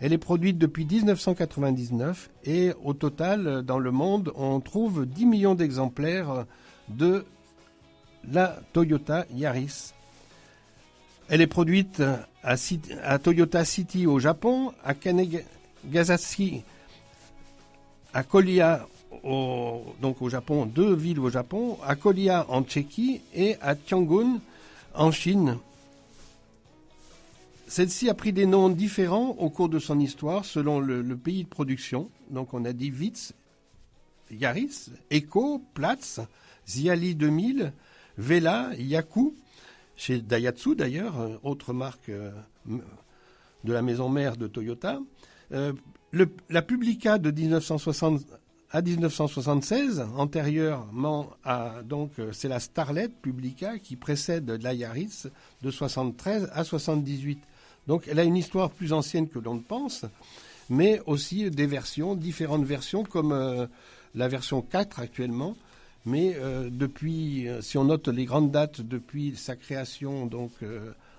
Elle 0.00 0.14
est 0.14 0.18
produite 0.18 0.56
depuis 0.56 0.86
1999 0.86 2.30
et 2.44 2.72
au 2.82 2.94
total, 2.94 3.62
dans 3.62 3.78
le 3.78 3.90
monde, 3.90 4.32
on 4.34 4.60
trouve 4.60 5.04
10 5.04 5.26
millions 5.26 5.54
d'exemplaires 5.54 6.46
de 6.88 7.26
la 8.32 8.60
Toyota 8.72 9.26
Yaris. 9.34 9.92
Elle 11.28 11.40
est 11.40 11.46
produite 11.46 12.02
à, 12.42 13.18
Toyota 13.18 13.64
City 13.64 14.06
au 14.06 14.20
Japon, 14.20 14.72
à 14.84 14.94
Kanegasashi, 14.94 16.62
à 18.14 18.22
Kolia 18.22 18.86
donc 20.00 20.22
au 20.22 20.28
Japon, 20.28 20.66
deux 20.66 20.94
villes 20.94 21.18
au 21.18 21.30
Japon, 21.30 21.78
à 21.84 21.96
Kolia 21.96 22.46
en 22.48 22.62
Tchéquie 22.62 23.20
et 23.34 23.56
à 23.60 23.74
Tiangun 23.74 24.38
en 24.94 25.10
Chine. 25.10 25.58
Celle-ci 27.66 28.08
a 28.08 28.14
pris 28.14 28.32
des 28.32 28.46
noms 28.46 28.68
différents 28.68 29.30
au 29.38 29.50
cours 29.50 29.68
de 29.68 29.80
son 29.80 29.98
histoire 29.98 30.44
selon 30.44 30.78
le, 30.78 31.02
pays 31.16 31.42
de 31.42 31.48
production. 31.48 32.08
Donc 32.30 32.54
on 32.54 32.64
a 32.64 32.72
dit 32.72 32.90
Vitz, 32.90 33.32
Yaris, 34.30 34.90
Echo, 35.10 35.60
Platz, 35.74 36.20
Ziali 36.68 37.16
2000, 37.16 37.72
Vela, 38.18 38.70
Yaku, 38.78 39.34
chez 39.96 40.20
Daihatsu 40.20 40.74
d'ailleurs, 40.74 41.18
euh, 41.20 41.36
autre 41.42 41.72
marque 41.72 42.10
euh, 42.10 42.30
de 43.64 43.72
la 43.72 43.82
maison 43.82 44.08
mère 44.08 44.36
de 44.36 44.46
Toyota. 44.46 45.00
Euh, 45.52 45.72
la 46.50 46.62
Publica 46.62 47.18
de 47.18 47.30
1960 47.30 48.22
à 48.70 48.82
1976, 48.82 50.04
antérieurement 50.16 51.30
à 51.44 51.82
donc 51.84 52.12
c'est 52.32 52.48
la 52.48 52.58
Starlet 52.58 53.08
Publica 53.08 53.78
qui 53.78 53.96
précède 53.96 54.50
la 54.62 54.74
Yaris 54.74 55.24
de 55.62 55.70
73 55.70 56.50
à 56.52 56.64
78. 56.64 57.38
Donc 57.86 58.08
elle 58.08 58.18
a 58.18 58.24
une 58.24 58.36
histoire 58.36 58.70
plus 58.70 58.92
ancienne 58.92 59.28
que 59.28 59.38
l'on 59.38 59.54
ne 59.54 59.60
pense, 59.60 60.04
mais 60.70 61.00
aussi 61.06 61.50
des 61.50 61.66
versions, 61.66 62.14
différentes 62.14 62.64
versions, 62.64 63.04
comme 63.04 63.68
la 64.14 64.28
version 64.28 64.62
4 64.62 65.00
actuellement. 65.00 65.54
Mais 66.06 66.36
euh, 66.36 66.70
depuis, 66.70 67.48
euh, 67.48 67.60
si 67.60 67.76
on 67.76 67.84
note 67.84 68.08
les 68.08 68.24
grandes 68.24 68.52
dates 68.52 68.80
depuis 68.80 69.34
sa 69.36 69.56
création, 69.56 70.26
donc 70.26 70.52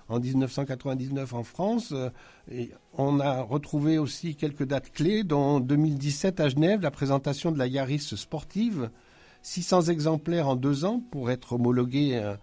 en 0.08 0.18
1999 0.18 1.34
en 1.34 1.42
France, 1.42 1.94
on 2.94 3.20
a 3.20 3.42
retrouvé 3.42 3.98
aussi 3.98 4.34
quelques 4.34 4.64
dates 4.64 4.90
clés, 4.90 5.22
dont 5.22 5.60
2017 5.60 6.40
à 6.40 6.48
Genève, 6.48 6.80
la 6.80 6.90
présentation 6.90 7.52
de 7.52 7.58
la 7.58 7.66
Yaris 7.66 8.00
sportive, 8.16 8.90
600 9.42 9.82
exemplaires 9.82 10.48
en 10.48 10.56
deux 10.56 10.86
ans 10.86 11.02
pour 11.10 11.30
être 11.30 11.52
homologués 11.52 12.34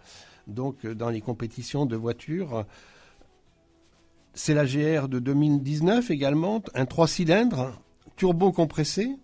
donc 0.46 0.86
dans 0.86 1.10
les 1.10 1.22
compétitions 1.22 1.88
de 1.88 1.96
voitures. 1.96 2.66
C'est 4.36 4.54
la 4.54 4.66
GR 4.66 5.08
de 5.08 5.18
2019 5.18 6.12
également, 6.12 6.62
un 6.76 6.86
3 6.86 7.08
cylindres 7.08 7.82
turbo 8.16 8.52
compressé, 8.52 9.16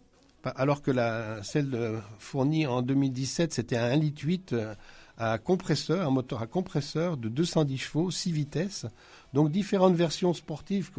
alors 0.43 0.81
que 0.81 0.91
la, 0.91 1.43
celle 1.43 2.01
fournie 2.19 2.65
en 2.67 2.81
2017 2.81 3.53
c'était 3.53 3.77
un 3.77 3.95
1,8 3.95 4.25
litre 4.25 4.53
euh, 4.53 4.73
à 5.17 5.37
compresseur, 5.37 6.07
un 6.07 6.09
moteur 6.09 6.41
à 6.41 6.47
compresseur 6.47 7.17
de 7.17 7.29
210 7.29 7.77
chevaux, 7.77 8.09
6 8.09 8.31
vitesses. 8.31 8.85
Donc 9.33 9.51
différentes 9.51 9.95
versions 9.95 10.33
sportives 10.33 10.91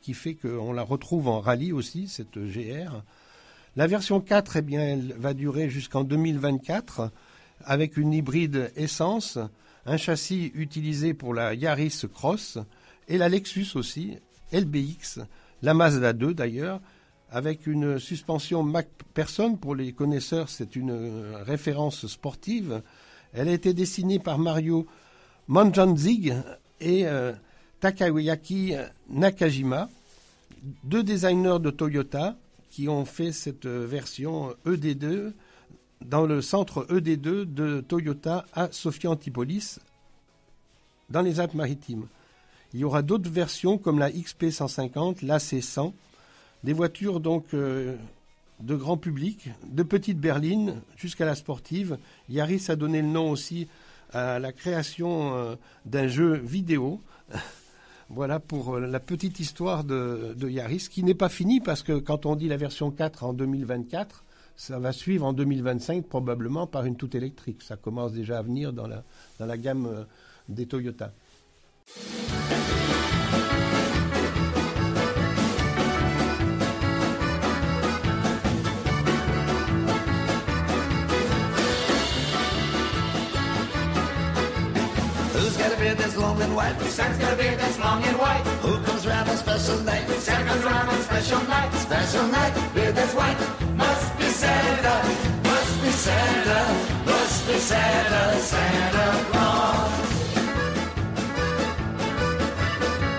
qui 0.00 0.14
fait 0.14 0.34
qu'on 0.34 0.72
la 0.72 0.82
retrouve 0.82 1.28
en 1.28 1.40
rallye 1.40 1.72
aussi, 1.72 2.08
cette 2.08 2.38
GR. 2.38 3.02
La 3.76 3.86
version 3.86 4.20
4, 4.20 4.56
eh 4.56 4.62
bien, 4.62 4.80
elle 4.80 5.14
va 5.18 5.34
durer 5.34 5.70
jusqu'en 5.70 6.04
2024 6.04 7.10
avec 7.64 7.96
une 7.96 8.12
hybride 8.12 8.72
essence, 8.76 9.38
un 9.86 9.96
châssis 9.96 10.50
utilisé 10.54 11.14
pour 11.14 11.34
la 11.34 11.54
Yaris 11.54 12.02
Cross, 12.12 12.58
et 13.08 13.18
la 13.18 13.28
Lexus 13.28 13.68
aussi, 13.74 14.18
LBX, 14.52 15.20
la 15.62 15.74
Mazda 15.74 16.12
2 16.12 16.34
d'ailleurs, 16.34 16.80
avec 17.30 17.66
une 17.66 17.98
suspension 17.98 18.62
MacPherson. 18.62 19.56
Pour 19.56 19.74
les 19.74 19.92
connaisseurs, 19.92 20.48
c'est 20.48 20.76
une 20.76 20.90
euh, 20.90 21.42
référence 21.42 22.06
sportive. 22.06 22.82
Elle 23.32 23.48
a 23.48 23.52
été 23.52 23.72
dessinée 23.72 24.18
par 24.18 24.38
Mario 24.38 24.86
Manjanzig 25.48 26.34
et 26.80 27.06
euh, 27.06 27.32
Takayaki 27.80 28.74
Nakajima, 29.08 29.88
deux 30.84 31.02
designers 31.02 31.58
de 31.60 31.70
Toyota 31.70 32.36
qui 32.70 32.88
ont 32.88 33.04
fait 33.04 33.32
cette 33.32 33.66
euh, 33.66 33.86
version 33.86 34.54
ED2 34.66 35.32
dans 36.04 36.24
le 36.24 36.40
centre 36.40 36.86
ED2 36.90 37.44
de 37.44 37.80
Toyota 37.80 38.46
à 38.54 38.72
Sofia 38.72 39.10
Antipolis, 39.10 39.78
dans 41.10 41.20
les 41.20 41.40
Alpes-Maritimes. 41.40 42.06
Il 42.72 42.80
y 42.80 42.84
aura 42.84 43.02
d'autres 43.02 43.30
versions 43.30 43.76
comme 43.76 43.98
la 43.98 44.10
XP 44.10 44.50
150, 44.50 45.22
la 45.22 45.38
C100, 45.38 45.92
des 46.64 46.72
voitures 46.72 47.20
donc 47.20 47.46
euh, 47.54 47.96
de 48.60 48.76
grand 48.76 48.96
public, 48.96 49.48
de 49.66 49.82
petite 49.82 50.18
berline 50.18 50.80
jusqu'à 50.96 51.24
la 51.24 51.34
sportive. 51.34 51.98
Yaris 52.28 52.66
a 52.68 52.76
donné 52.76 53.02
le 53.02 53.08
nom 53.08 53.30
aussi 53.30 53.68
à 54.12 54.38
la 54.38 54.52
création 54.52 55.34
euh, 55.34 55.56
d'un 55.84 56.08
jeu 56.08 56.34
vidéo. 56.34 57.00
Voilà 58.12 58.40
pour 58.40 58.74
euh, 58.74 58.80
la 58.80 58.98
petite 58.98 59.38
histoire 59.38 59.84
de, 59.84 60.34
Yaris, 60.42 60.88
qui 60.90 61.04
n'est 61.04 61.14
pas 61.14 61.28
finie 61.28 61.60
parce 61.60 61.84
que 61.84 61.96
quand 61.96 62.26
on 62.26 62.34
dit 62.34 62.48
la 62.48 62.56
version 62.56 62.90
4 62.90 63.22
en 63.22 63.32
2024, 63.32 64.24
ça 64.56 64.80
va 64.80 64.90
suivre 64.92 65.24
en 65.24 65.32
2025 65.32 66.06
probablement 66.06 66.66
par 66.66 66.86
une 66.86 66.96
toute 66.96 67.14
électrique. 67.14 67.62
Ça 67.62 67.76
commence 67.76 68.12
déjà 68.12 68.38
à 68.38 68.42
venir 68.42 68.72
dans 68.72 68.88
la, 68.88 69.04
dans 69.38 69.46
la 69.46 69.56
gamme 69.56 70.06
des 70.48 70.66
Toyota. 70.66 71.12
Got 85.60 85.72
a 85.72 85.76
beard 85.76 85.98
that's 85.98 86.16
long 86.16 86.40
and 86.40 86.56
white? 86.56 86.80
Santa's 86.80 87.18
got 87.18 87.32
a 87.32 87.36
beard 87.36 87.58
that's 87.58 87.78
long 87.78 88.02
and 88.04 88.16
white. 88.18 88.44
Who 88.64 88.72
comes 88.82 89.06
round 89.06 89.28
on 89.28 89.36
special 89.36 89.78
night? 89.80 90.08
Santa 90.26 90.44
comes 90.48 90.64
round 90.64 90.88
on 90.88 91.00
special 91.02 91.40
night. 91.54 91.70
Special 91.74 92.26
night, 92.28 92.52
beard 92.74 92.94
that's 92.94 93.14
white. 93.14 93.38
Must 93.76 94.18
be 94.18 94.28
Santa, 94.42 94.94
must 95.44 95.74
be 95.82 95.90
Santa, 96.06 96.60
must 97.04 97.46
be 97.46 97.56
Santa, 97.70 98.22
Santa 98.52 99.06
Claus. 99.30 99.92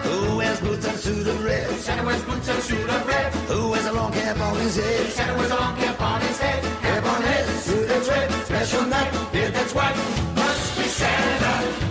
Who 0.08 0.38
wears 0.38 0.60
boots 0.62 0.86
and 0.90 0.98
suit 0.98 1.28
of 1.28 1.44
red? 1.46 1.70
Santa 1.80 2.04
wears 2.06 2.24
boots 2.24 2.50
and 2.50 2.64
suit 2.64 2.90
of 2.90 3.08
red. 3.08 3.34
Who 3.52 3.70
wears 3.70 3.86
a 3.86 3.94
long 3.94 4.12
cap 4.14 4.40
on 4.40 4.56
his 4.60 4.76
head? 4.78 5.12
Santa 5.12 5.38
wears 5.38 5.52
a 5.52 5.56
long 5.56 5.76
cap 5.78 6.02
on 6.02 6.22
his 6.22 6.40
head. 6.40 6.64
Cap 6.82 7.06
on 7.06 7.22
head, 7.22 7.46
suit 7.66 7.88
that's 7.88 8.08
red. 8.10 8.32
Special 8.50 8.86
night, 8.86 9.12
beard 9.32 9.54
that's 9.54 9.74
white. 9.76 9.96
Must 10.36 10.78
be 10.78 10.84
Santa, 11.02 11.54
be 11.80 11.91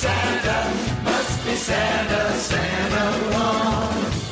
Santa, 0.00 0.58
must 1.04 1.44
be 1.44 1.54
Santa, 1.56 2.32
Santa 2.32 3.04
Claus. 3.28 4.30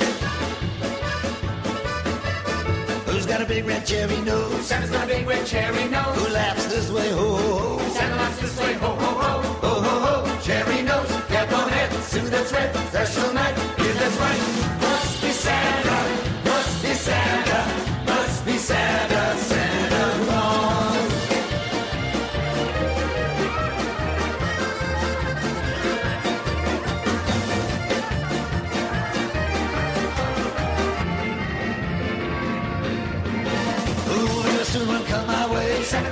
Who's 3.07 3.27
got 3.27 3.43
a 3.43 3.45
big 3.45 3.67
red 3.67 3.85
cherry 3.85 4.17
nose? 4.23 4.67
Santa's 4.67 4.91
got 4.91 5.05
a 5.05 5.07
big 5.09 5.27
red 5.27 5.47
cherry 5.47 5.87
nose. 5.89 6.17
Who 6.17 6.33
laughs 6.33 6.65
this 6.73 6.91
way, 6.91 7.11
ho 7.11 7.37
ho 7.37 7.59
ho? 7.59 7.89
Santa 7.91 8.17
laughs 8.17 8.41
this 8.41 8.59
way, 8.59 8.73
ho 8.75 8.89
ho 8.89 9.11
ho. 9.23 9.43
Ho 9.67 9.73
ho 9.87 9.95
ho, 10.07 10.41
cherry 10.41 10.81
nose, 10.81 11.11
cap 11.29 11.53
on 11.53 11.69
head, 11.69 11.93
suit 12.03 12.31
that's 12.31 12.51
red, 12.51 12.75
special 12.89 13.35
night, 13.35 13.55
beard 13.77 13.97
that's 13.97 14.17
right. 14.25 14.41
Must 14.81 15.21
be 15.21 15.31
Santa, 15.33 15.98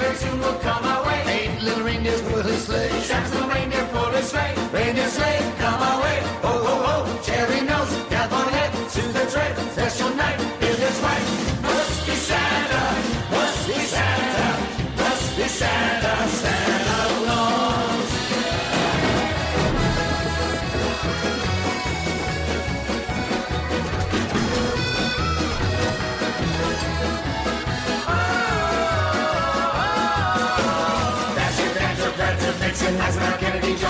very 0.06 0.18
soon 0.18 0.38
will 0.40 0.58
come 0.60 0.82
my 0.82 0.98
way. 1.06 1.20
Eight 1.26 1.62
little 1.62 1.84
reindeers 1.84 2.22
pull 2.22 2.42
his 2.42 2.64
sleigh. 2.64 2.90
Santa's 3.00 3.32
little 3.34 3.48
reindeer 3.48 3.88
pull 3.92 4.10
his 4.10 4.28
sleigh. 4.28 4.54
Reindeer 4.72 5.08
sleigh, 5.08 5.40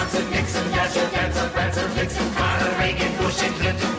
Johnson, 0.06 0.30
Nixon, 0.30 0.70
Dasher, 0.70 1.10
Dancer, 1.10 1.48
Prancer, 1.48 1.88
Vixen, 1.88 2.34
Carter, 2.34 2.70
Reagan, 2.78 3.16
Bush, 3.18 3.42
and 3.42 3.54
Clinton, 3.56 3.95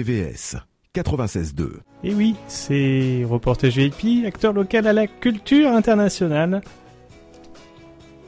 RVVS 0.00 0.56
96.2. 0.94 1.80
Et 2.04 2.14
oui, 2.14 2.34
c'est 2.48 3.22
reportage 3.28 3.76
VIP, 3.76 4.26
acteur 4.26 4.52
local 4.52 4.86
à 4.86 4.92
la 4.92 5.06
culture 5.06 5.70
internationale 5.70 6.62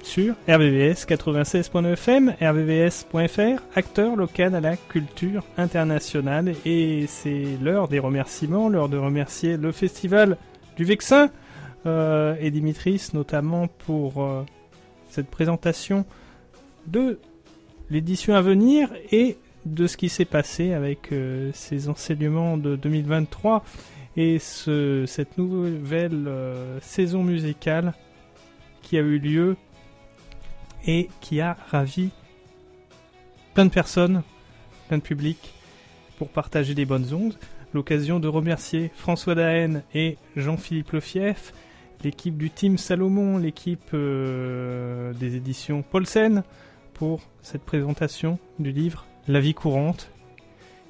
sur 0.02 0.34
RVVS 0.48 1.06
96.9 1.06 1.92
FM, 1.92 2.34
rvvs.fr, 2.40 3.62
acteur 3.74 4.16
local 4.16 4.54
à 4.54 4.60
la 4.60 4.76
culture 4.76 5.44
internationale. 5.56 6.54
Et 6.66 7.06
c'est 7.08 7.56
l'heure 7.62 7.88
des 7.88 7.98
remerciements, 7.98 8.68
l'heure 8.68 8.90
de 8.90 8.98
remercier 8.98 9.56
le 9.56 9.72
festival 9.72 10.36
du 10.76 10.84
Vexin 10.84 11.30
euh, 11.86 12.36
et 12.38 12.50
Dimitris 12.50 13.10
notamment 13.14 13.68
pour 13.68 14.22
euh, 14.22 14.44
cette 15.08 15.28
présentation 15.28 16.04
de 16.86 17.18
l'édition 17.88 18.34
à 18.34 18.42
venir 18.42 18.90
et 19.10 19.38
de 19.66 19.86
ce 19.86 19.96
qui 19.96 20.08
s'est 20.08 20.24
passé 20.24 20.72
avec 20.72 21.12
euh, 21.12 21.50
ces 21.54 21.88
enseignements 21.88 22.56
de 22.56 22.76
2023 22.76 23.64
et 24.16 24.38
ce, 24.38 25.04
cette 25.06 25.38
nouvelle 25.38 26.26
euh, 26.26 26.80
saison 26.80 27.22
musicale 27.22 27.94
qui 28.82 28.98
a 28.98 29.00
eu 29.00 29.18
lieu 29.18 29.56
et 30.86 31.08
qui 31.20 31.40
a 31.40 31.56
ravi 31.70 32.10
plein 33.54 33.64
de 33.64 33.70
personnes, 33.70 34.22
plein 34.88 34.98
de 34.98 35.02
public 35.02 35.54
pour 36.18 36.28
partager 36.28 36.74
des 36.74 36.84
bonnes 36.84 37.12
ondes. 37.14 37.38
L'occasion 37.72 38.20
de 38.20 38.28
remercier 38.28 38.90
François 38.94 39.34
Daen 39.34 39.82
et 39.94 40.18
Jean-Philippe 40.36 40.92
Lefieff, 40.92 41.54
l'équipe 42.04 42.36
du 42.36 42.50
Team 42.50 42.76
Salomon, 42.76 43.38
l'équipe 43.38 43.90
euh, 43.94 45.14
des 45.14 45.36
éditions 45.36 45.82
Paulsen 45.82 46.42
pour 46.92 47.22
cette 47.40 47.62
présentation 47.62 48.38
du 48.58 48.72
livre 48.72 49.06
La 49.28 49.38
vie 49.38 49.54
courante 49.54 50.10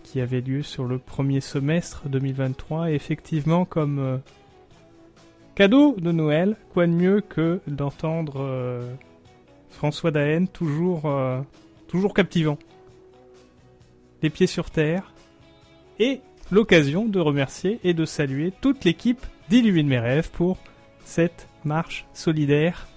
qui 0.03 0.21
avait 0.21 0.41
lieu 0.41 0.63
sur 0.63 0.85
le 0.85 0.99
premier 0.99 1.41
semestre 1.41 2.09
2023 2.09 2.91
et 2.91 2.95
effectivement 2.95 3.65
comme 3.67 3.99
euh, 3.99 4.19
cadeau 5.55 5.95
de 5.99 6.13
Noël, 6.13 6.57
quoi 6.73 6.87
de 6.87 6.93
mieux 6.93 7.21
que 7.21 7.61
d'entendre 7.67 8.41
euh, 8.41 8.95
François 9.69 10.11
Daen 10.11 10.47
toujours 10.47 11.07
euh, 11.07 11.41
toujours 11.89 12.15
captivant. 12.15 12.59
Les 14.23 14.31
pieds 14.31 14.47
sur 14.47 14.71
terre 14.71 15.13
et 15.99 16.21
l'occasion 16.51 17.05
de 17.05 17.21
remercier 17.21 17.81
et 17.85 17.93
de 17.93 18.07
saluer 18.07 18.53
toute 18.63 18.85
l'équipe 18.85 19.25
d'Illumine 19.51 19.89
mes 19.89 19.99
rêves 19.99 20.31
pour 20.31 20.57
cette 21.05 21.49
marche 21.65 22.07
solidaire 22.15 22.89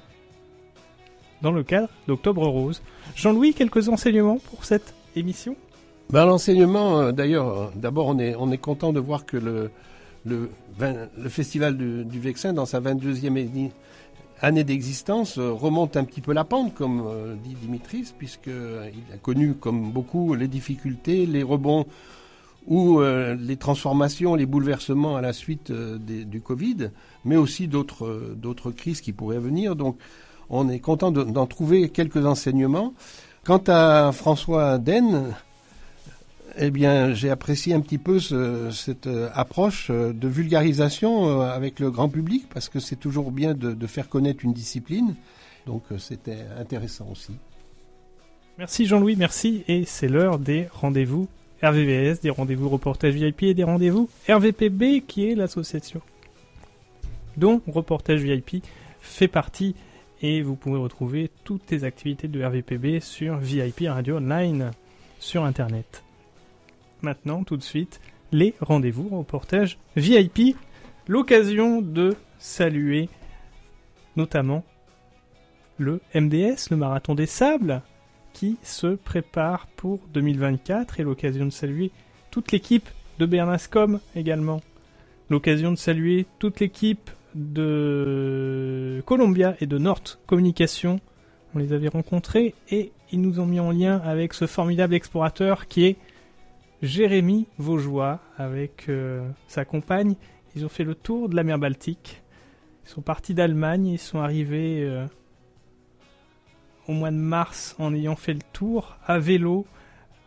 dans 1.42 1.52
le 1.52 1.64
cadre 1.64 1.90
d'Octobre 2.08 2.48
Rose. 2.48 2.82
Jean-Louis, 3.16 3.54
quelques 3.54 3.90
enseignements 3.90 4.40
pour 4.40 4.66
cette 4.66 4.95
Ben, 6.10 6.26
L'enseignement, 6.26 7.00
euh, 7.00 7.12
d'ailleurs, 7.12 7.48
euh, 7.58 7.68
d'abord, 7.76 8.08
on 8.08 8.20
est, 8.20 8.36
on 8.36 8.52
est 8.52 8.58
content 8.58 8.94
de 8.94 9.00
voir 9.00 9.26
que 9.26 9.38
le, 9.38 9.72
festival 11.30 11.78
du, 11.78 12.20
Vexin, 12.20 12.54
dans 12.54 12.66
sa 12.66 12.80
22e 12.80 13.38
édi- 13.38 13.72
année 14.42 14.64
d'existence, 14.64 15.38
euh, 15.38 15.52
remonte 15.52 15.98
un 15.98 16.04
petit 16.04 16.22
peu 16.22 16.34
la 16.34 16.44
pente, 16.44 16.74
comme 16.76 17.04
dit 17.44 17.56
Dimitris, 17.62 18.14
puisqu'il 18.18 18.52
a 19.14 19.18
connu, 19.22 19.54
comme 19.54 19.92
beaucoup, 19.92 20.36
les 20.36 20.48
difficultés, 20.48 21.26
les 21.26 21.44
rebonds 21.44 21.86
ou 22.68 23.00
les 23.00 23.58
transformations, 23.58 24.34
les 24.34 24.48
bouleversements 24.48 25.16
à 25.16 25.22
la 25.22 25.34
suite 25.34 25.72
du 25.72 26.42
Covid, 26.42 26.90
mais 27.24 27.36
aussi 27.36 27.68
d'autres 27.68 28.72
crises 28.76 29.02
qui 29.02 29.12
pourraient 29.14 29.38
venir. 29.38 29.76
Donc, 29.76 29.98
on 30.50 30.68
est 30.70 30.80
content 30.80 31.12
de- 31.12 31.24
d'en 31.24 31.46
trouver 31.46 31.90
quelques 31.90 32.26
enseignements. 32.26 32.94
Quant 33.46 33.62
à 33.68 34.12
François 34.12 34.78
Den, 34.80 35.36
eh 36.58 36.72
bien, 36.72 37.14
j'ai 37.14 37.30
apprécié 37.30 37.74
un 37.76 37.80
petit 37.82 37.98
peu 38.00 38.20
ce- 38.20 38.72
cette 38.72 39.08
euh, 39.08 39.30
approche 39.34 39.90
euh, 39.92 40.14
de 40.14 40.28
vulgarisation 40.28 41.42
euh, 41.42 41.50
avec 41.54 41.80
le 41.80 41.92
grand 41.92 42.10
public, 42.10 42.48
parce 42.52 42.70
que 42.70 42.80
c'est 42.80 42.96
toujours 42.96 43.32
bien 43.32 43.54
de, 43.54 43.74
de 43.74 43.88
faire 43.88 44.10
connaître 44.10 44.44
une 44.44 44.54
discipline. 44.54 45.16
Donc, 45.68 45.84
c'était 46.00 46.40
intéressant 46.60 47.08
aussi. 47.12 47.34
Merci 48.58 48.86
Jean-Louis, 48.86 49.16
merci. 49.16 49.64
Et 49.68 49.84
c'est 49.86 50.08
l'heure 50.08 50.40
des 50.40 50.68
rendez-vous 50.72 51.28
RVVS, 51.62 52.22
des 52.22 52.30
rendez-vous 52.30 52.70
reportage 52.70 53.14
VIP 53.14 53.44
et 53.44 53.54
des 53.54 53.64
rendez-vous 53.64 54.10
RVPB, 54.30 55.02
qui 55.08 55.30
est 55.30 55.36
l'association 55.36 56.02
dont 57.38 57.62
Reportage 57.68 58.22
VIP 58.22 58.64
fait 59.02 59.28
partie. 59.28 59.76
Et 60.22 60.42
vous 60.42 60.56
pouvez 60.56 60.80
retrouver 60.80 61.30
toutes 61.44 61.70
les 61.72 61.84
activités 61.84 62.28
de 62.28 62.44
RVPB 62.44 63.00
sur 63.02 63.38
VIP 63.38 63.84
Radio 63.88 64.18
Online 64.18 64.72
sur 65.20 65.44
Internet. 65.44 66.04
Maintenant, 67.02 67.44
tout 67.44 67.58
de 67.58 67.64
suite, 67.64 68.00
les 68.32 68.54
rendez-vous 68.62 69.10
reportage 69.10 69.78
VIP. 69.96 70.56
L'occasion 71.08 71.82
de 71.82 72.16
saluer 72.40 73.10
notamment 74.16 74.64
le 75.78 76.02
MDS, 76.14 76.70
le 76.72 76.78
Marathon 76.78 77.16
des 77.16 77.26
Sables, 77.26 77.82
qui 78.34 78.58
se 78.64 78.88
prépare 78.96 79.68
pour 79.76 80.00
2024 80.14 81.00
et 81.00 81.04
l'occasion 81.04 81.46
de 81.46 81.52
saluer 81.52 81.92
toute 82.32 82.52
l'équipe 82.52 82.90
de 83.20 83.26
Bernascom 83.26 84.00
également. 84.16 84.62
L'occasion 85.30 85.72
de 85.72 85.78
saluer 85.78 86.26
toute 86.40 86.60
l'équipe 86.60 87.10
de 87.36 89.04
Columbia 89.06 89.56
et 89.60 89.68
de 89.68 89.78
North 89.78 90.20
Communication. 90.26 91.00
On 91.54 91.60
les 91.60 91.74
avait 91.74 91.90
rencontrés 91.90 92.56
et 92.70 92.92
ils 93.12 93.22
nous 93.22 93.40
ont 93.40 93.46
mis 93.46 93.60
en 93.60 93.72
lien 93.72 93.98
avec 93.98 94.34
ce 94.34 94.48
formidable 94.48 94.94
explorateur 94.94 95.68
qui 95.68 95.86
est 95.86 95.98
Jérémy 96.82 97.48
Vaugeois 97.58 98.20
avec 98.38 98.86
euh, 98.90 99.28
sa 99.48 99.66
compagne. 99.66 100.16
Ils 100.56 100.66
ont 100.66 100.70
fait 100.70 100.84
le 100.84 100.96
tour 100.96 101.30
de 101.30 101.36
la 101.36 101.44
mer 101.44 101.60
Baltique. 101.60 102.24
Ils 102.86 102.90
sont 102.90 103.02
partis 103.02 103.34
d'Allemagne, 103.34 103.88
ils 103.88 104.00
sont 104.00 104.20
arrivés 104.20 104.82
euh, 104.84 105.06
au 106.88 106.94
mois 106.94 107.12
de 107.12 107.18
mars 107.18 107.76
en 107.80 107.94
ayant 107.94 108.16
fait 108.16 108.34
le 108.34 108.42
tour 108.54 108.98
à 109.06 109.20
vélo, 109.20 109.66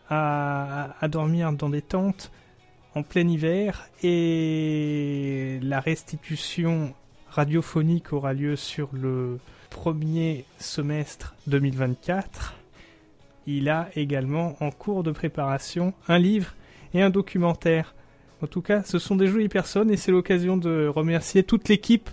à, 0.09 0.95
à 0.99 1.07
dormir 1.07 1.51
dans 1.53 1.69
des 1.69 1.81
tentes 1.81 2.31
en 2.95 3.03
plein 3.03 3.27
hiver 3.27 3.87
et 4.03 5.59
la 5.61 5.79
restitution 5.79 6.93
radiophonique 7.29 8.13
aura 8.13 8.33
lieu 8.33 8.55
sur 8.55 8.89
le 8.93 9.39
premier 9.69 10.45
semestre 10.59 11.35
2024. 11.47 12.55
Il 13.45 13.69
a 13.69 13.89
également 13.95 14.55
en 14.59 14.71
cours 14.71 15.03
de 15.03 15.11
préparation 15.11 15.93
un 16.07 16.19
livre 16.19 16.53
et 16.93 17.01
un 17.01 17.09
documentaire. 17.09 17.93
En 18.41 18.47
tout 18.47 18.61
cas, 18.61 18.83
ce 18.83 18.99
sont 18.99 19.15
des 19.15 19.27
jolies 19.27 19.49
personnes 19.49 19.91
et 19.91 19.97
c'est 19.97 20.11
l'occasion 20.11 20.57
de 20.57 20.87
remercier 20.87 21.43
toute 21.43 21.69
l'équipe 21.69 22.09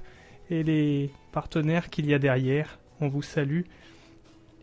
et 0.50 0.62
les 0.62 1.10
partenaires 1.32 1.90
qu'il 1.90 2.06
y 2.06 2.14
a 2.14 2.18
derrière. 2.18 2.78
On 3.00 3.08
vous 3.08 3.22
salue 3.22 3.62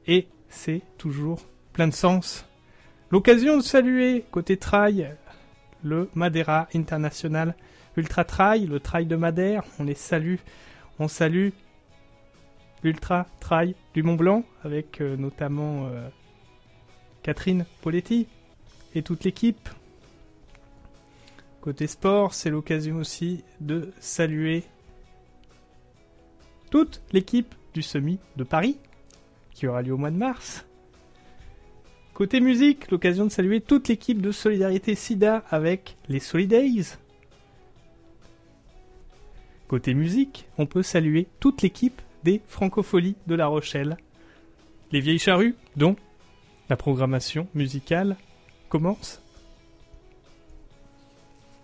et 0.08 0.28
c'est 0.50 0.82
toujours 0.98 1.42
plein 1.74 1.88
de 1.88 1.94
sens. 1.94 2.46
L'occasion 3.12 3.58
de 3.58 3.62
saluer 3.62 4.24
côté 4.32 4.58
trail 4.58 5.16
le 5.84 6.10
Madeira 6.16 6.68
International 6.74 7.56
Ultra 7.96 8.24
Trail, 8.24 8.66
le 8.66 8.80
trail 8.80 9.06
de 9.06 9.16
Madère, 9.16 9.64
on 9.80 9.84
les 9.84 9.96
salue. 9.96 10.38
On 11.00 11.08
salue 11.08 11.50
l'Ultra 12.84 13.28
Trail 13.40 13.76
du 13.94 14.04
Mont 14.04 14.16
Blanc 14.16 14.44
avec 14.64 15.02
euh, 15.02 15.16
notamment 15.16 15.88
euh, 15.88 16.08
Catherine 17.22 17.66
Poletti 17.82 18.28
et 18.96 19.04
toute 19.04 19.24
l'équipe. 19.24 19.70
Côté 21.62 21.88
sport, 21.88 22.34
c'est 22.34 22.50
l'occasion 22.50 22.98
aussi 22.98 23.44
de 23.62 23.92
saluer 24.00 24.64
toute 26.70 27.02
l'équipe 27.12 27.56
du 27.74 27.82
Semi 27.82 28.20
de 28.36 28.44
Paris 28.44 28.78
qui 29.54 29.68
aura 29.68 29.82
lieu 29.82 29.94
au 29.94 29.98
mois 29.98 30.12
de 30.12 30.18
mars. 30.18 30.66
Côté 32.14 32.42
musique, 32.42 32.92
l'occasion 32.92 33.26
de 33.26 33.32
saluer 33.32 33.60
toute 33.60 33.88
l'équipe 33.88 34.22
de 34.22 34.32
Solidarité 34.32 34.94
SIDA 34.94 35.44
avec 35.50 35.98
les 36.08 36.20
Solidays. 36.20 36.98
Côté 39.68 39.96
musique, 39.96 40.46
on 40.60 40.68
peut 40.68 40.84
saluer 40.84 41.28
toute 41.40 41.64
l'équipe 41.64 42.04
des 42.24 42.42
Francopholies 42.48 43.16
de 43.26 43.34
La 43.34 43.48
Rochelle. 43.48 43.98
Les 44.92 45.00
Vieilles 45.00 45.18
Charrues, 45.18 45.56
dont 45.76 45.96
la 46.70 46.78
programmation 46.78 47.48
musicale 47.56 48.16
commence 48.70 49.20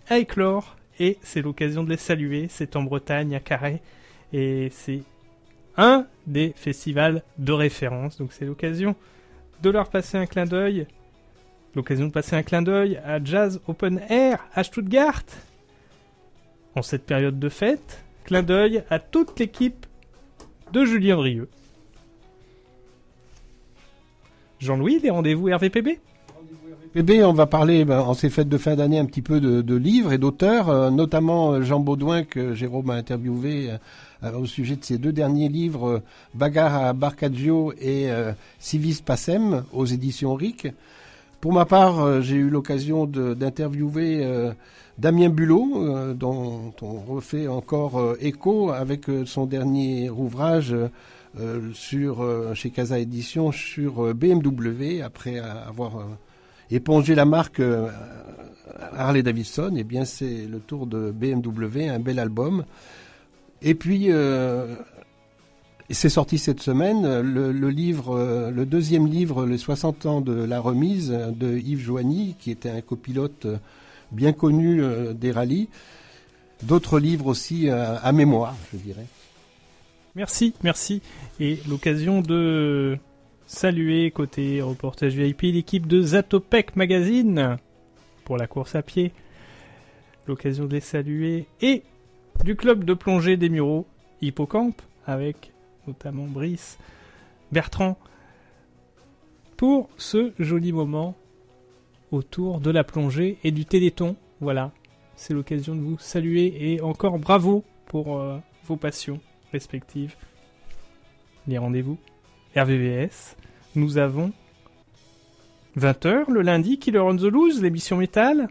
à 0.08 0.18
éclore 0.18 0.76
et 0.98 1.16
c'est 1.22 1.42
l'occasion 1.42 1.84
de 1.84 1.90
les 1.90 1.96
saluer. 1.96 2.48
C'est 2.48 2.74
en 2.74 2.82
Bretagne, 2.82 3.36
à 3.36 3.40
Carhaix, 3.40 3.80
et 4.32 4.68
c'est 4.72 5.02
un 5.76 6.06
des 6.26 6.52
festivals 6.56 7.22
de 7.38 7.52
référence. 7.52 8.18
Donc 8.18 8.32
c'est 8.32 8.46
l'occasion 8.46 8.96
de 9.62 9.70
leur 9.70 9.90
passer 9.90 10.18
un 10.18 10.26
clin 10.26 10.44
d'œil. 10.44 10.86
L'occasion 11.74 12.06
de 12.06 12.12
passer 12.12 12.36
un 12.36 12.42
clin 12.42 12.62
d'œil 12.62 13.00
à 13.04 13.22
Jazz 13.22 13.60
Open 13.68 14.00
Air 14.08 14.44
à 14.54 14.64
Stuttgart. 14.64 15.24
En 16.74 16.82
cette 16.82 17.04
période 17.04 17.38
de 17.38 17.48
fête, 17.48 18.04
clin 18.24 18.42
d'œil 18.42 18.82
à 18.90 18.98
toute 18.98 19.38
l'équipe 19.38 19.86
de 20.72 20.84
Julien 20.84 21.16
Drieux. 21.16 21.48
Jean-Louis, 24.58 25.00
les 25.02 25.10
rendez-vous 25.10 25.46
RVPB 25.46 25.98
PB, 26.92 27.22
on 27.24 27.32
va 27.32 27.46
parler 27.46 27.84
ben, 27.84 28.00
en 28.00 28.14
ces 28.14 28.30
fêtes 28.30 28.48
de 28.48 28.58
fin 28.58 28.74
d'année 28.74 28.98
un 28.98 29.04
petit 29.04 29.22
peu 29.22 29.40
de, 29.40 29.62
de 29.62 29.76
livres 29.76 30.12
et 30.12 30.18
d'auteurs, 30.18 30.68
euh, 30.68 30.90
notamment 30.90 31.52
euh, 31.52 31.62
Jean 31.62 31.78
Baudouin 31.78 32.24
que 32.24 32.52
Jérôme 32.52 32.90
a 32.90 32.94
interviewé 32.94 33.70
euh, 33.70 33.76
au 34.22 34.46
sujet 34.46 34.76
de 34.76 34.84
ses 34.84 34.98
deux 34.98 35.12
derniers 35.12 35.48
livres, 35.48 35.88
euh, 35.88 36.02
Bagarre 36.34 36.84
à 36.84 36.92
Barcaggio 36.92 37.72
et 37.80 38.10
euh, 38.10 38.32
Civis 38.58 39.00
Pacem 39.04 39.64
aux 39.72 39.86
éditions 39.86 40.34
RIC. 40.34 40.68
Pour 41.40 41.52
ma 41.52 41.64
part, 41.64 42.00
euh, 42.00 42.20
j'ai 42.20 42.36
eu 42.36 42.50
l'occasion 42.50 43.06
d'interviewer 43.06 44.24
euh, 44.24 44.52
Damien 44.98 45.30
Bulot, 45.30 45.72
euh, 45.76 46.12
dont 46.12 46.74
on 46.82 47.00
refait 47.00 47.48
encore 47.48 47.98
euh, 47.98 48.16
écho 48.20 48.70
avec 48.70 49.08
euh, 49.08 49.24
son 49.24 49.46
dernier 49.46 50.10
ouvrage 50.10 50.74
euh, 50.74 50.88
euh, 51.38 51.70
sur, 51.72 52.22
euh, 52.22 52.52
chez 52.54 52.70
Casa 52.70 52.98
Édition 52.98 53.52
sur 53.52 54.04
euh, 54.04 54.12
BMW, 54.12 55.00
après 55.02 55.38
avoir 55.38 55.96
euh, 55.96 56.04
épongé 56.70 57.14
la 57.14 57.24
marque 57.24 57.60
euh, 57.60 57.88
Harley 58.94 59.22
Davidson. 59.22 59.74
Et 59.76 59.84
bien, 59.84 60.04
c'est 60.04 60.46
le 60.46 60.58
tour 60.58 60.86
de 60.86 61.10
BMW, 61.10 61.88
un 61.88 62.00
bel 62.00 62.18
album. 62.18 62.64
Et 63.62 63.74
puis, 63.74 64.06
euh, 64.08 64.74
c'est 65.90 66.08
sorti 66.08 66.38
cette 66.38 66.60
semaine, 66.60 67.20
le, 67.20 67.52
le 67.52 67.70
livre, 67.70 68.16
euh, 68.16 68.50
le 68.50 68.64
deuxième 68.64 69.06
livre, 69.06 69.44
Les 69.46 69.58
60 69.58 70.06
ans 70.06 70.20
de 70.20 70.32
la 70.32 70.60
remise, 70.60 71.10
de 71.10 71.58
Yves 71.58 71.80
Joigny, 71.80 72.36
qui 72.38 72.50
était 72.50 72.70
un 72.70 72.80
copilote 72.80 73.46
euh, 73.46 73.56
bien 74.12 74.32
connu 74.32 74.82
euh, 74.82 75.12
des 75.12 75.32
rallyes. 75.32 75.68
D'autres 76.62 77.00
livres 77.00 77.26
aussi 77.26 77.68
euh, 77.68 77.96
à 78.00 78.12
mémoire, 78.12 78.54
je 78.72 78.78
dirais. 78.78 79.06
Merci, 80.14 80.54
merci. 80.62 81.02
Et 81.38 81.58
l'occasion 81.68 82.20
de 82.20 82.98
saluer 83.46 84.10
côté 84.10 84.60
reportage 84.60 85.14
VIP 85.14 85.42
l'équipe 85.42 85.86
de 85.86 86.02
Zatopek 86.02 86.76
Magazine 86.76 87.56
pour 88.24 88.36
la 88.36 88.46
course 88.46 88.74
à 88.74 88.82
pied. 88.82 89.12
L'occasion 90.26 90.66
de 90.66 90.74
les 90.74 90.80
saluer. 90.80 91.46
Et 91.60 91.82
du 92.44 92.56
club 92.56 92.84
de 92.84 92.94
plongée 92.94 93.36
des 93.36 93.48
Mureaux, 93.48 93.86
Hippocampe, 94.22 94.80
avec 95.06 95.52
notamment 95.86 96.26
Brice, 96.26 96.78
Bertrand, 97.52 97.98
pour 99.56 99.90
ce 99.96 100.32
joli 100.38 100.72
moment 100.72 101.16
autour 102.10 102.60
de 102.60 102.70
la 102.70 102.84
plongée 102.84 103.38
et 103.44 103.50
du 103.50 103.64
téléthon. 103.64 104.16
Voilà, 104.40 104.72
c'est 105.16 105.34
l'occasion 105.34 105.74
de 105.74 105.80
vous 105.80 105.98
saluer 105.98 106.72
et 106.72 106.80
encore 106.80 107.18
bravo 107.18 107.64
pour 107.86 108.18
euh, 108.18 108.38
vos 108.64 108.76
passions 108.76 109.20
respectives. 109.52 110.14
Les 111.46 111.58
rendez-vous 111.58 111.98
RVVS. 112.56 113.36
Nous 113.74 113.98
avons 113.98 114.32
20h 115.78 116.30
le 116.30 116.42
lundi, 116.42 116.78
Killer 116.78 116.98
on 116.98 117.16
the 117.16 117.22
Loose, 117.22 117.62
l'émission 117.62 117.96
métal. 117.96 118.48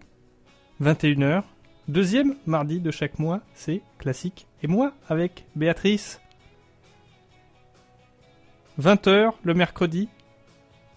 21h, 0.82 1.44
deuxième 1.90 2.36
mardi 2.46 2.80
de 2.80 2.92
chaque 2.92 3.20
mois, 3.20 3.42
c'est 3.54 3.82
classique. 3.98 4.48
Et 4.64 4.68
moi, 4.68 4.94
avec 5.08 5.46
Béatrice. 5.56 6.22
20h 8.80 9.34
le 9.44 9.54
mercredi. 9.54 10.08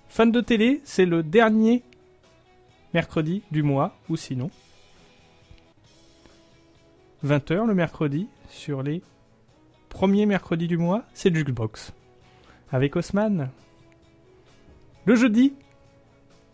Fan 0.08 0.30
de 0.30 0.40
télé, 0.40 0.80
c'est 0.84 1.06
le 1.06 1.22
dernier 1.22 1.82
mercredi 2.94 3.42
du 3.50 3.62
mois, 3.62 3.96
ou 4.08 4.16
sinon. 4.16 4.50
20h 7.24 7.66
le 7.66 7.74
mercredi, 7.74 8.28
sur 8.50 8.82
les 8.82 9.02
premiers 9.88 10.26
mercredis 10.26 10.68
du 10.68 10.76
mois, 10.76 11.04
c'est 11.14 11.34
Jukebox. 11.34 11.92
Avec 12.70 12.96
Haussmann. 12.96 13.50
Le 15.06 15.16
jeudi, 15.16 15.54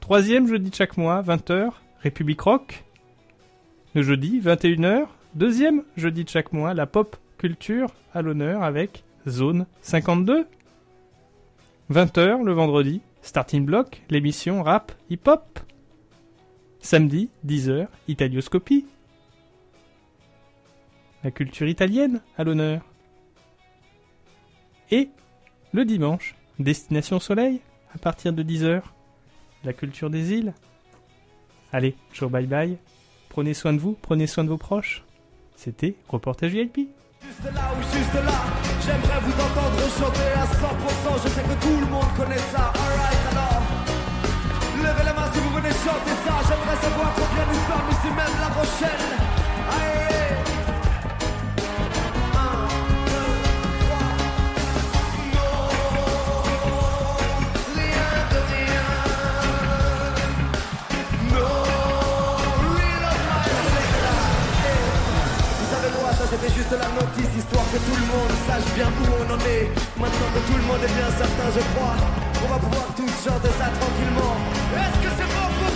Troisième 0.09 0.47
jeudi 0.47 0.71
de 0.71 0.75
chaque 0.75 0.97
mois, 0.97 1.21
20h, 1.21 1.71
République 2.01 2.41
Rock. 2.41 2.83
Le 3.95 4.03
jeudi, 4.03 4.39
21h. 4.41 5.07
Deuxième 5.35 5.83
jeudi 5.97 6.25
de 6.25 6.29
chaque 6.29 6.53
mois, 6.53 6.75
la 6.75 6.87
pop 6.87 7.17
culture 7.39 7.95
à 8.13 8.21
l'honneur 8.21 8.63
avec 8.63 9.03
Zone 9.27 9.67
52. 9.81 10.47
20h 11.91 12.45
le 12.45 12.53
vendredi, 12.53 13.01
Starting 13.23 13.65
Block, 13.65 14.03
l'émission 14.11 14.63
rap 14.63 14.93
hip-hop. 15.09 15.61
Samedi, 16.81 17.31
10h, 17.47 17.89
Italioscopie. 18.09 18.87
La 21.25 21.31
culture 21.31 21.67
italienne 21.67 22.21
à 22.37 22.45
l'honneur. 22.45 22.83
Et 24.91 25.09
le 25.73 25.87
dimanche, 25.87 26.35
Destination 26.59 27.21
Soleil, 27.21 27.61
à 27.95 27.99
partir 27.99 28.35
de 28.35 28.43
10h. 28.43 28.83
La 29.65 29.73
culture 29.73 30.11
des 30.11 30.33
îles. 30.35 30.53
Allez, 31.73 31.97
jour 32.13 32.29
bye 32.29 32.47
bye. 32.47 32.79
Prenez 33.39 33.55
soin 33.55 33.73
de 33.73 33.79
vous, 33.79 33.97
prenez 34.03 34.27
soin 34.27 34.43
de 34.43 34.49
vos 34.49 34.57
proches. 34.57 35.05
C'était 35.55 35.95
Reportage 36.09 36.51
VIP. 36.51 36.89
Juste 37.23 37.55
là 37.55 37.71
ou 37.71 37.83
juste 37.83 38.15
là, 38.15 38.35
j'aimerais 38.85 39.21
vous 39.23 39.33
entendre 39.33 39.79
chanter 39.97 40.33
à 40.35 40.45
100%. 40.45 41.23
Je 41.23 41.29
sais 41.29 41.43
que 41.43 41.63
tout 41.63 41.81
le 41.81 41.87
monde 41.87 42.09
connaît 42.17 42.37
ça. 42.37 42.73
Alright, 42.75 43.19
alors, 43.31 43.63
levez 44.77 45.05
la 45.05 45.13
main 45.13 45.33
si 45.33 45.39
vous 45.39 45.51
venez 45.51 45.71
chanter 45.71 46.17
ça. 46.27 46.35
J'aimerais 46.49 46.83
savoir 46.83 47.15
combien 47.15 47.47
nous 47.47 47.63
sommes 47.69 47.89
ici 47.93 48.09
même 48.09 48.41
la 48.41 48.51
prochaine. 48.51 49.07
Allez. 49.71 50.08
C'était 66.31 66.53
juste 66.53 66.73
la 66.73 66.89
notice, 66.93 67.33
histoire 67.37 67.65
que 67.73 67.81
tout 67.81 67.97
le 67.97 68.07
monde 68.13 68.33
sache 68.47 68.69
bien 68.77 68.89
où 68.89 69.05
on 69.17 69.27
en 69.33 69.41
est. 69.49 69.73
Maintenant 69.97 70.31
que 70.35 70.43
tout 70.45 70.59
le 70.61 70.67
monde 70.69 70.83
est 70.85 70.93
bien 70.93 71.11
certain, 71.17 71.49
je 71.57 71.63
crois, 71.73 71.97
on 72.45 72.49
va 72.53 72.59
pouvoir 72.61 72.87
tous 72.97 73.13
chanter 73.25 73.53
ça 73.57 73.73
tranquillement. 73.73 74.37
Est-ce 74.77 74.99
que 75.01 75.11
c'est 75.17 75.31
bon 75.33 75.49
pour 75.57 75.68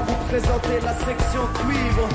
vous 0.00 0.24
présenter 0.28 0.80
la 0.80 0.94
section 0.94 1.42
cuivre. 1.54 2.08